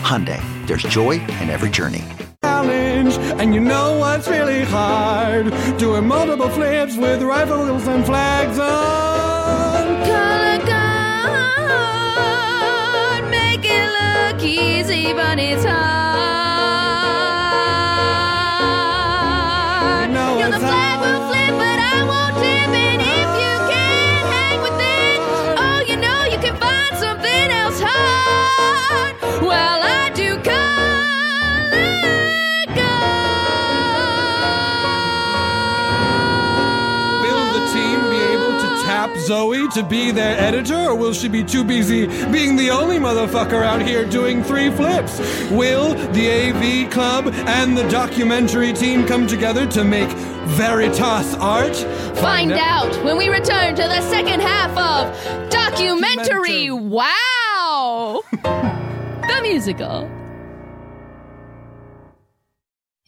Hyundai, 0.00 0.40
there's 0.66 0.82
joy 0.84 1.20
in 1.40 1.50
every 1.50 1.68
journey. 1.68 2.04
challenge, 2.42 3.14
and 3.40 3.54
you 3.54 3.60
know 3.60 3.98
what's 3.98 4.26
really 4.28 4.64
hard? 4.64 5.52
Doing 5.78 6.06
multiple 6.06 6.48
flips 6.48 6.96
with 6.96 7.22
rifles 7.22 7.86
and 7.86 8.04
flags 8.04 8.58
on. 8.58 10.04
Color 10.04 10.58
guard, 10.66 11.70
make 13.30 13.64
it 13.64 13.88
look 14.00 14.42
easy, 14.42 15.12
but 15.12 15.38
it's 15.38 15.64
hard. 15.64 16.49
Zoe 39.30 39.68
to 39.68 39.84
be 39.84 40.10
their 40.10 40.36
editor, 40.40 40.74
or 40.74 40.96
will 40.96 41.12
she 41.12 41.28
be 41.28 41.44
too 41.44 41.62
busy 41.62 42.08
being 42.32 42.56
the 42.56 42.68
only 42.70 42.98
motherfucker 42.98 43.62
out 43.62 43.80
here 43.80 44.04
doing 44.04 44.42
three 44.42 44.70
flips? 44.70 45.20
Will 45.52 45.94
the 46.10 46.28
AV 46.28 46.90
Club 46.90 47.28
and 47.46 47.78
the 47.78 47.88
documentary 47.88 48.72
team 48.72 49.06
come 49.06 49.28
together 49.28 49.68
to 49.68 49.84
make 49.84 50.08
Veritas 50.58 51.34
art? 51.34 51.76
Find 52.16 52.50
out 52.50 52.92
when 53.04 53.16
we 53.16 53.28
return 53.28 53.76
to 53.76 53.82
the 53.82 54.00
second 54.00 54.40
half 54.40 54.70
of 54.70 55.48
Documentary 55.48 56.66
Documentary. 56.66 56.70
Wow! 56.72 58.22
the 58.32 59.38
musical. 59.42 60.19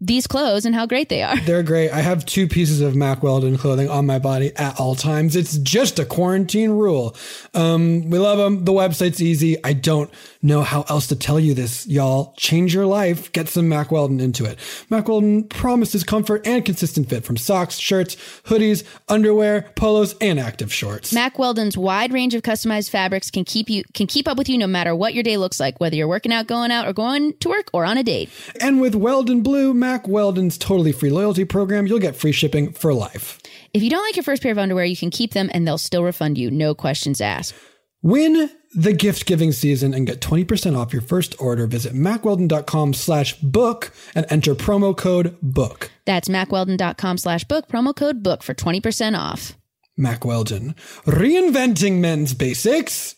these 0.00 0.26
clothes 0.26 0.64
and 0.64 0.74
how 0.74 0.86
great 0.86 1.08
they 1.08 1.22
are. 1.22 1.38
They're 1.40 1.62
great. 1.62 1.90
I 1.90 2.00
have 2.00 2.24
two 2.24 2.48
pieces 2.48 2.80
of 2.80 2.94
Mack 2.94 3.22
Weldon 3.22 3.58
clothing 3.58 3.88
on 3.88 4.06
my 4.06 4.18
body 4.18 4.52
at 4.56 4.78
all 4.80 4.94
times. 4.94 5.36
It's 5.36 5.58
just 5.58 5.98
a 5.98 6.04
quarantine 6.04 6.70
rule. 6.70 7.16
Um, 7.54 8.08
we 8.10 8.18
love 8.18 8.38
them. 8.38 8.64
The 8.64 8.72
website's 8.72 9.22
easy. 9.22 9.62
I 9.64 9.72
don't 9.72 10.10
know 10.42 10.62
how 10.62 10.82
else 10.88 11.06
to 11.08 11.16
tell 11.16 11.38
you 11.38 11.54
this, 11.54 11.86
y'all. 11.86 12.34
Change 12.36 12.74
your 12.74 12.86
life. 12.86 13.30
Get 13.32 13.48
some 13.48 13.68
Mack 13.68 13.90
Weldon 13.92 14.20
into 14.20 14.44
it. 14.44 14.58
Mack 14.90 15.08
Weldon 15.08 15.44
promises 15.44 16.04
comfort 16.04 16.46
and 16.46 16.64
consistent 16.64 17.08
fit 17.08 17.24
from 17.24 17.36
socks, 17.36 17.78
shirts, 17.78 18.16
hoodies, 18.44 18.84
underwear, 19.08 19.70
polos, 19.76 20.14
and 20.20 20.38
active 20.38 20.72
shorts. 20.72 21.12
Mack 21.12 21.38
Weldon's 21.38 21.76
wide 21.76 22.12
range 22.12 22.34
of 22.34 22.42
customized 22.42 22.90
fabrics 22.90 23.30
can 23.30 23.44
keep 23.44 23.70
you 23.70 23.84
can 23.94 24.06
keep 24.06 24.28
up 24.28 24.36
with 24.36 24.48
you 24.48 24.58
no 24.58 24.66
matter 24.66 24.94
what 24.94 25.14
your 25.14 25.22
day 25.22 25.36
looks 25.36 25.60
like, 25.60 25.80
whether 25.80 25.96
you're 25.96 26.08
working 26.08 26.32
out, 26.32 26.46
going 26.46 26.70
out, 26.70 26.86
or 26.86 26.92
going 26.92 27.34
to 27.38 27.48
work 27.48 27.68
or 27.72 27.84
on 27.84 27.96
a 27.96 28.02
date. 28.02 28.30
And 28.60 28.80
with 28.80 28.94
Weldon 28.94 29.42
Blue, 29.42 29.72
Mack 29.72 30.08
Weldon's 30.08 30.58
totally 30.58 30.92
free 30.92 31.10
loyalty 31.10 31.44
program, 31.44 31.86
you'll 31.86 31.98
get 31.98 32.16
free 32.16 32.32
shipping 32.32 32.72
for 32.72 32.92
life. 32.92 33.38
If 33.72 33.82
you 33.82 33.88
don't 33.88 34.02
like 34.02 34.16
your 34.16 34.22
first 34.22 34.42
pair 34.42 34.52
of 34.52 34.58
underwear, 34.58 34.84
you 34.84 34.96
can 34.96 35.10
keep 35.10 35.32
them 35.32 35.50
and 35.52 35.66
they'll 35.66 35.78
still 35.78 36.04
refund 36.04 36.36
you, 36.36 36.50
no 36.50 36.74
questions 36.74 37.20
asked. 37.20 37.54
Win 38.02 38.50
the 38.74 38.92
gift 38.92 39.26
giving 39.26 39.52
season 39.52 39.94
and 39.94 40.06
get 40.06 40.20
20% 40.20 40.76
off 40.76 40.92
your 40.92 41.02
first 41.02 41.40
order. 41.40 41.66
Visit 41.66 41.94
mackweldon.com 41.94 42.94
slash 42.94 43.38
book 43.40 43.92
and 44.14 44.26
enter 44.30 44.54
promo 44.54 44.96
code 44.96 45.36
book. 45.42 45.90
That's 46.04 46.28
mackweldon.com 46.28 47.18
slash 47.18 47.44
book, 47.44 47.68
promo 47.68 47.94
code 47.94 48.22
book 48.22 48.42
for 48.42 48.54
20% 48.54 49.18
off. 49.18 49.56
Mack 49.96 50.24
Weldon, 50.24 50.74
reinventing 51.04 52.00
men's 52.00 52.32
basics. 52.32 53.16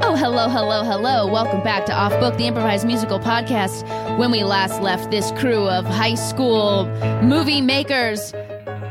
Oh, 0.00 0.14
hello, 0.16 0.48
hello, 0.48 0.84
hello. 0.84 1.26
Welcome 1.26 1.62
back 1.62 1.84
to 1.86 1.92
Off 1.92 2.12
Book, 2.20 2.36
the 2.38 2.46
improvised 2.46 2.86
musical 2.86 3.18
podcast. 3.18 3.82
When 4.18 4.30
we 4.30 4.44
last 4.44 4.80
left 4.80 5.10
this 5.10 5.32
crew 5.32 5.68
of 5.68 5.84
high 5.84 6.14
school 6.14 6.86
movie 7.22 7.60
makers, 7.60 8.32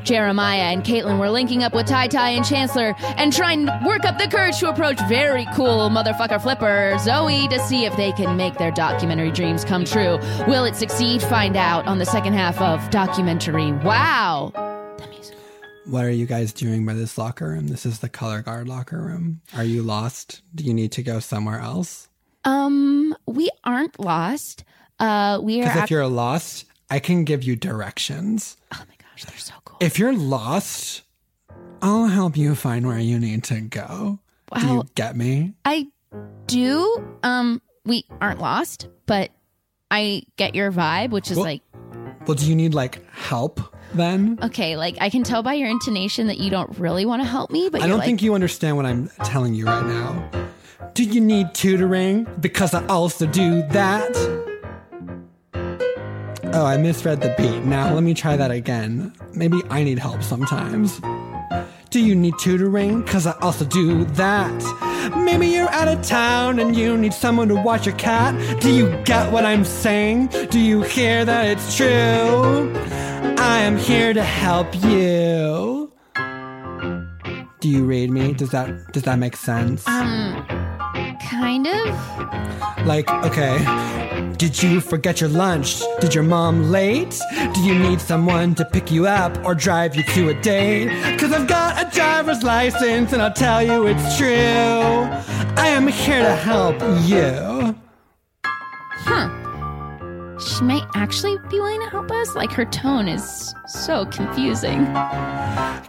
Jeremiah 0.07 0.71
and 0.71 0.83
Caitlin 0.83 1.19
were 1.19 1.29
linking 1.29 1.63
up 1.63 1.73
with 1.73 1.85
Tai 1.85 2.07
Tai 2.07 2.29
and 2.29 2.45
Chancellor 2.45 2.95
and 3.17 3.33
trying 3.33 3.65
to 3.65 3.81
work 3.85 4.05
up 4.05 4.17
the 4.17 4.27
courage 4.27 4.57
to 4.59 4.69
approach 4.69 4.97
very 5.09 5.45
cool 5.53 5.89
motherfucker 5.89 6.41
flipper 6.41 6.97
Zoe 6.99 7.47
to 7.49 7.59
see 7.67 7.83
if 7.83 7.95
they 7.97 8.13
can 8.13 8.37
make 8.37 8.57
their 8.57 8.71
documentary 8.71 9.31
dreams 9.31 9.65
come 9.65 9.83
true. 9.83 10.17
Will 10.47 10.63
it 10.63 10.75
succeed? 10.77 11.21
Find 11.21 11.57
out 11.57 11.85
on 11.87 11.99
the 11.99 12.05
second 12.05 12.33
half 12.33 12.59
of 12.61 12.89
Documentary 12.89 13.73
Wow. 13.73 14.53
What 15.85 16.05
are 16.05 16.11
you 16.11 16.25
guys 16.25 16.53
doing 16.53 16.85
by 16.85 16.93
this 16.93 17.17
locker 17.17 17.49
room? 17.49 17.67
This 17.67 17.85
is 17.85 17.99
the 17.99 18.09
color 18.09 18.41
guard 18.41 18.67
locker 18.67 19.01
room. 19.01 19.41
Are 19.55 19.63
you 19.63 19.83
lost? 19.83 20.41
Do 20.55 20.63
you 20.63 20.73
need 20.73 20.91
to 20.93 21.03
go 21.03 21.19
somewhere 21.19 21.59
else? 21.59 22.07
Um, 22.45 23.15
we 23.25 23.49
aren't 23.63 23.99
lost. 23.99 24.63
Uh, 24.99 25.39
we 25.41 25.59
are. 25.59 25.63
Because 25.63 25.75
if 25.75 25.81
act- 25.83 25.91
you're 25.91 26.07
lost, 26.07 26.65
I 26.89 26.99
can 26.99 27.23
give 27.25 27.43
you 27.43 27.55
directions. 27.55 28.57
oh 28.73 28.83
my 28.87 28.95
gosh, 29.17 29.25
they're 29.25 29.39
so 29.39 29.53
cool. 29.65 29.77
If 29.79 29.99
you're 29.99 30.13
lost, 30.13 31.03
I'll 31.81 32.07
help 32.07 32.37
you 32.37 32.55
find 32.55 32.87
where 32.87 32.99
you 32.99 33.19
need 33.19 33.43
to 33.45 33.61
go. 33.61 34.19
Do 34.57 34.65
you 34.67 34.83
get 34.95 35.15
me? 35.15 35.53
I 35.65 35.87
do. 36.47 37.05
Um, 37.23 37.61
we 37.85 38.05
aren't 38.21 38.39
lost, 38.39 38.87
but 39.05 39.31
I 39.91 40.23
get 40.37 40.55
your 40.55 40.71
vibe, 40.71 41.09
which 41.11 41.31
is 41.31 41.37
Well- 41.37 41.45
like, 41.45 41.61
Well, 42.25 42.35
do 42.35 42.45
you 42.45 42.55
need 42.55 42.73
like 42.73 43.05
help? 43.11 43.61
then? 43.93 44.37
Okay, 44.43 44.75
like 44.75 44.97
I 44.99 45.09
can 45.09 45.23
tell 45.23 45.41
by 45.43 45.53
your 45.53 45.69
intonation 45.69 46.27
that 46.27 46.37
you 46.39 46.49
don't 46.49 46.77
really 46.77 47.05
want 47.05 47.21
to 47.21 47.27
help 47.27 47.51
me, 47.51 47.69
but 47.69 47.81
I 47.81 47.87
don't 47.87 47.99
like, 47.99 48.05
think 48.05 48.21
you 48.21 48.33
understand 48.33 48.75
what 48.75 48.85
I'm 48.85 49.09
telling 49.23 49.53
you 49.53 49.65
right 49.65 49.85
now. 49.85 50.29
Do 50.93 51.03
you 51.03 51.21
need 51.21 51.53
tutoring? 51.53 52.27
Because 52.41 52.73
I 52.73 52.85
also 52.87 53.25
do 53.27 53.61
that. 53.69 54.56
Oh, 56.53 56.65
I 56.65 56.77
misread 56.77 57.21
the 57.21 57.33
beat. 57.37 57.63
Now 57.65 57.93
let 57.93 58.03
me 58.03 58.13
try 58.13 58.35
that 58.37 58.51
again. 58.51 59.13
Maybe 59.33 59.61
I 59.69 59.83
need 59.83 59.99
help 59.99 60.23
sometimes. 60.23 60.99
Do 61.89 61.99
you 62.03 62.15
need 62.15 62.33
tutoring? 62.39 63.03
Cause 63.05 63.27
I 63.27 63.33
also 63.41 63.65
do 63.65 64.05
that. 64.05 65.13
Maybe 65.15 65.47
you're 65.47 65.69
out 65.69 65.87
of 65.87 66.01
town 66.01 66.59
and 66.59 66.75
you 66.75 66.97
need 66.97 67.13
someone 67.13 67.47
to 67.49 67.55
watch 67.55 67.85
your 67.85 67.95
cat. 67.95 68.33
Do 68.61 68.71
you 68.71 68.89
get 69.03 69.31
what 69.31 69.45
I'm 69.45 69.63
saying? 69.63 70.27
Do 70.49 70.59
you 70.59 70.81
hear 70.81 71.23
that 71.25 71.45
it's 71.47 71.75
true? 71.77 72.73
I 73.39 73.59
am 73.59 73.77
here 73.77 74.13
to 74.13 74.23
help 74.23 74.73
you. 74.83 75.91
Do 77.59 77.69
you 77.69 77.85
read 77.85 78.09
me? 78.11 78.33
Does 78.33 78.51
that 78.51 78.91
does 78.93 79.03
that 79.03 79.17
make 79.19 79.35
sense? 79.35 79.87
um, 79.87 80.45
kind 81.29 81.67
of. 81.67 82.85
Like, 82.85 83.09
okay, 83.25 83.57
did 84.37 84.61
you 84.61 84.79
forget 84.79 85.19
your 85.19 85.29
lunch? 85.29 85.81
Did 85.99 86.13
your 86.13 86.23
mom 86.23 86.71
late? 86.71 87.19
Do 87.53 87.61
you 87.61 87.77
need 87.77 87.99
someone 87.99 88.55
to 88.55 88.65
pick 88.65 88.91
you 88.91 89.07
up 89.07 89.43
or 89.45 89.55
drive 89.55 89.95
you 89.95 90.03
to 90.03 90.29
a 90.29 90.41
date? 90.41 90.89
Cause 91.19 91.31
I've 91.33 91.47
got 91.47 91.85
a 91.85 91.95
driver's 91.95 92.43
license 92.43 93.13
and 93.13 93.21
I'll 93.21 93.33
tell 93.33 93.61
you 93.61 93.87
it's 93.87 94.17
true. 94.17 94.27
I 94.27 95.67
am 95.67 95.87
here 95.87 96.21
to 96.21 96.35
help 96.35 96.79
you. 97.05 97.75
Huh. 98.43 99.29
She 100.39 100.63
might 100.63 100.85
actually 100.93 101.37
be 101.49 101.59
willing 101.59 101.81
to 101.81 101.89
help 101.89 102.11
us. 102.11 102.35
Like 102.35 102.51
her 102.51 102.65
tone 102.65 103.07
is 103.07 103.53
so 103.67 104.05
confusing. 104.05 104.85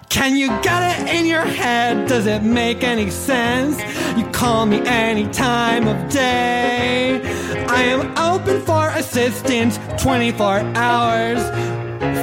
Can 0.09 0.37
you 0.37 0.49
get 0.63 1.01
it 1.01 1.15
in 1.15 1.27
your 1.27 1.43
head? 1.43 2.09
Does 2.09 2.27
it 2.27 2.43
make 2.43 2.83
any 2.83 3.11
sense? 3.11 3.79
You 4.17 4.28
call 4.39 4.67
me 4.67 4.81
any 4.87 5.27
time 5.33 5.89
of 5.89 6.09
day. 6.09 7.21
I 7.67 7.83
am 7.83 8.17
open 8.17 8.61
for 8.63 8.89
assistance 8.91 9.81
24 10.01 10.61
hours 10.77 11.43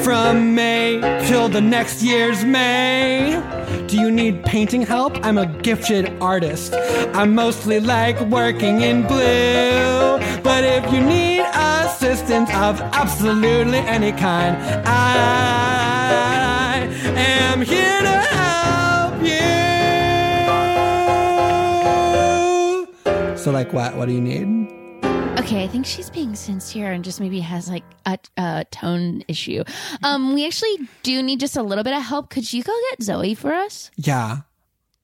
from 0.06 0.56
May 0.56 1.02
till 1.28 1.50
the 1.50 1.60
next 1.60 2.02
year's 2.02 2.46
May. 2.46 3.44
Do 3.88 4.00
you 4.00 4.10
need 4.10 4.46
painting 4.46 4.82
help? 4.82 5.26
I'm 5.26 5.38
a 5.38 5.46
gifted 5.46 6.10
artist. 6.22 6.74
I 7.14 7.26
mostly 7.26 7.82
like 7.82 8.18
working 8.22 8.80
in 8.80 9.06
blue. 9.06 10.18
But 10.42 10.64
if 10.64 10.90
you 10.94 11.02
need 11.02 11.42
assistance 11.54 12.50
of 12.52 12.80
absolutely 12.94 13.80
any 13.80 14.14
kind, 14.14 14.56
I 14.88 15.28
am 17.18 17.62
here 17.62 18.00
to 18.04 18.35
So, 23.46 23.52
like, 23.52 23.74
what? 23.74 23.96
What 23.96 24.08
do 24.08 24.12
you 24.12 24.22
need? 24.22 24.72
Okay, 25.40 25.64
I 25.64 25.68
think 25.68 25.86
she's 25.86 26.10
being 26.10 26.34
sincere 26.34 26.92
and 26.92 27.04
just 27.04 27.22
maybe 27.22 27.42
has 27.42 27.70
like 27.70 27.84
a, 28.08 28.18
a 28.38 28.66
tone 28.72 29.24
issue. 29.28 29.64
Um, 30.02 30.34
we 30.34 30.48
actually 30.48 30.90
do 31.04 31.22
need 31.22 31.42
just 31.42 31.56
a 31.56 31.62
little 31.62 31.84
bit 31.84 31.94
of 31.94 32.02
help. 32.02 32.32
Could 32.32 32.52
you 32.52 32.64
go 32.64 32.76
get 32.90 33.04
Zoe 33.04 33.36
for 33.36 33.54
us? 33.54 33.92
Yeah. 33.98 34.38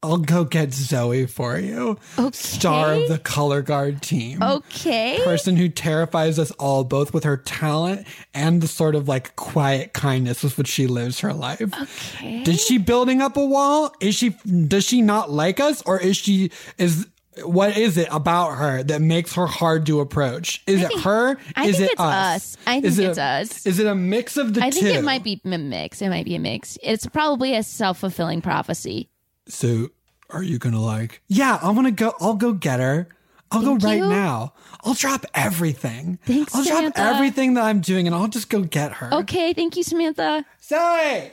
I'll 0.03 0.17
go 0.17 0.43
get 0.43 0.73
Zoe 0.73 1.27
for 1.27 1.59
you. 1.59 1.99
Okay. 2.17 2.31
Star 2.31 2.93
of 2.93 3.07
the 3.07 3.19
color 3.19 3.61
guard 3.61 4.01
team. 4.01 4.41
Okay. 4.41 5.19
Person 5.23 5.55
who 5.55 5.69
terrifies 5.69 6.39
us 6.39 6.49
all, 6.51 6.83
both 6.83 7.13
with 7.13 7.23
her 7.23 7.37
talent 7.37 8.07
and 8.33 8.61
the 8.61 8.67
sort 8.67 8.95
of 8.95 9.07
like 9.07 9.35
quiet 9.35 9.93
kindness 9.93 10.41
with 10.41 10.57
which 10.57 10.67
she 10.67 10.87
lives 10.87 11.19
her 11.19 11.33
life. 11.33 11.61
Okay. 11.61 12.43
Did 12.43 12.59
she 12.59 12.79
building 12.79 13.21
up 13.21 13.37
a 13.37 13.45
wall? 13.45 13.93
Is 14.01 14.15
she 14.15 14.29
does 14.29 14.85
she 14.85 15.03
not 15.03 15.29
like 15.29 15.59
us? 15.59 15.83
Or 15.83 15.99
is 15.99 16.17
she 16.17 16.49
is 16.79 17.07
what 17.45 17.77
is 17.77 17.97
it 17.97 18.07
about 18.11 18.57
her 18.57 18.83
that 18.83 19.01
makes 19.01 19.35
her 19.35 19.45
hard 19.47 19.85
to 19.85 19.99
approach? 20.01 20.61
Is 20.67 20.81
it 20.81 20.99
her? 21.01 21.37
I 21.55 21.67
is 21.67 21.77
think 21.77 21.89
it 21.89 21.93
it's 21.93 22.01
us? 22.01 22.35
us. 22.35 22.57
I 22.67 22.73
think 22.75 22.85
Is 22.85 22.99
it's 22.99 23.17
us. 23.17 23.65
Is 23.65 23.79
it 23.79 23.87
a 23.87 23.95
mix 23.95 24.35
of 24.37 24.53
the 24.53 24.63
I 24.63 24.69
two? 24.69 24.81
think 24.81 24.97
it 24.97 25.03
might 25.03 25.23
be 25.23 25.41
a 25.45 25.57
mix. 25.57 26.01
It 26.01 26.09
might 26.09 26.25
be 26.25 26.35
a 26.35 26.39
mix. 26.39 26.77
It's 26.83 27.05
probably 27.07 27.55
a 27.55 27.63
self 27.63 27.99
fulfilling 27.99 28.41
prophecy. 28.41 29.09
So 29.47 29.89
are 30.29 30.43
you 30.43 30.59
gonna 30.59 30.81
like 30.81 31.21
Yeah, 31.27 31.57
I'm 31.61 31.75
gonna 31.75 31.91
go 31.91 32.13
I'll 32.19 32.35
go 32.35 32.53
get 32.53 32.79
her. 32.79 33.07
I'll 33.53 33.61
Thank 33.61 33.81
go 33.81 33.87
right 33.87 33.97
you. 33.97 34.07
now. 34.09 34.53
I'll 34.83 34.93
drop 34.93 35.25
everything. 35.33 36.19
Thanks, 36.25 36.55
I'll 36.55 36.63
drop 36.63 36.93
everything 36.95 37.53
that 37.55 37.63
I'm 37.65 37.81
doing 37.81 38.07
and 38.07 38.15
I'll 38.15 38.29
just 38.29 38.49
go 38.49 38.61
get 38.61 38.93
her. 38.93 39.13
Okay, 39.13 39.53
thank 39.53 39.75
you, 39.75 39.83
Samantha. 39.83 40.45
Zoe! 40.63 41.31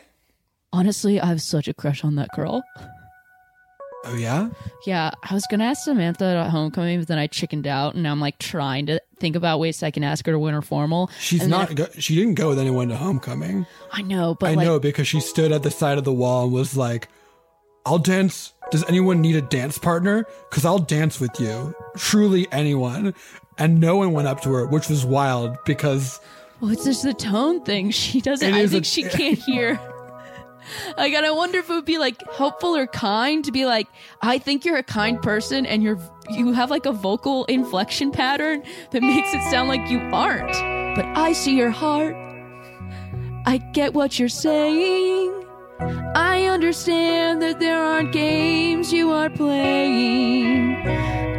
Honestly, 0.73 1.21
I 1.21 1.27
have 1.27 1.41
such 1.41 1.67
a 1.69 1.75
crush 1.75 2.03
on 2.05 2.17
that 2.17 2.29
girl. 2.35 2.63
Oh 4.05 4.15
yeah? 4.15 4.49
Yeah, 4.87 5.11
I 5.29 5.35
was 5.35 5.45
gonna 5.51 5.65
ask 5.65 5.85
Samantha 5.85 6.25
at 6.25 6.51
homecoming, 6.51 7.01
but 7.01 7.09
then 7.09 7.19
I 7.19 7.27
chickened 7.27 7.67
out, 7.67 7.95
and 7.95 8.03
now 8.05 8.13
I'm 8.13 8.21
like 8.21 8.39
trying 8.39 8.87
to 8.87 9.01
think 9.19 9.35
about 9.37 9.59
ways 9.59 9.83
I 9.83 9.91
can 9.91 10.05
ask 10.05 10.25
her 10.27 10.33
to 10.33 10.39
win 10.39 10.55
her 10.55 10.63
formal. 10.63 11.11
She's 11.19 11.43
And 11.43 11.51
not. 11.51 11.75
Go- 11.75 11.89
she 11.99 12.15
didn't 12.15 12.35
go 12.35 12.49
with 12.49 12.59
anyone 12.59 12.89
to 12.89 12.97
homecoming. 12.97 13.67
I 13.93 14.03
know, 14.03 14.35
but 14.35 14.51
I 14.51 14.55
like, 14.55 14.67
know 14.67 14.79
because 14.79 15.09
she 15.09 15.21
stood 15.21 15.51
at 15.53 15.63
the 15.63 15.71
side 15.71 15.99
of 15.99 16.05
the 16.05 16.13
wall 16.13 16.45
and 16.45 16.53
was 16.53 16.77
like, 16.77 17.09
"I'll 17.85 17.99
dance. 17.99 18.53
Does 18.71 18.85
anyone 18.89 19.21
need 19.21 19.35
a 19.37 19.43
dance 19.43 19.79
partner? 19.79 20.27
Because 20.49 20.65
I'll 20.65 20.79
dance 20.79 21.19
with 21.21 21.39
you. 21.41 21.75
Truly, 21.97 22.47
anyone." 22.53 23.15
And 23.59 23.81
no 23.81 23.97
one 23.97 24.13
went 24.13 24.29
up 24.29 24.41
to 24.43 24.53
her, 24.53 24.67
which 24.67 24.89
was 24.89 25.05
wild 25.05 25.57
because 25.67 26.21
well, 26.61 26.71
it's 26.71 26.85
just 26.85 27.03
the 27.03 27.15
tone 27.15 27.65
thing. 27.65 27.91
She 27.91 28.21
doesn't. 28.21 28.55
I 28.55 28.67
think 28.69 28.85
a- 28.85 28.87
she 28.87 29.03
can't 29.03 29.39
hear. 29.39 29.81
Like, 30.97 31.13
and 31.13 31.25
I 31.25 31.31
wonder 31.31 31.59
if 31.59 31.71
it 31.71 31.75
would 31.75 31.85
be 31.85 31.99
like 31.99 32.23
helpful 32.33 32.77
or 32.77 32.87
kind 32.87 33.45
to 33.45 33.53
be 33.53 33.67
like, 33.67 33.89
I 34.21 34.39
think 34.39 34.65
you're 34.65 34.77
a 34.77 34.83
kind 34.83 35.21
person, 35.23 35.65
and 35.67 35.83
you're 35.83 35.99
you 36.31 36.53
have 36.53 36.71
like 36.71 36.87
a 36.87 36.93
vocal 36.93 37.45
inflection 37.45 38.11
pattern 38.11 38.63
that 38.91 39.03
makes 39.03 39.33
it 39.33 39.43
sound 39.51 39.69
like 39.69 39.89
you 39.91 39.99
aren't. 40.13 40.53
But 40.97 41.05
I 41.17 41.33
see 41.33 41.57
your 41.57 41.71
heart. 41.71 42.17
I 43.47 43.59
get 43.73 43.95
what 43.95 44.19
you're 44.19 44.29
saying. 44.29 45.33
I 45.81 46.47
understand 46.47 47.41
that 47.43 47.61
there 47.61 47.83
aren't 47.83 48.13
games 48.13 48.93
you 48.93 49.11
are 49.13 49.31
playing. 49.31 50.77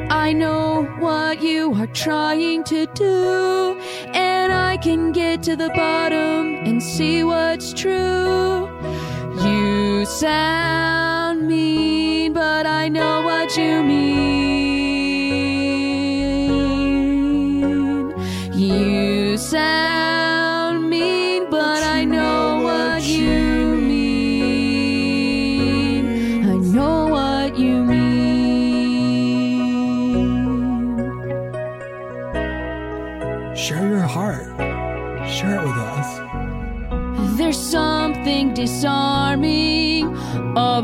I 0.10 0.32
know 0.34 0.84
what 1.00 1.42
you 1.42 1.74
are 1.76 1.88
trying 1.88 2.64
to 2.66 2.86
do, 2.88 3.80
and 4.14 4.54
I 4.54 4.78
can 4.78 5.12
get 5.12 5.44
to 5.44 5.56
the 5.56 5.70
bottom 5.70 6.56
and 6.56 6.82
see 6.82 7.24
what's 7.24 7.74
true. 7.74 8.69
You 10.00 10.06
sound 10.06 11.46
mean, 11.46 12.32
but 12.32 12.66
I 12.66 12.88
know 12.88 13.22
what 13.22 13.58
you 13.58 13.84
mean. 13.84 14.99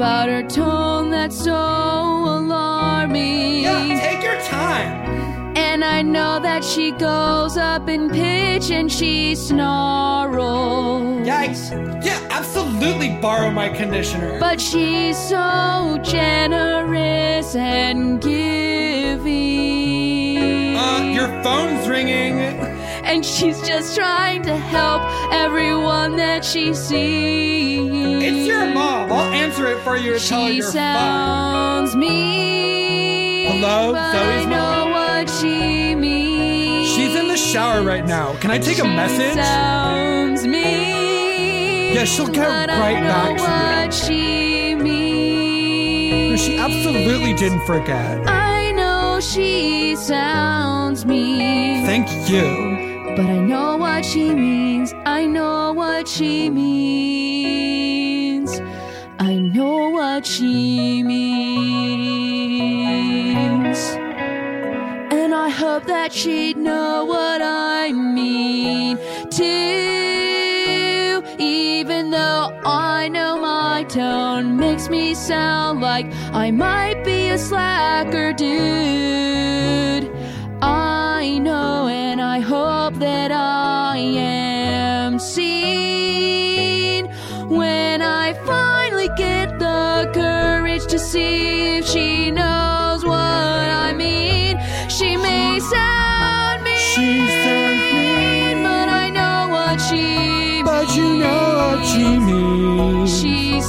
About 0.06 0.30
her 0.30 0.44
tone 0.44 1.10
that's 1.10 1.36
so 1.36 1.52
alarming. 1.52 3.64
Yeah, 3.64 4.00
take 4.00 4.24
your 4.24 4.40
time. 4.42 5.04
And 5.58 5.84
I 5.84 6.04
know 6.04 6.40
that 6.42 6.64
she 6.64 6.92
goes 6.92 7.58
up 7.58 7.90
in 7.90 8.12
pitch 8.12 8.70
and 8.70 8.92
she 8.92 9.34
snarls. 9.34 11.28
Yikes! 11.28 11.72
Yeah, 12.06 12.20
absolutely. 12.30 13.18
Borrow 13.20 13.50
my 13.50 13.68
conditioner. 13.68 14.40
But 14.40 14.62
she's 14.62 15.18
so 15.18 15.98
generous 16.04 17.56
and 17.56 18.22
giving. 18.22 19.26
uh, 20.78 21.02
your 21.16 21.30
phone's 21.42 21.90
ringing. 21.90 22.38
And 23.16 23.26
she's 23.26 23.62
just 23.62 23.96
trying 23.96 24.44
to 24.44 24.58
help 24.58 25.02
everyone 25.32 26.18
that 26.18 26.44
she 26.44 26.74
sees. 26.74 27.90
It's 28.22 28.46
your 28.46 28.66
mom. 28.74 29.10
I'll 29.10 29.32
answer 29.34 29.68
it 29.68 29.80
for 29.84 29.96
you 29.96 30.20
She 30.20 30.30
fine. 30.60 30.62
sounds 30.64 31.96
mean. 31.96 33.52
Hello? 33.54 33.94
but 33.94 34.12
Zoe's 34.12 34.46
I 34.46 34.50
know 34.50 34.92
what 34.92 35.30
she 35.30 35.96
means. 35.96 36.90
She's 36.90 37.16
in 37.16 37.30
the 37.30 37.38
shower 37.38 37.84
right 37.84 38.06
now. 38.06 38.36
Can 38.42 38.52
I 38.52 38.58
take 38.60 38.80
a 38.80 38.84
message? 38.84 39.36
Sounds 39.36 40.46
mean. 40.46 41.94
Yeah, 41.96 42.04
she'll 42.04 42.28
get 42.28 42.50
right 42.68 43.02
back 43.02 43.38
to 43.38 43.44
you. 43.44 43.48
what 43.48 43.94
she 43.94 44.76
means. 44.76 46.32
No, 46.32 46.36
she 46.36 46.58
absolutely 46.58 47.34
didn't 47.36 47.66
forget. 47.66 48.28
I 48.28 48.72
know 48.72 49.22
she 49.22 49.96
sounds 49.96 51.06
mean. 51.06 51.86
Thank 51.86 52.10
you. 52.30 52.85
But 53.16 53.28
I 53.28 53.40
know 53.40 53.78
what 53.78 54.04
she 54.04 54.34
means. 54.36 54.94
I 55.06 55.26
know 55.26 55.72
what 55.72 56.06
she 56.08 56.50
means. 56.50 57.72
I 59.20 59.36
know 59.36 59.90
what 59.90 60.26
she 60.26 61.02
means. 61.02 61.38
And 65.14 65.34
I 65.34 65.48
hope 65.50 65.86
that 65.86 66.12
she'd 66.12 66.58
know 66.58 67.06
what 67.06 67.42
I 67.42 67.94
mean 67.94 68.98
too. 69.30 69.46
Even 71.40 72.12
though 72.12 72.52
I 72.66 73.08
know 73.08 73.38
my 73.38 73.86
tone 73.88 74.58
makes 74.58 74.90
me 74.90 75.14
sound 75.14 75.80
like 75.80 76.08
I 76.34 76.52
might 76.52 77.04
be 77.06 77.30
a 77.30 77.38
slacker 77.38 78.34
dude. 78.34 78.85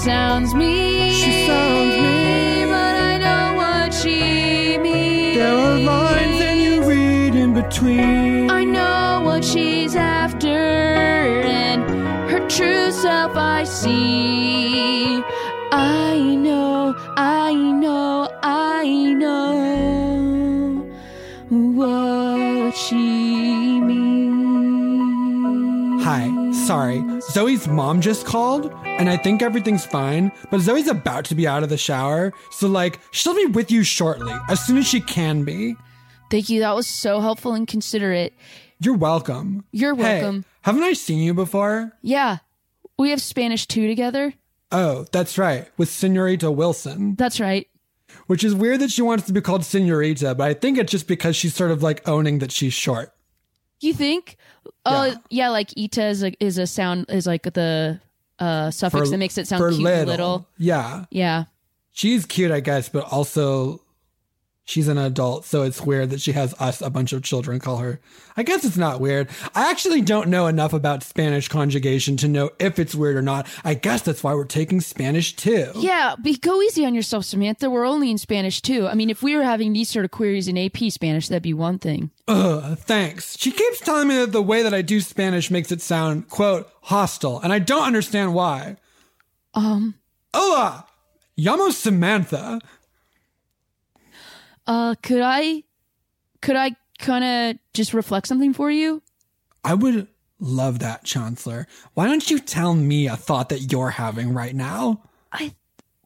Sounds 0.06 0.54
mean. 0.54 1.12
She 1.12 1.46
sounds 1.48 1.96
mean. 2.00 2.68
But 2.68 2.94
I 3.10 3.18
know 3.18 3.54
what 3.56 3.92
she 3.92 4.78
means. 4.78 5.36
There 5.36 5.52
are 5.52 5.78
lines 5.80 6.38
that 6.38 6.56
you 6.64 6.84
read 6.84 7.34
in 7.34 7.52
between. 7.52 8.48
I 8.48 8.62
know 8.62 9.22
what 9.24 9.44
she's 9.44 9.96
after, 9.96 10.58
and 11.60 11.82
her 12.30 12.42
true 12.48 12.92
self 12.92 13.36
I 13.36 13.64
see. 13.64 14.75
Zoe's 27.36 27.68
mom 27.68 28.00
just 28.00 28.24
called, 28.24 28.72
and 28.86 29.10
I 29.10 29.18
think 29.18 29.42
everything's 29.42 29.84
fine, 29.84 30.32
but 30.50 30.60
Zoe's 30.60 30.88
about 30.88 31.26
to 31.26 31.34
be 31.34 31.46
out 31.46 31.62
of 31.62 31.68
the 31.68 31.76
shower, 31.76 32.32
so 32.50 32.66
like, 32.66 32.98
she'll 33.10 33.34
be 33.34 33.44
with 33.44 33.70
you 33.70 33.82
shortly, 33.82 34.32
as 34.48 34.64
soon 34.64 34.78
as 34.78 34.86
she 34.86 35.02
can 35.02 35.44
be. 35.44 35.76
Thank 36.30 36.48
you. 36.48 36.60
That 36.60 36.74
was 36.74 36.86
so 36.86 37.20
helpful 37.20 37.52
and 37.52 37.68
considerate. 37.68 38.32
You're 38.78 38.96
welcome. 38.96 39.66
You're 39.70 39.94
Hey, 39.94 40.22
welcome. 40.22 40.46
haven't 40.62 40.84
I 40.84 40.94
seen 40.94 41.18
you 41.18 41.34
before? 41.34 41.92
Yeah. 42.00 42.38
We 42.98 43.10
have 43.10 43.20
Spanish 43.20 43.66
2 43.66 43.86
together. 43.86 44.32
Oh, 44.72 45.04
that's 45.12 45.36
right, 45.36 45.68
with 45.76 45.90
Senorita 45.90 46.50
Wilson. 46.50 47.16
That's 47.16 47.38
right. 47.38 47.68
Which 48.28 48.44
is 48.44 48.54
weird 48.54 48.80
that 48.80 48.90
she 48.90 49.02
wants 49.02 49.26
to 49.26 49.34
be 49.34 49.42
called 49.42 49.62
Senorita, 49.62 50.36
but 50.36 50.48
I 50.48 50.54
think 50.54 50.78
it's 50.78 50.90
just 50.90 51.06
because 51.06 51.36
she's 51.36 51.54
sort 51.54 51.70
of 51.70 51.82
like 51.82 52.08
owning 52.08 52.38
that 52.38 52.50
she's 52.50 52.72
short. 52.72 53.12
You 53.78 53.92
think? 53.92 54.38
Oh, 54.84 55.14
yeah. 55.30 55.48
like 55.50 55.70
ita 55.76 56.04
is 56.06 56.22
a, 56.22 56.32
is 56.44 56.58
a 56.58 56.66
sound 56.66 57.06
is 57.08 57.26
like 57.26 57.42
the 57.42 58.00
uh 58.38 58.70
suffix 58.70 59.06
For- 59.06 59.10
that 59.10 59.18
makes 59.18 59.38
it 59.38 59.46
sound 59.48 59.62
cute 59.74 59.82
little. 59.82 60.06
little. 60.06 60.48
Yeah. 60.58 61.04
Yeah. 61.10 61.44
She's 61.92 62.26
cute, 62.26 62.50
I 62.50 62.60
guess, 62.60 62.88
but 62.90 63.04
also 63.04 63.80
she's 64.66 64.88
an 64.88 64.98
adult, 64.98 65.46
so 65.46 65.62
it's 65.62 65.80
weird 65.80 66.10
that 66.10 66.20
she 66.20 66.32
has 66.32 66.52
us, 66.60 66.82
a 66.82 66.90
bunch 66.90 67.14
of 67.14 67.22
children, 67.22 67.58
call 67.58 67.78
her. 67.78 67.98
I 68.36 68.42
guess 68.42 68.64
it's 68.64 68.76
not 68.76 69.00
weird. 69.00 69.30
I 69.54 69.70
actually 69.70 70.02
don't 70.02 70.28
know 70.28 70.46
enough 70.46 70.74
about 70.74 71.02
Spanish 71.02 71.48
conjugation 71.48 72.18
to 72.18 72.28
know 72.28 72.50
if 72.58 72.78
it's 72.78 72.94
weird 72.94 73.16
or 73.16 73.22
not. 73.22 73.48
I 73.64 73.74
guess 73.74 74.02
that's 74.02 74.22
why 74.22 74.34
we're 74.34 74.44
taking 74.44 74.82
Spanish 74.82 75.34
too. 75.34 75.70
Yeah, 75.76 76.16
be, 76.20 76.36
go 76.36 76.60
easy 76.60 76.84
on 76.84 76.94
yourself, 76.94 77.24
Samantha. 77.24 77.70
We're 77.70 77.86
only 77.86 78.10
in 78.10 78.18
Spanish 78.18 78.60
too. 78.60 78.86
I 78.86 78.94
mean, 78.94 79.08
if 79.08 79.22
we 79.22 79.36
were 79.36 79.44
having 79.44 79.72
these 79.72 79.88
sort 79.88 80.04
of 80.04 80.10
queries 80.10 80.48
in 80.48 80.58
AP 80.58 80.90
Spanish, 80.90 81.28
that'd 81.28 81.42
be 81.42 81.54
one 81.54 81.78
thing. 81.78 82.10
Ugh, 82.28 82.76
thanks. 82.78 83.38
She 83.38 83.52
keeps 83.52 83.80
telling 83.80 84.08
me 84.08 84.16
that 84.16 84.32
the 84.32 84.42
way 84.42 84.62
that 84.62 84.74
I 84.74 84.82
do 84.82 85.00
Spanish 85.00 85.50
makes 85.50 85.72
it 85.72 85.80
sound, 85.80 86.28
quote, 86.28 86.68
hostile, 86.82 87.40
and 87.40 87.52
I 87.52 87.60
don't 87.60 87.86
understand 87.86 88.34
why. 88.34 88.76
Um, 89.54 89.94
Hola! 90.34 90.86
Llamo 91.38 91.70
Samantha. 91.70 92.60
Uh, 94.66 94.94
could 95.02 95.20
I, 95.22 95.62
could 96.42 96.56
I 96.56 96.72
kind 96.98 97.24
of 97.24 97.58
just 97.74 97.94
reflect 97.94 98.26
something 98.26 98.52
for 98.54 98.70
you? 98.70 99.02
I 99.64 99.74
would 99.74 100.08
love 100.38 100.78
that, 100.80 101.04
Chancellor. 101.04 101.66
Why 101.94 102.06
don't 102.06 102.30
you 102.30 102.38
tell 102.38 102.74
me 102.74 103.06
a 103.08 103.16
thought 103.16 103.48
that 103.50 103.72
you're 103.72 103.90
having 103.90 104.32
right 104.32 104.54
now? 104.54 105.02
I, 105.32 105.54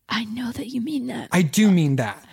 I 0.09 0.25
know 0.25 0.51
that 0.53 0.69
you 0.69 0.81
mean 0.81 1.07
that. 1.09 1.29
I 1.33 1.43
do 1.43 1.71
mean 1.71 1.97
that. 1.97 2.25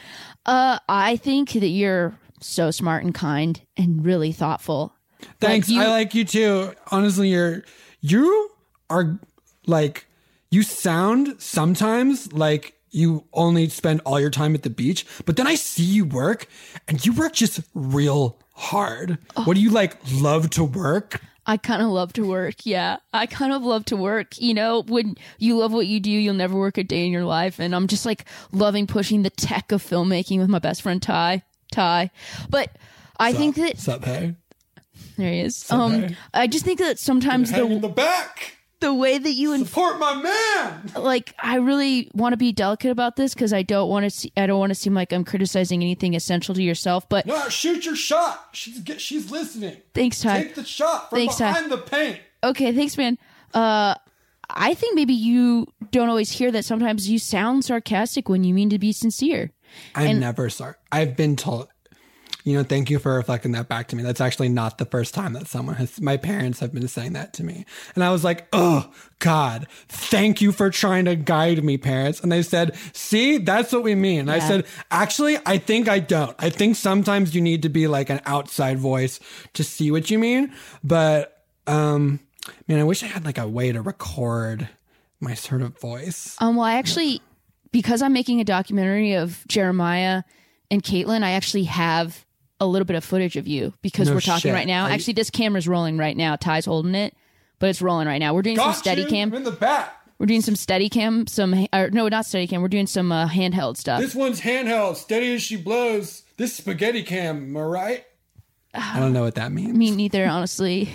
Uh, 0.46 0.80
I 0.88 1.18
think 1.18 1.52
that 1.52 1.68
you're 1.68 2.18
so 2.40 2.72
smart 2.72 3.04
and 3.04 3.14
kind 3.14 3.60
and 3.76 4.06
really 4.06 4.32
thoughtful. 4.32 4.94
Thanks. 5.40 5.68
you- 5.70 5.82
I 5.82 5.88
like 5.88 6.14
you 6.16 6.24
too. 6.24 6.74
Honestly, 6.92 7.30
you're 7.30 7.64
you 8.00 8.52
are 8.90 9.20
like 9.66 10.06
you 10.52 10.64
sound 10.64 11.36
sometimes 11.42 12.32
like 12.32 12.76
you 12.92 13.26
only 13.34 13.70
spend 13.70 14.02
all 14.06 14.20
your 14.20 14.30
time 14.30 14.56
at 14.56 14.64
the 14.64 14.70
beach, 14.70 15.06
but 15.26 15.38
then 15.38 15.48
I 15.48 15.56
see 15.56 15.84
you 15.84 16.06
work 16.06 16.48
and 16.88 17.06
you 17.06 17.14
work 17.14 17.34
just 17.34 17.62
real 17.74 18.40
hard. 18.54 19.18
What 19.44 19.56
do 19.56 19.62
you 19.62 19.70
like 19.70 19.98
love 20.14 20.50
to 20.52 20.64
work? 20.64 21.22
I 21.46 21.56
kind 21.56 21.82
of 21.82 21.88
love 21.88 22.12
to 22.14 22.28
work. 22.28 22.66
Yeah. 22.66 22.98
I 23.14 23.26
kind 23.26 23.54
of 23.54 23.64
love 23.64 23.86
to 23.86 23.96
work. 23.96 24.38
You 24.38 24.54
know, 24.54 24.84
when 24.84 25.16
you 25.38 25.58
love 25.58 25.72
what 25.72 25.88
you 25.88 26.02
do, 26.02 26.12
you'll 26.12 26.34
never 26.34 26.58
work 26.58 26.78
a 26.78 26.84
day 26.84 27.06
in 27.06 27.12
your 27.12 27.24
life. 27.24 27.60
And 27.60 27.74
I'm 27.74 27.88
just 27.88 28.06
like 28.06 28.26
loving 28.52 28.86
pushing 28.86 29.22
the 29.22 29.30
tech 29.30 29.72
of 29.72 29.82
filmmaking 29.82 30.40
with 30.40 30.50
my 30.50 30.60
best 30.60 30.82
friend 30.82 31.02
Ty. 31.02 31.44
Ty. 31.72 32.12
But 32.50 32.76
I 33.18 33.32
think 33.32 33.56
that 33.56 33.80
Sup, 33.80 34.04
hey? 34.04 34.36
there 35.18 35.32
he 35.32 35.40
is. 35.40 35.72
Um, 35.72 36.04
hey. 36.04 36.18
I 36.34 36.48
just 36.48 36.66
think 36.66 36.80
that 36.80 37.00
sometimes 37.00 37.50
Hang 37.50 37.72
in 37.72 37.82
the 37.82 37.88
the 37.88 37.94
back. 37.94 38.57
The 38.80 38.94
way 38.94 39.18
that 39.18 39.32
you 39.32 39.54
and 39.54 39.66
Support 39.68 39.98
my 40.00 40.22
man. 40.22 40.92
like 40.96 41.34
I 41.42 41.56
really 41.58 42.12
want 42.14 42.34
to 42.34 42.38
be 42.38 42.52
delicate 42.52 42.92
about 42.92 43.16
this 43.16 43.34
because 43.34 43.52
I 43.54 43.64
don't 43.64 43.90
want 43.90 44.04
to 44.04 44.10
see 44.10 44.32
I 44.38 44.46
don't 44.46 44.60
want 44.60 44.70
to 44.70 44.76
seem 44.76 44.94
like 44.94 45.12
I'm 45.12 45.24
criticizing 45.26 45.82
anything 45.82 46.14
essential 46.14 46.54
to 46.56 46.62
yourself. 46.62 47.10
But 47.10 47.26
No, 47.26 47.50
shoot 47.50 47.86
your 47.86 47.96
shot. 47.96 48.50
She's 48.54 48.80
get, 48.80 49.02
she's 49.02 49.32
listening. 49.32 49.78
thanks, 49.94 50.22
Ty. 50.22 50.44
Take 50.44 50.56
the 50.56 50.64
shot 50.66 51.10
from 51.10 51.18
Thanks, 51.20 51.38
Ty. 51.38 51.52
behind 51.54 51.72
the 51.72 51.78
paint. 51.80 52.20
Okay, 52.44 52.72
thanks, 52.74 52.98
man. 52.98 53.18
Uh, 53.54 53.96
I 54.50 54.76
think 54.76 54.96
maybe 54.96 55.14
you 55.14 55.68
don't 55.92 56.08
always 56.10 56.32
hear 56.32 56.52
that. 56.52 56.64
Sometimes 56.64 57.10
you 57.10 57.20
sound 57.20 57.66
sarcastic 57.66 58.30
when 58.30 58.44
you 58.44 58.54
mean 58.54 58.70
to 58.70 58.80
be 58.80 58.92
sincere. 58.94 59.52
I'm 59.96 60.08
And- 60.08 60.20
never 60.20 60.50
sorry. 60.50 60.76
I've 60.92 61.18
been 61.18 61.36
told. 61.36 61.68
You 62.48 62.54
know, 62.54 62.64
thank 62.64 62.90
you 62.90 62.98
for 62.98 63.14
reflecting 63.16 63.52
that 63.52 63.68
back 63.68 63.90
to 63.90 63.98
me. 63.98 64.04
That's 64.04 64.22
actually 64.22 64.48
not 64.48 64.78
the 64.78 64.86
first 64.86 65.14
time 65.14 65.34
that 65.34 65.48
someone 65.48 65.76
has. 65.76 66.00
My 66.00 66.16
parents 66.16 66.62
have 66.62 66.74
been 66.74 66.88
saying 66.88 67.12
that 67.12 67.34
to 67.34 67.44
me, 67.44 67.66
and 67.94 68.06
I 68.06 68.10
was 68.10 68.24
like, 68.24 68.48
"Oh 68.54 68.90
God, 69.20 69.68
thank 69.90 70.40
you 70.40 70.54
for 70.54 70.70
trying 70.70 71.04
to 71.06 71.18
guide 71.18 71.62
me, 71.62 71.78
parents." 71.78 72.22
And 72.22 72.32
they 72.32 72.42
said, 72.42 72.74
"See, 72.94 73.38
that's 73.38 73.74
what 73.74 73.84
we 73.84 73.96
mean." 73.96 74.22
And 74.22 74.32
I 74.32 74.40
said, 74.40 74.66
"Actually, 74.90 75.38
I 75.46 75.58
think 75.58 75.90
I 75.90 76.00
don't. 76.00 76.34
I 76.40 76.50
think 76.50 76.78
sometimes 76.78 77.36
you 77.36 77.42
need 77.42 77.64
to 77.64 77.70
be 77.70 77.86
like 77.86 78.10
an 78.10 78.22
outside 78.26 78.80
voice 78.80 79.20
to 79.52 79.66
see 79.66 79.92
what 79.92 80.10
you 80.10 80.18
mean." 80.18 80.54
But 80.86 81.44
um, 81.68 82.22
man, 82.66 82.80
I 82.80 82.86
wish 82.86 83.04
I 83.04 83.08
had 83.08 83.26
like 83.26 83.38
a 83.38 83.46
way 83.46 83.74
to 83.74 83.82
record 83.82 84.70
my 85.20 85.34
sort 85.34 85.62
of 85.64 85.78
voice. 85.82 86.38
Um, 86.40 86.56
well, 86.56 86.66
I 86.66 86.76
actually, 86.76 87.22
because 87.74 88.02
I'm 88.02 88.14
making 88.14 88.40
a 88.40 88.46
documentary 88.46 89.16
of 89.16 89.46
Jeremiah 89.50 90.24
and 90.72 90.82
Caitlin, 90.82 91.24
I 91.24 91.32
actually 91.32 91.66
have 91.66 92.24
a 92.60 92.66
little 92.66 92.86
bit 92.86 92.96
of 92.96 93.04
footage 93.04 93.36
of 93.36 93.48
you 93.48 93.74
because 93.82 94.08
No 94.08 94.16
we're 94.16 94.22
talking 94.22 94.42
shit. 94.50 94.54
right 94.54 94.68
now. 94.68 94.84
Are 94.86 94.90
you- 94.90 94.94
Actually, 94.96 95.14
this 95.14 95.30
camera's 95.30 95.68
rolling 95.68 95.98
right 95.98 96.16
now. 96.18 96.36
Ty's 96.36 96.66
holding 96.66 96.96
it, 96.96 97.14
but 97.60 97.70
it's 97.70 97.82
rolling 97.82 98.08
right 98.08 98.18
now. 98.20 98.34
We're 98.34 98.42
doing 98.42 98.56
Got 98.58 98.74
some 98.74 98.82
steady 98.82 99.06
cam. 99.06 99.34
In 99.34 99.44
the 99.44 99.52
back. 99.52 99.94
We're 100.20 100.26
doing 100.26 100.42
some 100.42 100.56
steady 100.56 100.90
cam, 100.90 101.28
some 101.28 101.68
or 101.72 101.92
no, 101.92 102.08
not 102.08 102.26
steady 102.26 102.48
cam. 102.48 102.62
We're 102.64 102.70
doing 102.70 102.88
some 102.88 103.12
uh, 103.12 103.28
handheld 103.28 103.78
stuff. 103.78 104.02
This 104.02 104.16
one's 104.16 104.42
handheld, 104.42 104.96
steady 104.96 105.36
as 105.36 105.44
she 105.44 105.58
blows. 105.58 106.24
This 106.38 106.56
spaghetti 106.56 107.04
cam, 107.04 107.38
am 107.38 107.58
I 107.58 107.62
right? 107.62 108.06
I 108.74 109.00
don't 109.00 109.14
know 109.14 109.22
what 109.24 109.36
that 109.36 109.52
means. 109.52 109.78
Me 109.78 109.92
neither, 109.92 110.26
honestly. 110.26 110.90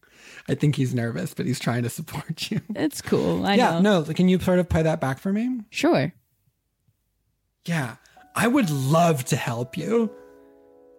I 0.48 0.54
think 0.56 0.74
he's 0.76 0.92
nervous, 0.92 1.32
but 1.34 1.46
he's 1.46 1.58
trying 1.60 1.84
to 1.84 1.88
support 1.90 2.50
you. 2.50 2.60
It's 2.74 3.00
cool. 3.00 3.46
I 3.46 3.54
yeah, 3.54 3.78
know. 3.80 4.02
no, 4.02 4.12
can 4.12 4.28
you 4.28 4.38
sort 4.40 4.58
of 4.58 4.68
play 4.68 4.82
that 4.82 5.00
back 5.00 5.18
for 5.20 5.32
me? 5.32 5.60
Sure. 5.70 6.12
Yeah, 7.64 7.96
I 8.34 8.46
would 8.48 8.70
love 8.70 9.24
to 9.26 9.36
help 9.36 9.76
you. 9.78 10.10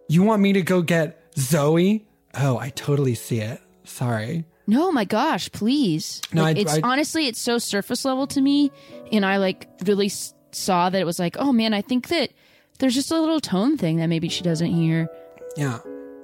You 0.08 0.22
want 0.22 0.42
me 0.42 0.52
to 0.54 0.62
go 0.62 0.82
get 0.82 1.20
Zoe? 1.38 2.06
Oh, 2.34 2.58
I 2.58 2.70
totally 2.70 3.14
see 3.14 3.40
it. 3.40 3.60
Sorry. 3.84 4.44
No, 4.66 4.90
my 4.90 5.04
gosh, 5.04 5.50
please. 5.52 6.20
No, 6.32 6.42
Like, 6.42 6.56
I- 6.56 6.60
it's 6.60 6.74
I- 6.74 6.80
honestly, 6.82 7.26
it's 7.28 7.38
so 7.40 7.58
surface 7.58 8.04
level 8.04 8.26
to 8.28 8.40
me, 8.40 8.70
and 9.12 9.24
I 9.24 9.36
like 9.36 9.68
really 9.84 10.06
s- 10.06 10.34
saw 10.52 10.90
that 10.90 11.00
it 11.00 11.04
was 11.04 11.18
like, 11.18 11.36
oh 11.38 11.52
man, 11.52 11.72
I 11.72 11.82
think 11.82 12.08
that 12.08 12.30
there's 12.78 12.94
just 12.94 13.10
a 13.10 13.18
little 13.20 13.40
tone 13.40 13.76
thing 13.78 13.98
that 13.98 14.08
maybe 14.08 14.28
she 14.28 14.42
doesn't 14.42 14.72
hear. 14.72 15.08
Yeah. 15.56 15.78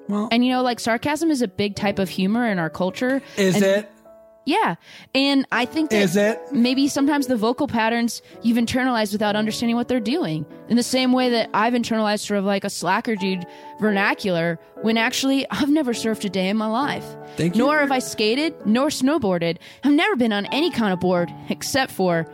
Well, 0.09 0.28
and 0.33 0.45
you 0.45 0.53
know, 0.53 0.62
like 0.62 0.80
sarcasm 0.80 1.30
is 1.30 1.41
a 1.43 1.49
big 1.49 1.76
type 1.76 1.99
of 2.01 2.09
humor 2.09 2.47
in 2.49 2.59
our 2.59 2.68
culture. 2.70 3.22
Is 3.37 3.55
And- 3.55 3.64
it? 3.64 3.91
Yeah. 4.45 4.74
And 5.14 5.47
I 5.53 5.64
think 5.66 5.90
that 5.90 6.03
Is 6.03 6.16
it? 6.16 6.40
maybe 6.51 6.88
sometimes 6.88 7.28
the 7.28 7.36
vocal 7.36 7.68
patterns 7.68 8.22
you've 8.43 8.57
internalized 8.57 9.12
without 9.12 9.36
understanding 9.36 9.76
what 9.76 9.86
they're 9.88 10.01
doing. 10.01 10.45
In 10.68 10.76
the 10.76 10.82
same 10.82 11.12
way 11.12 11.30
that 11.30 11.49
I've 11.55 11.74
internalized 11.74 12.26
sort 12.26 12.38
of 12.38 12.45
like 12.45 12.64
a 12.64 12.70
slacker 12.70 13.14
dude 13.14 13.47
vernacular 13.80 14.59
when 14.82 14.97
actually 14.97 15.47
I've 15.51 15.70
never 15.70 15.93
surfed 15.93 16.24
a 16.24 16.28
day 16.28 16.49
in 16.49 16.57
my 16.57 16.66
life. 16.66 17.05
Thank 17.36 17.55
you. 17.57 17.62
Nor 17.64 17.78
have 17.80 17.93
I 17.93 17.99
skated, 18.01 18.55
nor 18.66 18.88
snowboarded. 18.88 19.59
I've 19.84 19.93
never 19.93 20.16
been 20.16 20.32
on 20.32 20.47
any 20.47 20.70
kind 20.70 20.93
of 20.93 21.01
board 21.01 21.30
except 21.49 21.93
for, 21.93 22.26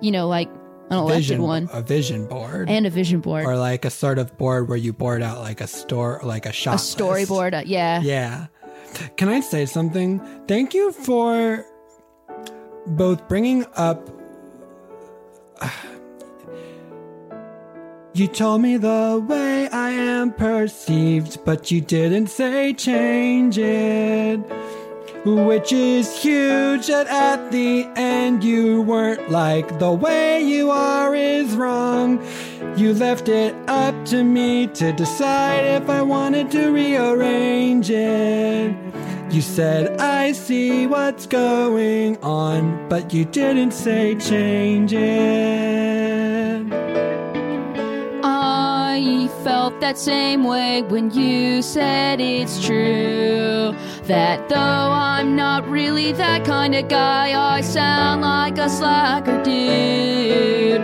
you 0.00 0.10
know, 0.10 0.26
like 0.28 0.48
an 0.90 0.98
elected 0.98 1.22
vision, 1.28 1.42
one 1.42 1.68
a 1.72 1.80
vision 1.82 2.26
board, 2.26 2.68
and 2.68 2.84
a 2.86 2.90
vision 2.90 3.20
board. 3.20 3.46
or 3.46 3.56
like 3.56 3.84
a 3.86 3.90
sort 3.90 4.18
of 4.18 4.36
board 4.36 4.68
where 4.68 4.76
you 4.76 4.92
board 4.92 5.22
out 5.22 5.38
like 5.40 5.60
a 5.62 5.66
store, 5.66 6.20
like 6.22 6.44
a 6.46 6.52
shop, 6.52 6.74
a 6.74 6.78
storyboard. 6.78 7.54
uh, 7.54 7.62
yeah. 7.64 8.00
Yeah. 8.02 8.46
Can 9.16 9.28
I 9.28 9.40
say 9.40 9.66
something? 9.66 10.20
Thank 10.46 10.74
you 10.74 10.92
for 10.92 11.64
both 12.86 13.28
bringing 13.28 13.66
up. 13.74 14.10
You 18.16 18.28
told 18.28 18.62
me 18.62 18.76
the 18.76 19.20
way 19.28 19.68
I 19.70 19.90
am 19.90 20.32
perceived, 20.32 21.44
but 21.44 21.72
you 21.72 21.80
didn't 21.80 22.28
say 22.28 22.72
change 22.72 23.58
it. 23.58 24.38
Which 25.24 25.72
is 25.72 26.14
huge 26.20 26.88
that 26.88 27.06
at 27.06 27.50
the 27.50 27.88
end 27.96 28.44
you 28.44 28.82
weren't 28.82 29.30
like 29.30 29.78
the 29.78 29.90
way 29.90 30.42
you 30.42 30.70
are 30.70 31.14
is 31.14 31.56
wrong. 31.56 32.22
You 32.76 32.92
left 32.92 33.30
it 33.30 33.54
up 33.66 34.04
to 34.06 34.22
me 34.22 34.66
to 34.66 34.92
decide 34.92 35.64
if 35.64 35.88
I 35.88 36.02
wanted 36.02 36.50
to 36.50 36.68
rearrange 36.68 37.88
it. 37.90 38.76
You 39.30 39.40
said, 39.40 39.98
I 39.98 40.32
see 40.32 40.86
what's 40.86 41.26
going 41.26 42.18
on, 42.22 42.86
but 42.90 43.14
you 43.14 43.24
didn't 43.24 43.72
say 43.72 44.16
change 44.16 44.92
it. 44.92 46.66
I 48.22 49.30
felt 49.42 49.80
that 49.80 49.96
same 49.96 50.44
way 50.44 50.82
when 50.82 51.10
you 51.12 51.62
said 51.62 52.20
it's 52.20 52.62
true. 52.62 53.74
That 54.06 54.50
though 54.50 54.56
I'm 54.56 55.34
not 55.34 55.66
really 55.66 56.12
that 56.12 56.44
kind 56.44 56.74
of 56.74 56.88
guy, 56.88 57.32
I 57.32 57.62
sound 57.62 58.20
like 58.20 58.58
a 58.58 58.68
slacker 58.68 59.42
dude. 59.42 60.82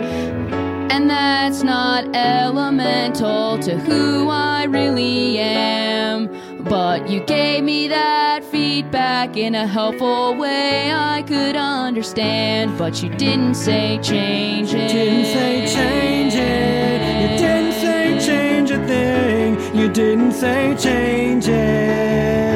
And 0.91 1.07
that's 1.07 1.61
not 1.61 2.15
elemental 2.15 3.59
to 3.59 3.77
who 3.77 4.27
I 4.27 4.63
really 4.63 5.37
am. 5.37 6.29
But 6.63 7.11
you 7.11 7.19
gave 7.19 7.63
me 7.63 7.87
that 7.89 8.43
feedback 8.43 9.37
in 9.37 9.53
a 9.53 9.67
helpful 9.67 10.33
way 10.35 10.91
I 10.91 11.21
could 11.21 11.55
understand. 11.55 12.75
But 12.75 13.03
you 13.03 13.09
didn't 13.09 13.53
say 13.53 13.99
change 14.01 14.73
it. 14.73 14.81
You 14.81 14.99
Didn't 14.99 15.25
say 15.25 15.67
change 15.67 16.33
it. 16.33 17.21
You 17.21 17.37
didn't 17.37 17.73
say 17.73 18.25
change 18.25 18.71
a 18.71 18.83
thing. 18.87 19.77
You 19.77 19.89
didn't 19.93 20.31
say 20.31 20.75
change 20.75 21.47
it. 21.47 22.50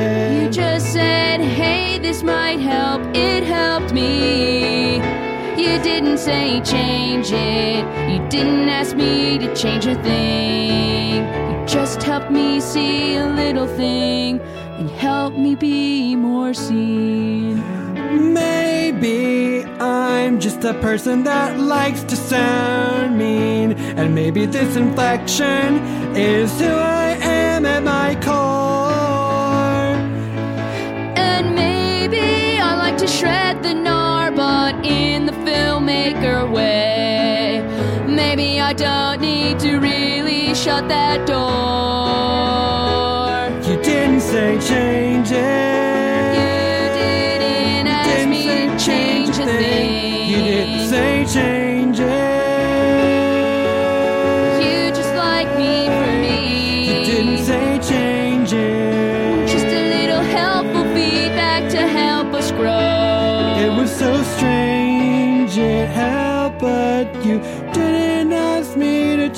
Said, 0.96 1.41
hey, 1.41 2.00
this 2.00 2.24
might 2.24 2.62
help. 2.62 3.02
It 3.14 3.43
helped 3.43 3.91
me. 3.91 4.96
You 5.62 5.78
didn't 5.84 6.20
say 6.20 6.62
change 6.62 7.34
it. 7.34 7.84
You 8.10 8.26
didn't 8.30 8.70
ask 8.70 8.96
me 8.96 9.38
to 9.39 9.54
change 9.54 9.88
a 9.88 9.96
thing. 9.96 11.26
You 11.26 11.66
just 11.68 12.02
helped 12.02 12.32
me 12.32 12.62
see 12.62 13.18
a 13.18 13.28
little 13.28 13.68
thing 13.68 14.39
and 14.39 14.89
helped 14.89 15.38
me 15.38 15.56
be 15.56 16.16
more 16.16 16.54
seen. 16.54 17.62
Maybe 18.34 19.66
I'm 19.82 20.39
just 20.39 20.64
a 20.64 20.76
person 20.76 21.26
that 21.26 21.60
likes 21.60 22.04
to 22.04 22.16
sound 22.16 23.18
mean. 23.18 23.74
And 24.00 24.16
maybe 24.16 24.46
this 24.46 24.78
inflection 24.78 26.16
is 26.16 26.58
who 26.58 26.68
I 26.68 27.18
am 27.20 27.66
at 27.66 27.84
my 27.84 28.16
core. 28.24 28.45
To 33.06 33.12
shred 33.12 33.62
the 33.62 33.70
gnar, 33.70 34.36
but 34.36 34.74
in 34.86 35.26
the 35.28 35.32
filmmaker 35.32 36.49
way. 36.51 37.62
Maybe 38.08 38.60
I 38.60 38.74
don't 38.74 39.22
need 39.22 39.60
to 39.60 39.78
really 39.78 40.56
shut 40.56 40.88
that 40.89 41.28
door. 41.28 41.45
You 43.70 43.78
didn't 43.84 44.22
say 44.22 44.60
change 44.60 45.32
it. 45.32 46.34
You 46.38 46.49
didn't 46.99 47.88
ask 47.88 48.28
me 48.28 48.43
to 48.47 48.78
change 48.84 49.38
a 49.38 49.45
thing. 49.45 50.30
You 50.30 50.38
didn't 50.38 50.88
say 50.89 51.26
change 51.32 51.74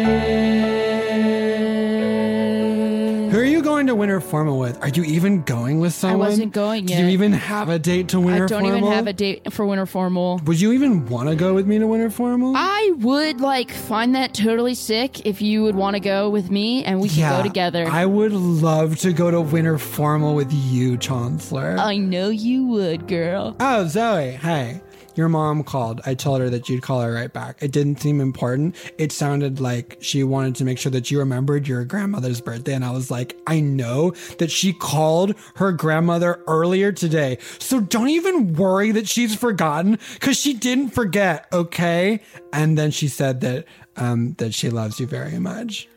Formal 4.28 4.58
with? 4.58 4.80
Are 4.82 4.88
you 4.88 5.02
even 5.04 5.42
going 5.42 5.80
with 5.80 5.92
someone? 5.94 6.26
I 6.26 6.30
wasn't 6.30 6.52
going 6.52 6.86
yet. 6.88 6.98
Do 6.98 7.04
you 7.04 7.08
even 7.10 7.32
have 7.32 7.68
a 7.68 7.78
date 7.78 8.08
to 8.08 8.20
winter 8.20 8.44
I 8.44 8.46
don't 8.48 8.62
formal? 8.62 8.78
even 8.78 8.92
have 8.92 9.06
a 9.06 9.12
date 9.12 9.52
for 9.52 9.66
winter 9.66 9.86
formal. 9.86 10.40
Would 10.44 10.60
you 10.60 10.72
even 10.72 11.06
want 11.06 11.28
to 11.28 11.34
go 11.36 11.54
with 11.54 11.66
me 11.66 11.78
to 11.78 11.86
winter 11.86 12.10
formal? 12.10 12.52
I 12.56 12.92
would 12.98 13.40
like 13.40 13.70
find 13.72 14.14
that 14.14 14.34
totally 14.34 14.74
sick 14.74 15.24
if 15.26 15.40
you 15.42 15.62
would 15.64 15.74
want 15.74 15.94
to 15.94 16.00
go 16.00 16.28
with 16.30 16.50
me 16.50 16.84
and 16.84 17.00
we 17.00 17.08
can 17.08 17.28
go 17.36 17.42
together. 17.42 17.86
I 17.86 18.06
would 18.06 18.32
love 18.32 18.98
to 18.98 19.12
go 19.12 19.30
to 19.30 19.40
winter 19.40 19.78
formal 19.78 20.34
with 20.34 20.52
you, 20.52 20.96
Chancellor. 20.98 21.76
I 21.78 21.96
know 21.96 22.28
you 22.28 22.66
would, 22.66 23.08
girl. 23.08 23.56
oh, 23.60 23.86
Zoe, 23.88 24.32
hey. 24.32 24.80
Your 25.18 25.28
mom 25.28 25.64
called. 25.64 26.00
I 26.06 26.14
told 26.14 26.40
her 26.40 26.48
that 26.48 26.68
you'd 26.68 26.82
call 26.82 27.00
her 27.00 27.12
right 27.12 27.32
back. 27.32 27.60
It 27.60 27.72
didn't 27.72 28.00
seem 28.00 28.20
important. 28.20 28.76
It 28.98 29.10
sounded 29.10 29.58
like 29.58 29.98
she 30.00 30.22
wanted 30.22 30.54
to 30.54 30.64
make 30.64 30.78
sure 30.78 30.92
that 30.92 31.10
you 31.10 31.18
remembered 31.18 31.66
your 31.66 31.84
grandmother's 31.84 32.40
birthday. 32.40 32.72
And 32.72 32.84
I 32.84 32.92
was 32.92 33.10
like, 33.10 33.36
I 33.48 33.58
know 33.58 34.12
that 34.38 34.52
she 34.52 34.72
called 34.72 35.34
her 35.56 35.72
grandmother 35.72 36.40
earlier 36.46 36.92
today. 36.92 37.38
So 37.58 37.80
don't 37.80 38.10
even 38.10 38.52
worry 38.52 38.92
that 38.92 39.08
she's 39.08 39.34
forgotten 39.34 39.98
because 40.14 40.38
she 40.38 40.54
didn't 40.54 40.90
forget, 40.90 41.48
okay? 41.52 42.20
And 42.52 42.78
then 42.78 42.92
she 42.92 43.08
said 43.08 43.40
that 43.40 43.64
um, 43.96 44.34
that 44.34 44.54
she 44.54 44.70
loves 44.70 45.00
you 45.00 45.08
very 45.08 45.40
much. 45.40 45.88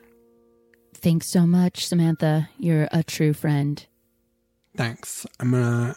Thanks 0.95 1.27
so 1.27 1.45
much, 1.45 1.85
Samantha. 1.85 2.49
You're 2.57 2.89
a 2.91 3.03
true 3.03 3.33
friend. 3.33 3.85
Thanks. 4.75 5.27
I'm 5.39 5.51
gonna 5.51 5.95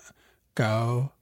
go. 0.54 1.13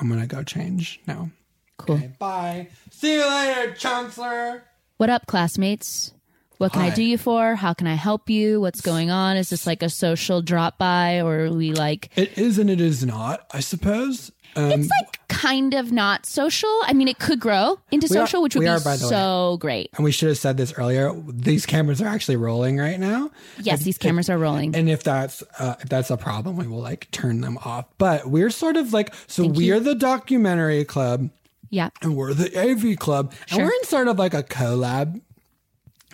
I'm 0.00 0.08
gonna 0.08 0.26
go 0.26 0.42
change 0.42 1.00
now. 1.06 1.30
Cool. 1.76 2.00
Bye. 2.18 2.68
See 2.90 3.14
you 3.14 3.26
later, 3.28 3.72
Chancellor. 3.74 4.64
What 4.96 5.10
up, 5.10 5.26
classmates? 5.26 6.12
What 6.58 6.72
can 6.72 6.82
I 6.82 6.90
do 6.90 7.04
you 7.04 7.18
for? 7.18 7.54
How 7.54 7.72
can 7.72 7.86
I 7.86 7.94
help 7.94 8.28
you? 8.28 8.60
What's 8.60 8.80
going 8.80 9.12
on? 9.12 9.36
Is 9.36 9.50
this 9.50 9.64
like 9.64 9.80
a 9.84 9.88
social 9.88 10.42
drop 10.42 10.76
by 10.76 11.20
or 11.20 11.46
are 11.46 11.50
we 11.52 11.72
like 11.72 12.10
It 12.16 12.36
is 12.36 12.58
and 12.58 12.68
it 12.68 12.80
is 12.80 13.06
not, 13.06 13.46
I 13.52 13.60
suppose. 13.60 14.32
Um, 14.56 14.72
it's 14.72 14.90
like 15.02 15.17
kind 15.28 15.74
of 15.74 15.92
not 15.92 16.24
social. 16.26 16.68
I 16.84 16.92
mean, 16.94 17.06
it 17.08 17.18
could 17.18 17.38
grow 17.38 17.78
into 17.90 18.06
We 18.10 18.16
are- 18.16 18.26
social, 18.26 18.42
which 18.42 18.54
would 18.54 18.60
we 18.60 18.66
be 18.66 18.70
are, 18.70 18.80
by 18.80 18.96
the 18.96 19.04
way. 19.04 19.10
so 19.10 19.58
great. 19.60 19.90
and 19.96 20.04
we 20.04 20.10
should 20.12 20.28
have 20.28 20.38
said 20.38 20.56
this 20.56 20.72
earlier. 20.76 21.12
These 21.28 21.66
cameras 21.66 22.00
are 22.00 22.06
actually 22.08 22.36
rolling 22.36 22.78
right 22.78 22.98
now. 22.98 23.30
Yes, 23.60 23.82
these 23.82 23.98
cameras 23.98 24.30
are 24.30 24.38
rolling. 24.38 24.74
And 24.74 24.88
if 24.88 25.02
that's 25.04 25.42
uh, 25.58 25.76
if 25.80 25.88
that's 25.88 26.10
a 26.10 26.16
problem, 26.16 26.56
we 26.56 26.66
will 26.66 26.80
like 26.80 27.10
turn 27.10 27.40
them 27.42 27.58
off. 27.64 27.84
But 27.98 28.26
we're 28.26 28.50
sort 28.50 28.76
of 28.76 28.92
like 28.92 29.12
so 29.26 29.46
we're 29.46 29.80
the 29.80 29.94
documentary 29.94 30.84
club 30.84 31.30
yeah. 31.70 31.90
and 32.02 32.16
we're 32.16 32.32
the 32.34 32.56
AV 32.58 32.98
club, 32.98 33.32
and 33.50 33.58
we're 33.62 33.72
in 33.72 33.84
sort 33.84 34.08
of 34.08 34.18
like 34.18 34.32
a 34.34 34.42
collab 34.42 35.20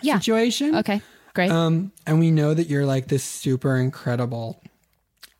Yeah. 0.01 0.19
situation. 0.19 0.75
Okay. 0.75 1.01
Great. 1.33 1.51
Um, 1.51 1.91
and 2.05 2.19
we 2.19 2.31
know 2.31 2.53
that 2.53 2.67
you're 2.69 2.85
like 2.85 3.07
this 3.07 3.23
super 3.23 3.75
incredible 3.77 4.61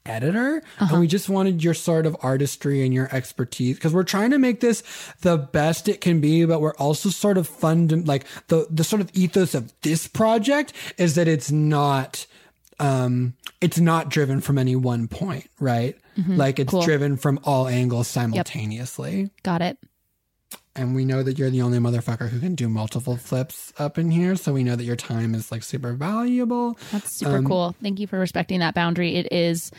editor, 0.06 0.62
Uh-huh. 0.80 0.88
and 0.92 1.00
we 1.02 1.08
just 1.08 1.30
wanted 1.30 1.64
your 1.64 1.74
sort 1.74 2.06
of 2.06 2.16
artistry 2.22 2.84
and 2.86 2.94
your 2.94 3.10
expertise 3.16 3.76
because 3.78 3.94
we're 3.94 4.04
trying 4.04 4.32
to 4.32 4.38
make 4.40 4.60
this 4.62 4.84
the 5.22 5.38
best 5.38 5.88
it 5.88 6.02
can 6.02 6.20
be, 6.22 6.46
but 6.46 6.62
we're 6.62 6.76
also 6.76 7.10
sort 7.10 7.38
of 7.38 7.48
fun. 7.48 7.88
like 8.06 8.26
the 8.48 8.68
the 8.70 8.84
sort 8.84 9.02
of 9.02 9.10
ethos 9.14 9.54
of 9.56 9.74
this 9.82 10.08
project 10.08 10.74
is 10.98 11.16
that 11.16 11.28
it's 11.28 11.52
not 11.52 12.26
um, 12.80 13.34
it's 13.62 13.80
not 13.80 14.10
driven 14.10 14.42
from 14.42 14.58
any 14.58 14.76
one 14.76 15.08
point, 15.08 15.50
right? 15.60 15.96
Mhm. 16.18 16.38
Like 16.38 16.60
it's 16.60 16.72
Cool. 16.72 16.82
driven 16.84 17.16
from 17.18 17.40
all 17.44 17.68
angles 17.68 18.08
simultaneously. 18.10 19.30
Got 19.44 19.62
it. 19.62 19.78
And 20.76 20.94
we 20.96 21.06
know 21.06 21.24
that 21.24 21.38
you're 21.40 21.50
the 21.50 21.62
only 21.62 21.78
motherfucker 21.80 22.28
who 22.30 22.40
can 22.40 22.54
do 22.56 22.68
multiple 22.68 23.16
flips 23.16 23.72
up 23.78 23.98
in 23.98 24.12
here. 24.12 24.36
So 24.36 24.52
we 24.54 24.64
know 24.64 24.76
that 24.76 24.84
your 24.84 24.98
time 24.98 25.34
is 25.34 25.52
like 25.52 25.64
super 25.64 25.94
valuable. 25.94 26.78
That's 26.92 27.12
super 27.18 27.38
Um, 27.38 27.46
cool. 27.46 27.76
Thank 27.82 28.00
you 28.00 28.08
for 28.08 28.20
respecting 28.20 28.60
that 28.60 28.76
boundary. 28.76 29.16
It 29.16 29.32
is 29.32 29.72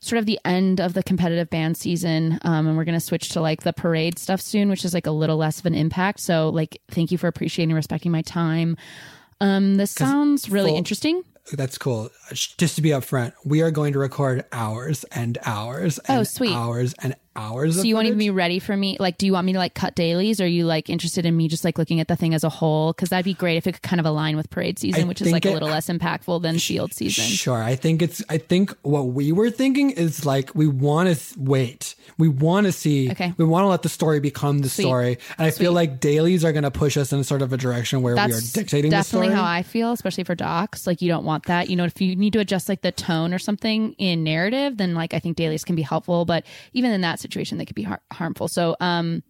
sort 0.00 0.18
of 0.18 0.26
the 0.26 0.38
end 0.44 0.82
of 0.82 0.92
the 0.92 1.02
competitive 1.02 1.48
band 1.48 1.78
season, 1.78 2.38
um, 2.42 2.66
and 2.66 2.76
we're 2.76 2.84
going 2.84 2.92
to 2.98 3.00
switch 3.00 3.30
to 3.30 3.40
like 3.40 3.62
the 3.62 3.72
parade 3.72 4.18
stuff 4.18 4.38
soon, 4.42 4.68
which 4.68 4.84
is 4.84 4.92
like 4.92 5.06
a 5.06 5.10
little 5.10 5.38
less 5.38 5.60
of 5.60 5.64
an 5.66 5.74
impact. 5.74 6.20
So, 6.20 6.50
like, 6.50 6.78
thank 6.90 7.10
you 7.10 7.16
for 7.16 7.26
appreciating 7.26 7.70
and 7.70 7.76
respecting 7.76 8.12
my 8.12 8.20
time. 8.20 8.76
Um, 9.40 9.76
this 9.76 9.92
sounds 9.92 10.50
really 10.50 10.70
full- 10.72 10.78
interesting. 10.78 11.22
That's 11.52 11.76
cool. 11.78 12.10
Just 12.32 12.76
to 12.76 12.82
be 12.82 12.90
upfront, 12.90 13.32
we 13.44 13.60
are 13.62 13.70
going 13.70 13.92
to 13.94 13.98
record 13.98 14.44
hours 14.52 15.04
and 15.04 15.36
hours 15.44 15.98
and 16.00 16.20
Oh, 16.20 16.22
sweet. 16.24 16.54
hours 16.54 16.94
and 17.02 17.14
hours. 17.36 17.76
So 17.76 17.82
you 17.82 17.94
want 17.94 18.06
to 18.06 18.12
footage. 18.12 18.18
be 18.26 18.30
ready 18.30 18.58
for 18.58 18.76
me? 18.76 18.96
Like, 19.00 19.18
do 19.18 19.26
you 19.26 19.32
want 19.32 19.46
me 19.46 19.52
to 19.52 19.58
like 19.58 19.74
cut 19.74 19.94
dailies? 19.94 20.40
Or 20.40 20.44
are 20.44 20.46
you 20.46 20.64
like 20.66 20.88
interested 20.90 21.26
in 21.26 21.36
me 21.36 21.48
just 21.48 21.64
like 21.64 21.78
looking 21.78 22.00
at 22.00 22.08
the 22.08 22.16
thing 22.16 22.34
as 22.34 22.44
a 22.44 22.48
whole? 22.48 22.92
Because 22.92 23.08
that'd 23.10 23.24
be 23.24 23.34
great 23.34 23.56
if 23.56 23.66
it 23.66 23.72
could 23.72 23.82
kind 23.82 24.00
of 24.00 24.06
align 24.06 24.36
with 24.36 24.50
parade 24.50 24.78
season, 24.78 25.04
I 25.04 25.06
which 25.06 25.20
is 25.22 25.32
like 25.32 25.44
a 25.44 25.50
little 25.50 25.68
less 25.68 25.88
impactful 25.88 26.42
than 26.42 26.58
field 26.58 26.92
season. 26.92 27.24
Sure. 27.24 27.62
I 27.62 27.74
think 27.76 28.02
it's, 28.02 28.22
I 28.28 28.38
think 28.38 28.74
what 28.82 29.08
we 29.08 29.32
were 29.32 29.50
thinking 29.50 29.90
is 29.90 30.24
like, 30.24 30.54
we 30.54 30.66
want 30.66 31.14
to 31.16 31.38
wait. 31.38 31.94
We 32.18 32.28
want 32.28 32.66
to 32.66 32.72
see, 32.72 33.10
Okay. 33.10 33.34
we 33.36 33.44
want 33.44 33.64
to 33.64 33.68
let 33.68 33.82
the 33.82 33.88
story 33.88 34.20
become 34.20 34.60
the 34.60 34.68
Sweet. 34.68 34.84
story. 34.84 35.18
And 35.38 35.46
I 35.46 35.50
feel 35.50 35.72
like 35.72 36.00
dailies 36.00 36.44
are 36.44 36.52
going 36.52 36.64
to 36.64 36.70
push 36.70 36.96
us 36.96 37.12
in 37.12 37.24
sort 37.24 37.42
of 37.42 37.52
a 37.52 37.56
direction 37.56 38.02
where 38.02 38.14
we 38.14 38.20
are 38.20 38.28
That's 38.28 38.52
dictating 38.52 38.90
the 38.90 38.96
definitely 38.98 39.30
how 39.30 39.44
I 39.44 39.62
feel, 39.62 39.92
especially 39.92 40.24
for 40.24 40.34
docs. 40.34 40.86
Like 40.86 41.02
you 41.02 41.08
don't 41.08 41.24
want 41.24 41.46
that. 41.46 41.68
You 41.68 41.76
know, 41.76 41.84
if 41.84 42.00
you 42.00 42.14
need 42.16 42.32
to 42.34 42.38
adjust 42.38 42.68
like 42.68 42.82
the 42.82 42.92
tone 42.92 43.34
or 43.34 43.38
something 43.38 43.94
in 43.98 44.22
narrative, 44.24 44.76
then 44.76 44.94
like 44.94 45.14
I 45.14 45.18
think 45.18 45.36
dailies 45.36 45.64
can 45.64 45.74
be 45.76 45.82
helpful. 45.82 46.24
But 46.24 46.44
even 46.72 46.90
in 46.92 47.00
that 47.00 47.18
situation, 47.24 47.58
that 47.58 47.66
could 47.66 47.74
be 47.76 47.82
har- 47.82 48.02
harmful. 48.12 48.46
So, 48.48 48.76
um, 48.80 49.22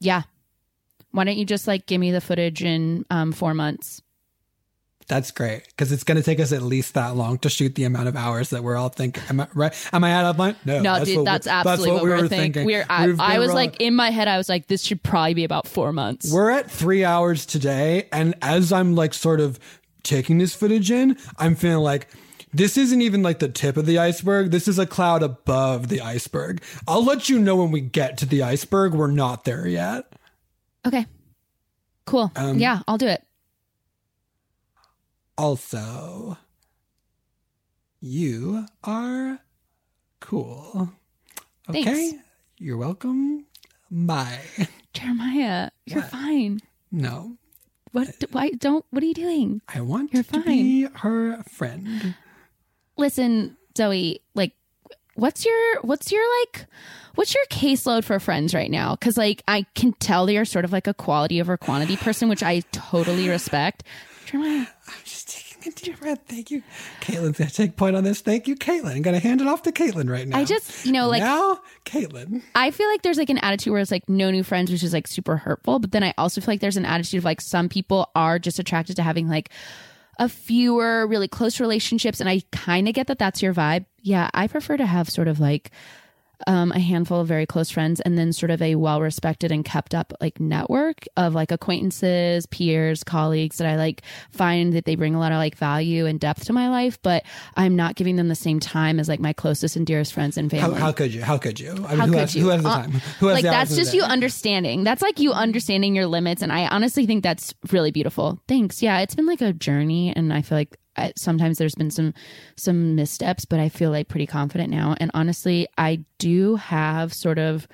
yeah. 0.00 0.22
Why 1.10 1.24
don't 1.24 1.36
you 1.38 1.44
just 1.46 1.66
like 1.66 1.86
give 1.86 1.98
me 2.00 2.10
the 2.12 2.20
footage 2.20 2.62
in 2.62 3.04
um 3.10 3.32
four 3.32 3.54
months? 3.54 4.02
That's 5.08 5.30
great 5.30 5.62
because 5.68 5.90
it's 5.90 6.04
going 6.04 6.18
to 6.18 6.22
take 6.22 6.38
us 6.38 6.52
at 6.52 6.60
least 6.60 6.92
that 6.92 7.16
long 7.16 7.38
to 7.38 7.48
shoot 7.48 7.74
the 7.74 7.84
amount 7.84 8.08
of 8.08 8.16
hours 8.16 8.50
that 8.50 8.62
we're 8.62 8.76
all 8.76 8.90
thinking. 8.90 9.22
Am 9.30 9.40
I 9.40 9.48
right? 9.54 9.88
Am 9.94 10.04
I 10.04 10.12
out 10.12 10.26
of 10.26 10.38
line? 10.38 10.54
No, 10.66 10.80
No, 10.82 10.94
that's 10.96 11.06
dude, 11.06 11.16
what 11.16 11.22
we- 11.22 11.24
that's 11.24 11.46
absolutely 11.46 11.92
what, 11.92 12.02
we 12.02 12.10
we 12.10 12.14
were 12.16 12.22
were 12.22 12.28
thinking. 12.28 12.66
We're, 12.66 12.84
I, 12.90 13.06
We've 13.06 13.18
I 13.18 13.38
was 13.38 13.48
wrong. 13.48 13.56
like 13.56 13.80
in 13.80 13.94
my 13.94 14.10
head, 14.10 14.28
I 14.28 14.36
was 14.36 14.50
like, 14.50 14.66
this 14.66 14.82
should 14.82 15.02
probably 15.02 15.32
be 15.32 15.44
about 15.44 15.66
four 15.66 15.94
months. 15.94 16.30
We're 16.30 16.50
at 16.50 16.70
three 16.70 17.06
hours 17.06 17.46
today, 17.46 18.06
and 18.12 18.34
as 18.42 18.70
I'm 18.70 18.94
like 18.94 19.14
sort 19.14 19.40
of 19.40 19.58
taking 20.02 20.36
this 20.36 20.54
footage 20.54 20.90
in, 20.90 21.16
I'm 21.38 21.54
feeling 21.54 21.82
like 21.82 22.08
this 22.52 22.76
isn't 22.78 23.02
even 23.02 23.22
like 23.22 23.38
the 23.38 23.48
tip 23.48 23.76
of 23.76 23.86
the 23.86 23.98
iceberg. 23.98 24.50
This 24.50 24.68
is 24.68 24.78
a 24.78 24.86
cloud 24.86 25.22
above 25.22 25.88
the 25.88 26.00
iceberg. 26.00 26.62
I'll 26.86 27.04
let 27.04 27.28
you 27.28 27.38
know 27.38 27.56
when 27.56 27.70
we 27.70 27.80
get 27.80 28.18
to 28.18 28.26
the 28.26 28.42
iceberg. 28.42 28.94
We're 28.94 29.10
not 29.10 29.44
there 29.44 29.66
yet. 29.66 30.12
okay, 30.86 31.06
cool. 32.06 32.30
Um, 32.36 32.58
yeah, 32.58 32.80
I'll 32.88 32.98
do 32.98 33.06
it. 33.06 33.22
Also, 35.36 36.36
you 38.00 38.66
are 38.84 39.38
cool. 40.20 40.90
Okay. 41.68 41.84
Thanks. 41.84 42.24
You're 42.58 42.76
welcome. 42.76 43.46
Bye. 43.90 44.40
Jeremiah, 44.92 45.70
you're 45.86 46.02
fine. 46.02 46.60
No, 46.90 47.36
What? 47.92 48.08
Why 48.32 48.50
don't? 48.50 48.84
What 48.90 49.02
are 49.02 49.06
you 49.06 49.14
doing? 49.14 49.60
I 49.68 49.80
want 49.82 50.12
You're 50.12 50.22
to 50.24 50.30
fine. 50.30 50.42
be 50.44 50.82
her 50.96 51.42
friend. 51.44 52.14
Listen 52.98 53.56
zoe 53.76 54.20
like 54.34 54.52
what's 55.14 55.44
your 55.44 55.80
what's 55.82 56.12
your 56.12 56.22
like 56.40 56.66
what's 57.14 57.34
your 57.34 57.44
caseload 57.46 58.04
for 58.04 58.18
friends 58.20 58.54
right 58.54 58.70
now 58.70 58.94
because 58.94 59.16
like 59.16 59.42
i 59.48 59.64
can 59.74 59.92
tell 59.94 60.26
that 60.26 60.32
you're 60.32 60.44
sort 60.44 60.64
of 60.64 60.72
like 60.72 60.86
a 60.86 60.94
quality 60.94 61.40
over 61.40 61.56
quantity 61.56 61.96
person 61.96 62.28
which 62.28 62.42
i 62.42 62.60
totally 62.72 63.28
respect 63.28 63.82
I'm 64.34 64.66
just 65.04 65.28
taking 65.30 65.72
a 65.72 65.74
deep 65.74 66.00
breath. 66.00 66.20
Thank 66.26 66.50
you. 66.50 66.62
Caitlin's 67.00 67.38
to 67.38 67.48
take 67.48 67.76
point 67.76 67.96
on 67.96 68.04
this. 68.04 68.20
Thank 68.20 68.46
you, 68.46 68.56
Caitlin. 68.56 68.96
I'm 68.96 69.02
going 69.02 69.18
to 69.18 69.26
hand 69.26 69.40
it 69.40 69.46
off 69.46 69.62
to 69.62 69.72
Caitlin 69.72 70.10
right 70.10 70.26
now. 70.26 70.38
i 70.38 70.44
just 70.44 70.84
you 70.84 70.92
know 70.92 71.08
like 71.08 71.22
now, 71.22 71.60
Caitlin. 71.84 72.42
I 72.54 72.70
feel 72.70 72.88
like 72.88 73.02
there's 73.02 73.18
like 73.18 73.30
an 73.30 73.38
attitude 73.38 73.72
where 73.72 73.80
it's 73.80 73.90
like 73.90 74.08
no 74.08 74.30
new 74.30 74.42
friends, 74.42 74.70
which 74.70 74.82
is 74.82 74.92
like 74.92 75.06
super 75.06 75.36
hurtful. 75.36 75.78
But 75.78 75.92
then 75.92 76.02
I 76.02 76.14
also 76.18 76.40
feel 76.40 76.52
like 76.52 76.60
there's 76.60 76.76
an 76.76 76.84
attitude 76.84 77.18
of 77.18 77.24
like 77.24 77.40
some 77.40 77.68
people 77.68 78.10
are 78.14 78.38
just 78.38 78.58
attracted 78.58 78.96
to 78.96 79.02
having 79.02 79.28
like 79.28 79.50
a 80.18 80.28
fewer 80.28 81.06
really 81.06 81.28
close 81.28 81.60
relationships. 81.60 82.20
And 82.20 82.28
I 82.28 82.42
kind 82.52 82.88
of 82.88 82.94
get 82.94 83.06
that 83.08 83.18
that's 83.18 83.42
your 83.42 83.54
vibe. 83.54 83.84
Yeah, 84.02 84.30
I 84.34 84.46
prefer 84.46 84.76
to 84.76 84.86
have 84.86 85.08
sort 85.08 85.28
of 85.28 85.40
like 85.40 85.70
um, 86.46 86.70
a 86.72 86.78
handful 86.78 87.20
of 87.20 87.28
very 87.28 87.46
close 87.46 87.70
friends 87.70 88.00
and 88.00 88.16
then 88.16 88.32
sort 88.32 88.50
of 88.50 88.62
a 88.62 88.76
well 88.76 89.00
respected 89.00 89.50
and 89.50 89.64
kept 89.64 89.94
up 89.94 90.12
like 90.20 90.38
network 90.38 91.04
of 91.16 91.34
like 91.34 91.50
acquaintances, 91.50 92.46
peers, 92.46 93.02
colleagues 93.04 93.58
that 93.58 93.66
I 93.66 93.76
like 93.76 94.02
find 94.30 94.72
that 94.74 94.84
they 94.84 94.94
bring 94.94 95.14
a 95.14 95.18
lot 95.20 95.32
of 95.32 95.38
like 95.38 95.56
value 95.56 96.06
and 96.06 96.20
depth 96.20 96.44
to 96.46 96.52
my 96.52 96.68
life, 96.68 96.98
but 97.02 97.24
I'm 97.56 97.74
not 97.76 97.96
giving 97.96 98.16
them 98.16 98.28
the 98.28 98.34
same 98.34 98.60
time 98.60 99.00
as 99.00 99.08
like 99.08 99.20
my 99.20 99.32
closest 99.32 99.76
and 99.76 99.86
dearest 99.86 100.12
friends 100.12 100.36
and 100.36 100.50
family. 100.50 100.78
how 100.78 100.92
could 100.92 101.12
you? 101.12 101.22
How 101.22 101.38
could 101.38 101.58
you? 101.58 101.70
I 101.70 101.74
mean, 101.74 101.84
How 101.84 102.06
who, 102.06 102.12
could 102.12 102.20
has, 102.20 102.36
you? 102.36 102.42
who 102.42 102.48
has 102.50 102.62
the 102.62 102.68
Uh, 102.68 102.82
time? 102.82 102.90
Who 103.20 103.26
has 103.26 103.34
like 103.34 103.44
the 103.44 103.50
that's 103.50 103.74
just 103.76 103.94
you 103.94 104.02
understanding. 104.02 104.84
That's 104.84 105.02
like 105.02 105.18
you 105.18 105.32
understanding 105.32 105.94
your 105.96 106.06
limits, 106.06 106.42
and 106.42 106.52
I 106.52 106.66
honestly 106.68 107.06
think 107.06 107.22
that's 107.22 107.54
really 107.72 107.90
beautiful. 107.90 108.40
Thanks. 108.46 108.82
Yeah, 108.82 109.00
it's 109.00 109.14
been 109.14 109.26
like 109.26 109.40
a 109.40 109.52
journey, 109.52 110.12
and 110.14 110.32
I 110.32 110.42
feel 110.42 110.58
like 110.58 110.76
I, 110.98 111.12
sometimes 111.16 111.58
there's 111.58 111.74
been 111.74 111.90
some 111.90 112.12
some 112.56 112.94
missteps, 112.94 113.44
but 113.44 113.60
I 113.60 113.68
feel 113.68 113.90
like 113.90 114.08
pretty 114.08 114.26
confident 114.26 114.70
now. 114.70 114.96
And 115.00 115.10
honestly, 115.14 115.68
I 115.78 116.04
do 116.18 116.56
have 116.56 117.14
sort 117.14 117.38
of. 117.38 117.68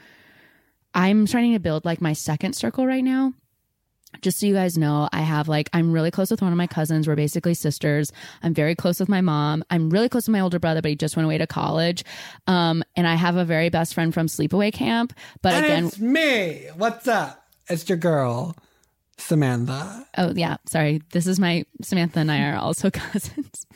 I'm 0.97 1.27
starting 1.27 1.55
to 1.55 1.59
build 1.59 1.85
like 1.85 2.01
my 2.01 2.13
second 2.13 2.55
circle 2.55 2.87
right 2.87 3.03
now. 3.03 3.33
Just 4.23 4.39
so 4.39 4.47
you 4.47 4.55
guys 4.55 4.79
know, 4.79 5.09
I 5.13 5.23
have 5.23 5.49
like, 5.49 5.69
I'm 5.73 5.91
really 5.91 6.13
close 6.13 6.31
with 6.31 6.41
one 6.41 6.53
of 6.53 6.57
my 6.57 6.69
cousins. 6.69 7.09
We're 7.09 7.17
basically 7.17 7.55
sisters. 7.55 8.13
I'm 8.45 8.55
very 8.55 8.77
close 8.77 9.01
with 9.01 9.09
my 9.09 9.21
mom. 9.21 9.65
I'm 9.71 9.91
really 9.91 10.09
close 10.09 10.29
with 10.29 10.35
my 10.35 10.41
older 10.41 10.61
brother, 10.61 10.81
but 10.81 10.91
he 10.91 10.95
just 10.97 11.17
went 11.17 11.25
away 11.25 11.37
to 11.39 11.49
college. 11.49 12.05
Um, 12.47 12.85
and 12.95 13.09
I 13.09 13.17
have 13.17 13.37
a 13.37 13.45
very 13.45 13.71
best 13.71 13.93
friend 13.93 14.15
from 14.15 14.29
sleepaway 14.29 14.73
camp. 14.73 15.15
But 15.43 15.55
And 15.55 15.65
again, 15.65 15.87
it's 15.87 15.99
me. 15.99 16.69
What's 16.77 17.09
up? 17.09 17.45
It's 17.69 17.89
your 17.89 17.99
girl, 17.99 18.57
Samantha. 19.19 20.07
oh 20.19 20.33
yeah, 20.35 20.57
sorry. 20.67 21.03
This 21.13 21.27
is 21.27 21.39
my 21.41 21.65
Samantha 21.83 22.21
and 22.21 22.31
I 22.31 22.43
are 22.51 22.57
also 22.57 22.91
cousins. 22.93 23.67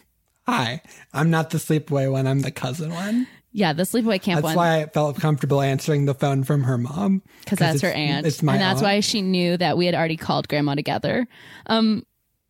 Hi. 0.47 0.81
I'm 1.13 1.31
not 1.31 1.51
the 1.51 1.59
sleepaway 1.59 2.11
one. 2.11 2.27
I'm 2.27 2.41
the 2.41 2.51
cousin 2.51 2.91
one. 2.93 3.27
yeah, 3.53 3.73
the 3.73 3.83
sleepaway 3.83 4.21
camp 4.21 4.37
That's 4.39 4.45
one. 4.45 4.57
why 4.57 4.81
I 4.83 4.87
felt 4.87 5.21
comfortable 5.21 5.61
answering 5.61 6.05
the 6.07 6.15
phone 6.15 6.45
from 6.45 6.63
her 6.65 6.79
mom. 6.79 7.23
because 7.45 7.59
that's 7.59 7.81
her 7.83 7.89
aunt, 7.91 8.27
It's 8.27 8.43
my 8.43 8.55
and 8.55 8.63
that's 8.63 8.79
aunt. 8.79 8.85
why 8.85 9.01
she 9.01 9.21
knew 9.23 9.57
that 9.57 9.77
we 9.77 9.87
had 9.87 9.95
already 9.95 10.17
called 10.17 10.49
grandma 10.49 10.75
together. 10.75 11.27
Um, 11.67 12.05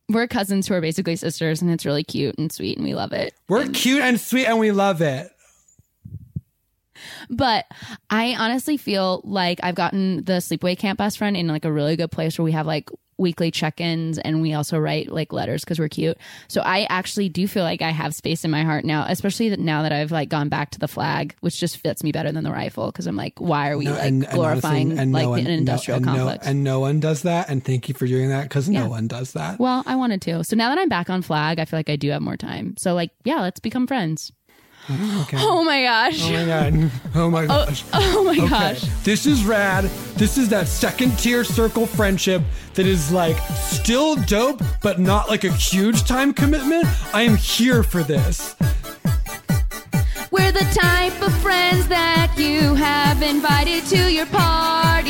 we're 0.09 0.27
cousins 0.27 0.67
who 0.69 0.75
are 0.75 0.81
basically 0.81 1.17
sisters, 1.17 1.61
and 1.61 1.71
it's 1.71 1.85
really 1.85 2.03
cute 2.05 2.39
and 2.39 2.51
sweet, 2.51 2.79
and 2.79 2.87
we 2.87 2.95
love 2.95 3.13
it. 3.13 3.35
We're 3.49 3.69
cute 3.69 4.01
and 4.03 4.19
sweet 4.21 4.47
and 4.47 4.59
we 4.59 4.71
love 4.73 5.03
it. 5.03 5.31
But 7.31 7.67
I 8.11 8.35
honestly 8.39 8.77
feel 8.77 9.21
like 9.25 9.61
I've 9.63 9.75
gotten 9.75 10.25
the 10.25 10.35
sleepaway 10.35 10.77
camp 10.79 10.99
best 10.99 11.19
friend 11.19 11.37
in 11.37 11.47
like 11.49 11.65
a 11.65 11.73
really 11.73 11.97
good 11.97 12.11
place 12.11 12.39
where 12.39 12.45
we 12.45 12.53
have 12.53 12.67
like 12.67 12.89
weekly 13.21 13.51
check-ins 13.51 14.17
and 14.19 14.41
we 14.41 14.55
also 14.55 14.79
write 14.79 15.11
like 15.11 15.33
letters 15.33 15.65
because 15.65 15.81
we're 15.81 15.89
cute. 15.89 16.17
So 16.47 16.61
I 16.61 16.87
actually 16.89 17.29
do 17.29 17.49
feel 17.49 17.65
like 17.65 17.83
I 17.83 17.91
have 17.91 18.15
space 18.15 18.45
in 18.45 18.51
my 18.53 18.63
heart 18.63 18.85
now, 18.85 19.07
especially 19.09 19.49
that 19.49 19.59
now 19.59 19.83
that 19.83 19.91
I've 19.91 20.13
like 20.13 20.29
gone 20.29 20.49
back 20.49 20.71
to 20.71 20.79
the 20.79 20.87
flag, 20.87 21.35
which 21.41 21.59
just 21.59 21.79
fits 21.79 22.05
me 22.05 22.13
better 22.13 22.31
than 22.31 22.45
the 22.45 22.53
rifle. 22.53 22.87
Because 22.93 23.09
I'm 23.09 23.17
like, 23.17 23.41
why 23.41 23.71
are 23.71 23.77
we 23.77 23.87
No, 23.87 23.91
like 23.95 24.05
and- 24.05 24.23
and 24.25 24.33
glorifying 24.33 24.87
honestly, 24.93 25.03
and 25.03 25.13
like 25.13 25.23
no 25.25 25.31
one- 25.31 25.41
an 25.41 25.47
industrial 25.49 25.99
no, 25.99 26.07
and 26.11 26.17
complex? 26.17 26.47
And 26.47 26.63
no 26.63 26.79
one 26.79 27.01
does 27.01 27.23
that. 27.23 27.51
And 27.51 27.65
thank 27.65 27.89
you 27.89 27.95
for 27.97 28.07
doing 28.07 28.29
that 28.29 28.45
because 28.45 28.69
Yeah. 28.69 28.85
no 28.85 28.89
one 28.89 29.09
does 29.09 29.33
that. 29.33 29.59
Well, 29.59 29.83
I 29.85 29.97
wanted 29.97 30.23
to. 30.23 30.45
So 30.45 30.55
now 30.55 30.69
that 30.69 30.79
I'm 30.79 30.89
back 30.89 31.11
on 31.11 31.23
flag, 31.23 31.59
I 31.59 31.65
feel 31.65 31.81
like 31.81 31.91
I 31.91 31.97
do 31.97 32.11
have 32.11 32.23
more 32.23 32.37
time. 32.37 32.77
So 32.79 32.95
like, 32.95 33.11
yeah, 33.25 33.41
let's 33.41 33.59
become 33.59 33.89
friends. 33.89 34.31
Okay. 34.91 35.37
Oh 35.39 35.63
my 35.65 35.83
gosh. 35.83 36.23
Oh 36.23 36.33
my 36.33 36.45
god. 36.47 36.91
Oh 37.15 37.31
my 37.31 37.45
oh, 37.45 37.47
gosh. 37.47 37.85
Oh 37.93 38.25
my 38.25 38.33
Okay. 38.33 38.49
gosh. 38.49 38.81
This 39.05 39.27
is 39.27 39.45
rad. 39.45 39.85
This 40.17 40.39
is 40.39 40.49
that 40.49 40.67
second 40.67 41.19
tier 41.19 41.45
circle 41.45 41.87
friendship 41.87 42.43
that 42.73 42.87
is 42.87 43.13
like 43.13 43.37
still 43.55 44.17
dope, 44.17 44.63
but 44.83 44.99
not 44.99 45.29
like 45.29 45.45
a 45.45 45.53
huge 45.53 46.05
time 46.05 46.33
commitment. 46.33 46.87
I 47.13 47.23
am 47.23 47.37
here 47.37 47.83
for 47.83 48.03
this. 48.03 48.57
We're 50.31 50.53
the 50.53 50.67
type 50.73 51.21
of 51.21 51.35
friends 51.43 51.87
that 51.89 52.33
you 52.39 52.75
have 52.75 53.21
invited 53.23 53.85
to 53.87 54.11
your 54.11 54.27
party. 54.27 55.09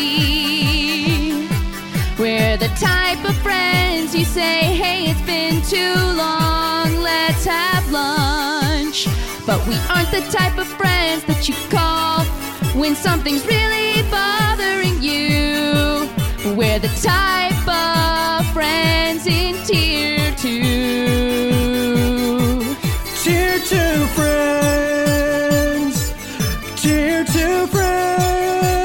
We're 2.19 2.57
the 2.57 2.69
type 2.81 3.25
of 3.29 3.37
friends 3.39 4.13
you 4.13 4.25
say, 4.25 4.75
hey, 4.75 5.11
it's 5.11 5.21
been 5.23 5.63
too 5.63 5.95
long, 6.17 7.01
let's 7.01 7.45
have 7.45 7.89
lunch. 7.93 8.48
But 9.49 9.67
we 9.67 9.75
aren't 9.89 10.11
the 10.11 10.21
type 10.31 10.59
of 10.59 10.67
friends 10.67 11.25
that 11.25 11.49
you 11.49 11.55
call 11.71 12.27
when 12.79 12.95
something's 12.95 13.47
really 13.47 14.03
bothering 14.11 15.01
you. 15.01 16.07
We're 16.55 16.79
the 16.79 16.93
type 17.01 17.67
of 17.67 18.45
friends 18.53 19.27
in 19.27 19.57
tier 19.65 20.35
two. 20.37 20.59
Tier 23.23 23.59
two 23.73 24.07
friends, 24.19 26.13
tier 26.77 27.25
two 27.25 27.67
friends, 27.69 28.77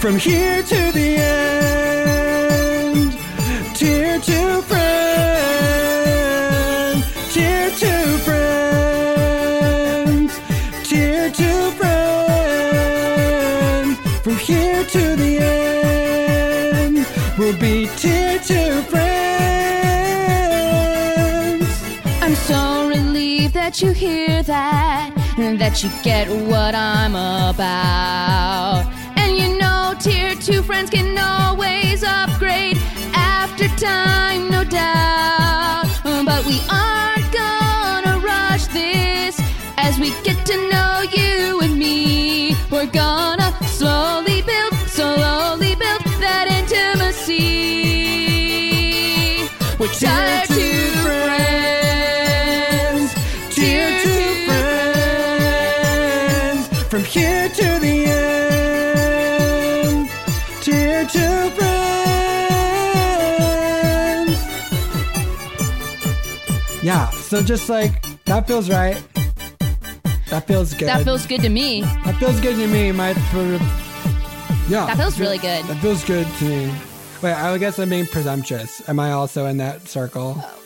from 0.00 0.16
here 0.16 0.62
to 0.62 0.92
the 0.92 1.16
end. 1.18 1.95
You 23.82 23.92
hear 23.92 24.42
that, 24.42 25.12
and 25.36 25.58
that 25.58 25.82
you 25.82 25.90
get 26.02 26.28
what 26.28 26.74
I'm 26.74 27.14
about. 27.14 28.86
And 29.16 29.36
you 29.36 29.58
know, 29.58 29.94
tier 29.98 30.34
two 30.34 30.62
friends 30.62 30.88
can 30.88 31.18
always 31.18 32.02
upgrade 32.02 32.78
after 33.12 33.68
time, 33.76 34.50
no 34.50 34.64
doubt. 34.64 35.84
But 36.02 36.46
we 36.46 36.60
aren't 36.70 37.30
gonna 37.32 38.18
rush 38.24 38.66
this 38.68 39.38
as 39.76 39.98
we 39.98 40.10
get 40.22 40.46
to 40.46 40.56
know 40.70 41.02
you 41.12 41.60
and 41.60 41.78
me. 41.78 42.56
We're 42.70 42.86
gonna 42.86 43.35
so 67.36 67.42
just 67.42 67.68
like 67.68 68.24
that 68.24 68.46
feels 68.46 68.70
right. 68.70 68.96
That 70.30 70.46
feels 70.46 70.72
good. 70.72 70.88
That 70.88 71.04
feels 71.04 71.26
good 71.26 71.42
to 71.42 71.50
me. 71.50 71.82
That 71.82 72.16
feels 72.18 72.40
good 72.40 72.56
to 72.56 72.66
me. 72.66 72.92
My 72.92 73.10
yeah. 74.68 74.86
That 74.86 74.96
feels 74.96 75.20
really 75.20 75.36
good. 75.36 75.62
That 75.66 75.78
feels 75.82 76.02
good 76.02 76.26
to 76.26 76.44
me. 76.44 76.74
Wait, 77.22 77.34
I 77.34 77.58
guess 77.58 77.78
I'm 77.78 77.90
being 77.90 78.06
presumptuous. 78.06 78.88
Am 78.88 78.98
I 78.98 79.12
also 79.12 79.44
in 79.46 79.58
that 79.58 79.86
circle? 79.86 80.36
Oh. 80.38 80.65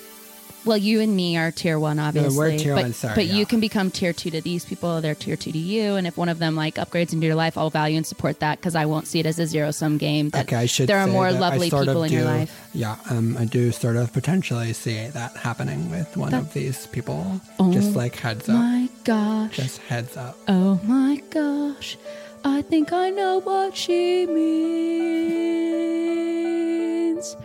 Well, 0.65 0.77
you 0.77 1.01
and 1.01 1.17
me 1.17 1.39
are 1.39 1.51
tier 1.51 1.79
one, 1.79 1.99
obviously. 1.99 2.37
We're 2.37 2.59
tier 2.59 2.75
but, 2.75 2.83
one, 2.83 2.93
sorry, 2.93 3.15
But 3.15 3.27
yeah. 3.27 3.35
you 3.35 3.47
can 3.47 3.61
become 3.61 3.91
tier 3.91 4.13
two 4.13 4.31
to 4.31 4.41
these 4.43 4.65
people. 4.65 5.01
They're 5.01 5.15
tier 5.15 5.37
two 5.37 5.53
to 5.53 5.59
you. 5.59 5.95
And 5.95 6.07
if 6.07 6.19
one 6.19 6.29
of 6.29 6.39
them 6.39 6.55
like 6.55 6.75
upgrades 6.75 7.13
into 7.15 7.27
your 7.27 7.35
life, 7.35 7.57
I'll 7.57 7.71
value 7.71 7.97
and 7.97 8.07
support 8.07 8.41
that 8.41 8.59
because 8.59 8.75
I 8.75 8.85
won't 8.87 9.07
see 9.07 9.21
it 9.21 9.27
as 9.27 9.39
a 9.39 9.47
zero 9.47 9.71
sum 9.71 9.97
game. 9.97 10.29
That 10.31 10.47
okay, 10.47 10.57
I 10.57 10.67
should. 10.67 10.87
There 10.89 10.99
are 10.99 11.07
more 11.07 11.33
lovely 11.33 11.71
people 11.71 12.03
in 12.03 12.13
your 12.13 12.25
life. 12.25 12.69
Yeah, 12.75 12.97
um, 13.09 13.37
I 13.39 13.47
do 13.47 13.73
sort 13.73 13.97
of 13.97 14.13
potentially 14.13 14.73
see 14.75 15.07
that 15.09 15.37
happening 15.37 15.91
with 15.91 16.17
one 16.17 16.31
That- 16.33 16.43
of 16.43 16.53
these 16.53 16.87
people. 16.89 17.41
Oh 17.59 17.73
Just 17.73 17.97
like 17.97 18.17
heads 18.17 18.49
up. 18.49 18.57
My 18.57 18.89
gosh. 19.05 19.57
Just 19.57 19.79
heads 19.79 20.17
up. 20.17 20.37
Oh 20.47 20.79
my 20.85 21.23
gosh. 21.31 21.97
I 22.45 22.63
think 22.63 22.93
I 22.93 23.11
know 23.11 23.39
what 23.41 23.77
she 23.77 24.27
means. 25.61 27.37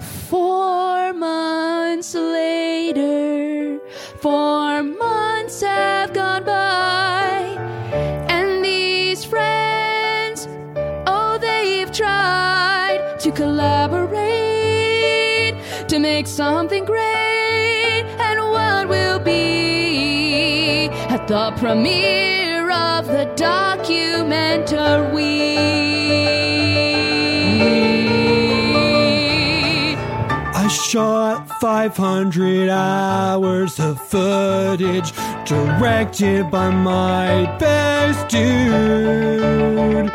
Four 0.00 1.12
months 1.12 2.14
later, 2.14 3.78
four 4.18 4.82
months 4.82 5.60
have 5.62 6.12
gone 6.12 6.44
by, 6.44 7.56
and 8.28 8.64
these 8.64 9.24
friends, 9.24 10.46
oh, 11.06 11.38
they've 11.40 11.90
tried 11.90 13.16
to 13.20 13.32
collaborate 13.32 14.18
to 15.88 15.98
make 15.98 16.26
something 16.26 16.84
great, 16.84 18.04
and 18.20 18.40
what 18.40 18.88
will 18.88 19.18
be 19.18 20.88
at 21.08 21.26
the 21.26 21.52
premiere 21.58 22.70
of 22.70 23.06
the 23.06 23.24
documentary. 23.36 25.77
Shot 30.88 31.46
500 31.60 32.70
hours 32.70 33.78
of 33.78 34.00
footage 34.08 35.12
directed 35.44 36.50
by 36.50 36.70
my 36.70 37.44
best 37.58 38.26
dude. 38.30 40.10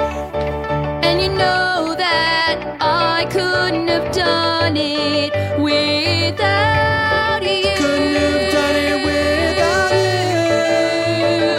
And 1.05 1.21
you 1.21 1.29
know 1.29 1.93
that 1.95 2.77
I 2.81 3.27
couldn't 3.29 3.87
have 3.87 4.11
done 4.11 4.75
it 4.75 5.31
without 5.61 7.43
you. 7.43 7.75
Couldn't 7.77 8.15
have 8.15 8.51
done 8.57 8.75
it 8.89 9.05
without 9.05 9.93
you. 9.93 11.53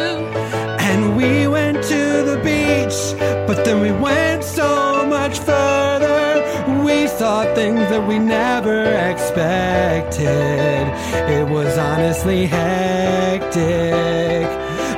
And 0.88 1.16
we 1.16 1.46
went 1.46 1.84
to 1.84 2.24
the 2.30 2.40
beach, 2.42 3.14
but 3.46 3.64
then 3.64 3.80
we 3.80 3.92
went 3.92 4.42
so 4.42 5.06
much 5.06 5.38
further. 5.38 6.42
We 6.82 7.06
saw 7.06 7.44
things 7.54 7.88
that 7.90 8.04
we 8.08 8.18
never 8.18 8.63
It 10.22 11.48
was 11.48 11.76
honestly 11.76 12.46
hectic. 12.46 13.54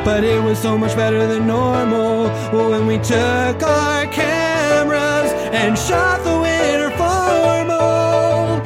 But 0.05 0.23
it 0.25 0.43
was 0.43 0.59
so 0.59 0.79
much 0.79 0.95
better 0.95 1.27
than 1.27 1.47
normal 1.47 2.29
when 2.53 2.87
we 2.87 2.99
took 2.99 3.63
our 3.63 4.07
cameras 4.07 5.33
and 5.53 5.77
shot 5.77 6.23
the 6.23 6.39
winter 6.41 6.91
formal. 6.91 8.61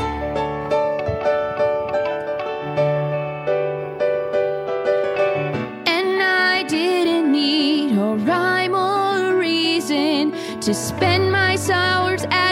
And 5.87 6.23
I 6.23 6.65
didn't 6.69 7.33
need 7.33 7.93
a 7.97 8.17
rhyme 8.17 8.75
or 8.75 9.33
a 9.33 9.37
reason 9.37 10.33
to 10.61 10.75
spend 10.75 11.33
my 11.33 11.57
hours 11.73 12.25
at 12.31 12.51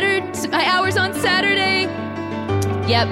my 0.51 0.65
hours 0.65 0.97
on 0.97 1.13
Saturday. 1.15 1.83
Yep, 2.89 3.09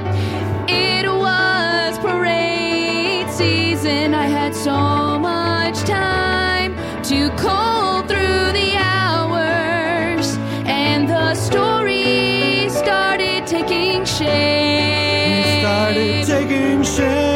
so 4.65 5.19
much 5.19 5.81
time 5.81 6.75
to 7.03 7.29
call 7.37 8.03
through 8.03 8.53
the 8.53 8.73
hours, 8.77 10.37
and 10.65 11.09
the 11.09 11.35
story 11.35 12.69
started 12.71 13.47
taking 13.47 14.05
shape. 14.05 15.61
Started 15.61 16.27
taking 16.27 16.83
shape. 16.83 17.36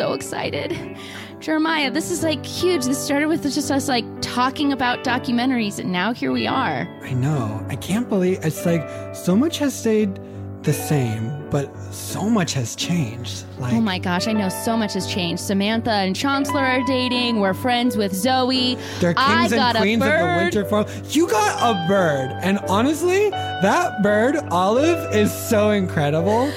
So 0.00 0.14
excited. 0.14 0.96
Jeremiah, 1.40 1.90
this 1.90 2.10
is 2.10 2.22
like 2.22 2.42
huge. 2.44 2.86
This 2.86 2.98
started 3.04 3.26
with 3.26 3.42
just 3.42 3.70
us 3.70 3.86
like 3.86 4.06
talking 4.22 4.72
about 4.72 5.04
documentaries, 5.04 5.78
and 5.78 5.92
now 5.92 6.14
here 6.14 6.32
we 6.32 6.46
are. 6.46 6.88
I 7.02 7.12
know. 7.12 7.62
I 7.68 7.76
can't 7.76 8.08
believe 8.08 8.38
it's 8.42 8.64
like 8.64 8.88
so 9.14 9.36
much 9.36 9.58
has 9.58 9.78
stayed 9.78 10.18
the 10.62 10.72
same, 10.72 11.50
but 11.50 11.68
so 11.92 12.30
much 12.30 12.54
has 12.54 12.74
changed. 12.74 13.44
Like 13.58 13.74
oh 13.74 13.80
my 13.82 13.98
gosh, 13.98 14.26
I 14.26 14.32
know 14.32 14.48
so 14.48 14.74
much 14.74 14.94
has 14.94 15.06
changed. 15.06 15.42
Samantha 15.42 15.92
and 15.92 16.16
Chancellor 16.16 16.64
are 16.64 16.82
dating. 16.86 17.40
We're 17.40 17.52
friends 17.52 17.94
with 17.94 18.14
Zoe. 18.14 18.78
they're 19.00 19.12
I 19.18 19.48
kings 19.48 19.52
got 19.52 19.76
and 19.76 19.82
queens 19.82 20.02
of 20.02 20.08
the 20.08 20.34
winter. 20.38 21.10
You 21.10 21.28
got 21.28 21.52
a 21.60 21.86
bird, 21.86 22.38
and 22.40 22.58
honestly, 22.70 23.28
that 23.28 24.02
bird, 24.02 24.36
Olive, 24.50 25.14
is 25.14 25.30
so 25.30 25.72
incredible. 25.72 26.50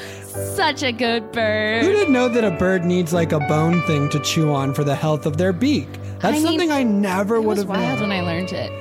Such 0.56 0.84
a 0.84 0.91
good 0.91 1.32
bird. 1.32 1.84
Who 1.84 1.91
didn't 1.91 2.14
know 2.14 2.30
that 2.30 2.43
a 2.43 2.51
bird 2.51 2.86
needs 2.86 3.12
like 3.14 3.32
a 3.32 3.39
bone 3.39 3.82
thing 3.88 4.10
to 4.10 4.20
chew 4.20 4.51
on 4.51 4.74
for 4.74 4.84
the 4.84 4.95
health 4.95 5.26
of 5.26 5.38
their 5.38 5.51
beak? 5.54 5.88
That's 6.20 6.26
I 6.26 6.32
mean, 6.32 6.41
something 6.43 6.72
I 6.72 6.84
never 6.84 7.41
would 7.41 7.58
It 7.58 7.66
would 7.66 7.70
was 7.70 7.78
have 7.78 7.88
wild 7.88 7.99
known. 7.99 8.10
when 8.10 8.12
I 8.12 8.22
learned 8.22 8.51
it. 8.54 8.72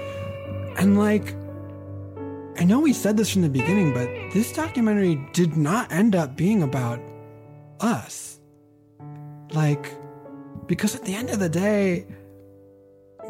And 0.79 0.99
like, 0.99 1.35
I 2.61 2.65
know 2.65 2.81
we 2.81 2.93
said 2.93 3.17
this 3.17 3.31
from 3.33 3.43
the 3.43 3.49
beginning, 3.49 3.93
but 3.95 4.09
this 4.33 4.53
documentary 4.53 5.17
did 5.33 5.57
not 5.57 5.91
end 5.93 6.15
up 6.15 6.37
being 6.37 6.63
about 6.63 7.01
us. 7.81 8.39
Like, 9.53 9.95
because 10.67 10.95
at 10.95 11.05
the 11.05 11.15
end 11.15 11.31
of 11.31 11.39
the 11.41 11.49
day, 11.49 12.07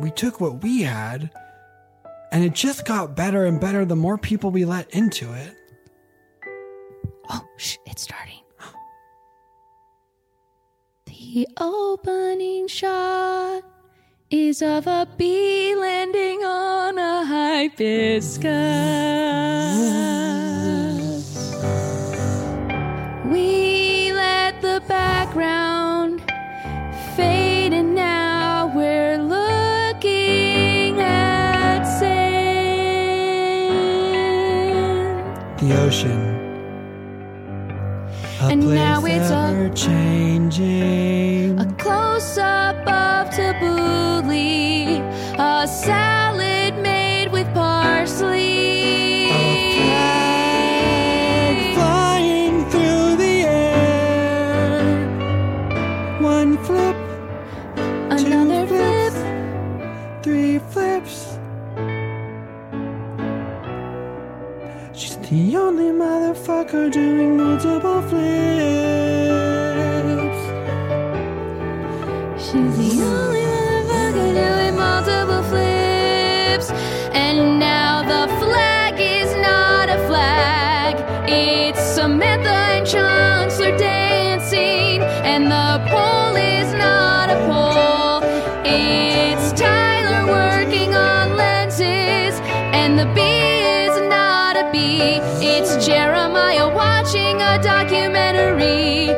we 0.01 0.11
took 0.11 0.40
what 0.40 0.62
we 0.62 0.82
had 0.82 1.30
And 2.32 2.43
it 2.45 2.55
just 2.55 2.86
got 2.86 3.14
better 3.14 3.45
and 3.45 3.61
better 3.61 3.84
the 3.84 3.97
more 3.97 4.16
people 4.18 4.51
we 4.51 4.64
let 4.64 4.90
into 4.90 5.32
it. 5.34 5.55
Oh, 7.35 7.43
shh, 7.57 7.78
it's 7.87 8.03
starting. 8.03 8.43
The 11.07 11.49
opening 11.59 12.68
shot 12.68 13.62
is 14.30 14.61
of 14.61 14.87
a 14.87 15.09
bee 15.16 15.74
landing 15.74 16.45
on 16.45 16.99
a 16.99 17.24
hibiscus. 17.24 18.43
We 23.30 24.12
let 24.12 24.61
the 24.61 24.83
background 24.87 26.20
fade, 27.16 27.72
and 27.72 27.95
now 27.95 28.70
we're 28.76 29.16
looking 29.16 31.01
at 31.01 31.85
sand. 31.85 32.43
The 35.61 35.74
ocean. 35.80 36.32
A 38.43 38.47
And 38.47 38.74
now 38.74 39.05
it's 39.05 39.30
a- 39.30 39.70
changing. 39.72 41.59
A 41.61 41.66
close 41.78 42.38
up 42.38 42.76
of 42.78 43.30
tabbouleh, 43.30 45.01
a 45.38 45.66
salad 45.68 46.22
motherfucker 66.63 66.93
doing 66.93 67.37
multiple 67.37 68.03
flips. 68.03 68.72
It's 95.25 95.87
Jeremiah 95.87 96.68
watching 96.75 97.41
a 97.41 97.62
documentary. 97.62 99.11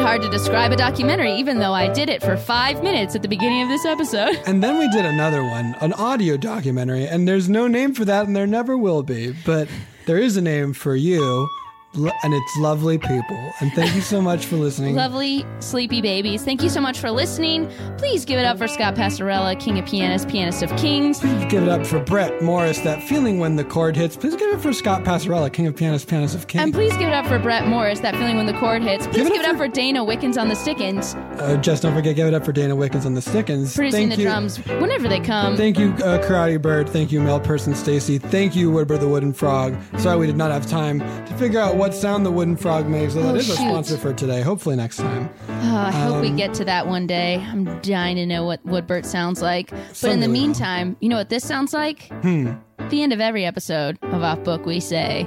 Hard 0.00 0.22
to 0.22 0.30
describe 0.30 0.72
a 0.72 0.76
documentary, 0.76 1.34
even 1.34 1.58
though 1.58 1.74
I 1.74 1.92
did 1.92 2.08
it 2.08 2.22
for 2.22 2.36
five 2.36 2.82
minutes 2.82 3.14
at 3.14 3.22
the 3.22 3.28
beginning 3.28 3.62
of 3.62 3.68
this 3.68 3.84
episode. 3.84 4.40
And 4.46 4.62
then 4.62 4.78
we 4.78 4.88
did 4.88 5.04
another 5.04 5.42
one, 5.42 5.76
an 5.80 5.92
audio 5.92 6.36
documentary, 6.36 7.06
and 7.06 7.28
there's 7.28 7.48
no 7.48 7.66
name 7.66 7.94
for 7.94 8.06
that, 8.06 8.26
and 8.26 8.34
there 8.34 8.46
never 8.46 8.78
will 8.78 9.02
be. 9.02 9.34
But 9.44 9.68
there 10.06 10.16
is 10.16 10.36
a 10.38 10.42
name 10.42 10.72
for 10.72 10.96
you, 10.96 11.48
and 11.94 12.32
it's 12.34 12.56
lovely 12.58 12.98
people. 12.98 13.52
And 13.60 13.72
thank 13.72 13.94
you 13.94 14.00
so 14.00 14.20
much 14.20 14.46
for 14.46 14.56
listening. 14.56 14.94
Lovely, 14.94 15.44
sleepy 15.58 16.00
babies. 16.00 16.44
Thank 16.44 16.62
you 16.62 16.68
so 16.68 16.80
much 16.80 16.98
for 17.00 17.10
listening. 17.10 17.68
Please 17.98 18.24
give 18.24 18.38
it 18.38 18.44
up 18.44 18.58
for 18.58 18.68
Scott 18.68 18.94
Passarella, 18.94 19.58
King 19.58 19.78
of 19.78 19.86
Pianists, 19.86 20.30
Pianist 20.30 20.62
of 20.62 20.74
Kings. 20.76 21.18
Please 21.20 21.44
give 21.46 21.64
it 21.64 21.68
up 21.68 21.84
for 21.84 21.98
Brett 22.00 22.42
Morris, 22.42 22.78
that 22.80 23.02
feeling 23.02 23.38
when 23.38 23.56
the 23.56 23.64
chord 23.64 23.96
hits. 23.96 24.16
Please 24.16 24.36
give 24.36 24.48
it 24.50 24.54
up 24.54 24.60
for 24.60 24.72
Scott 24.72 25.02
Passarella, 25.04 25.52
King 25.52 25.66
of 25.66 25.74
Pianists, 25.76 26.08
Pianist 26.08 26.34
of 26.34 26.46
Kings. 26.46 26.62
And 26.62 26.72
please 26.72 26.92
give 26.96 27.08
it 27.08 27.14
up 27.14 27.26
for 27.26 27.38
Brett 27.38 27.66
Morris, 27.66 28.00
that 28.00 28.14
feeling 28.16 28.36
when 28.36 28.46
the 28.46 28.54
chord 28.54 28.82
hits. 28.82 29.06
Please 29.08 29.28
give 29.28 29.40
it, 29.40 29.44
up, 29.46 29.56
for 29.56 29.68
Dana 29.68 30.04
Wickens 30.04 30.38
on 30.38 30.48
the 30.48 30.54
Stickins, 30.56 31.14
Uh, 31.38 31.56
just 31.56 31.82
don't 31.82 31.94
forget, 31.94 32.14
give 32.14 32.28
it 32.28 32.34
up 32.34 32.44
for 32.44 32.52
Dana 32.52 32.76
Wickens 32.76 33.04
on 33.04 33.14
the 33.14 33.22
Stickins. 33.22 33.74
producing 33.74 34.08
Thank 34.08 34.16
the 34.16 34.22
you. 34.22 34.28
drums 34.28 34.58
whenever 34.80 35.08
they 35.08 35.20
come. 35.20 35.56
Thank 35.56 35.78
you, 35.78 35.88
uh, 36.04 36.18
Karate 36.24 36.60
Bird. 36.60 36.88
Thank 36.88 37.10
you, 37.10 37.20
Male 37.20 37.40
Person 37.40 37.74
Stacy. 37.74 38.18
Thank 38.18 38.54
you, 38.54 38.70
Woodbird 38.70 39.00
the 39.00 39.08
Wooden 39.08 39.32
Frog. 39.32 39.76
Sorry 39.98 40.18
we 40.18 40.26
did 40.26 40.36
not 40.36 40.50
have 40.50 40.66
time 40.66 41.00
to 41.26 41.34
figure 41.36 41.58
out 41.58 41.76
what 41.80 41.94
sound 41.94 42.24
the 42.26 42.30
wooden 42.30 42.56
frog 42.56 42.86
makes, 42.86 43.14
so 43.14 43.22
that 43.22 43.32
Oh, 43.34 43.38
is 43.38 43.50
our 43.50 43.56
shoot. 43.56 43.62
sponsor 43.62 43.96
for 43.96 44.12
today. 44.12 44.42
Hopefully 44.42 44.76
next 44.76 44.98
time. 44.98 45.30
Oh, 45.48 45.76
I 45.76 45.90
hope 45.90 46.20
we 46.20 46.28
Um, 46.28 46.36
get 46.36 46.54
to 46.54 46.64
that 46.66 46.86
one 46.86 47.06
day. 47.06 47.36
I'm 47.50 47.80
dying 47.80 48.16
to 48.16 48.26
know 48.26 48.44
what 48.44 48.64
Woodbert 48.66 49.04
sounds 49.06 49.40
like. 49.42 49.70
But 49.70 50.10
in 50.10 50.20
the 50.20 50.28
meantime, 50.28 50.96
you 51.00 51.08
know 51.08 51.16
what 51.16 51.30
this 51.30 51.44
sounds 51.46 51.72
like? 51.72 52.02
Hmm. 52.22 52.52
At 52.78 52.90
the 52.90 53.02
end 53.02 53.12
of 53.12 53.20
every 53.20 53.44
episode 53.46 53.98
of 54.02 54.22
Off 54.22 54.42
Book, 54.44 54.66
we 54.66 54.78
say, 54.80 55.26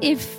if 0.00 0.36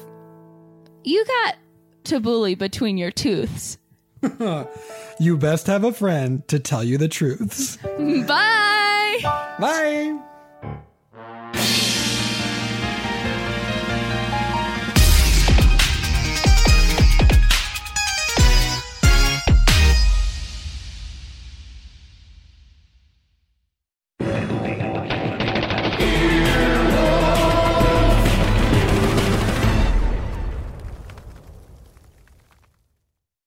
you 1.04 1.24
got 1.26 1.56
tabbouleh 2.04 2.58
between 2.58 2.98
your 2.98 3.12
tooths, 3.12 3.78
You 5.20 5.38
best 5.38 5.68
have 5.68 5.84
a 5.84 5.92
friend 5.94 6.48
to 6.48 6.60
tell 6.60 6.84
you 6.84 6.98
the 6.98 7.08
truths. 7.08 7.78
bye. 8.28 9.18
Bye. 9.60 10.20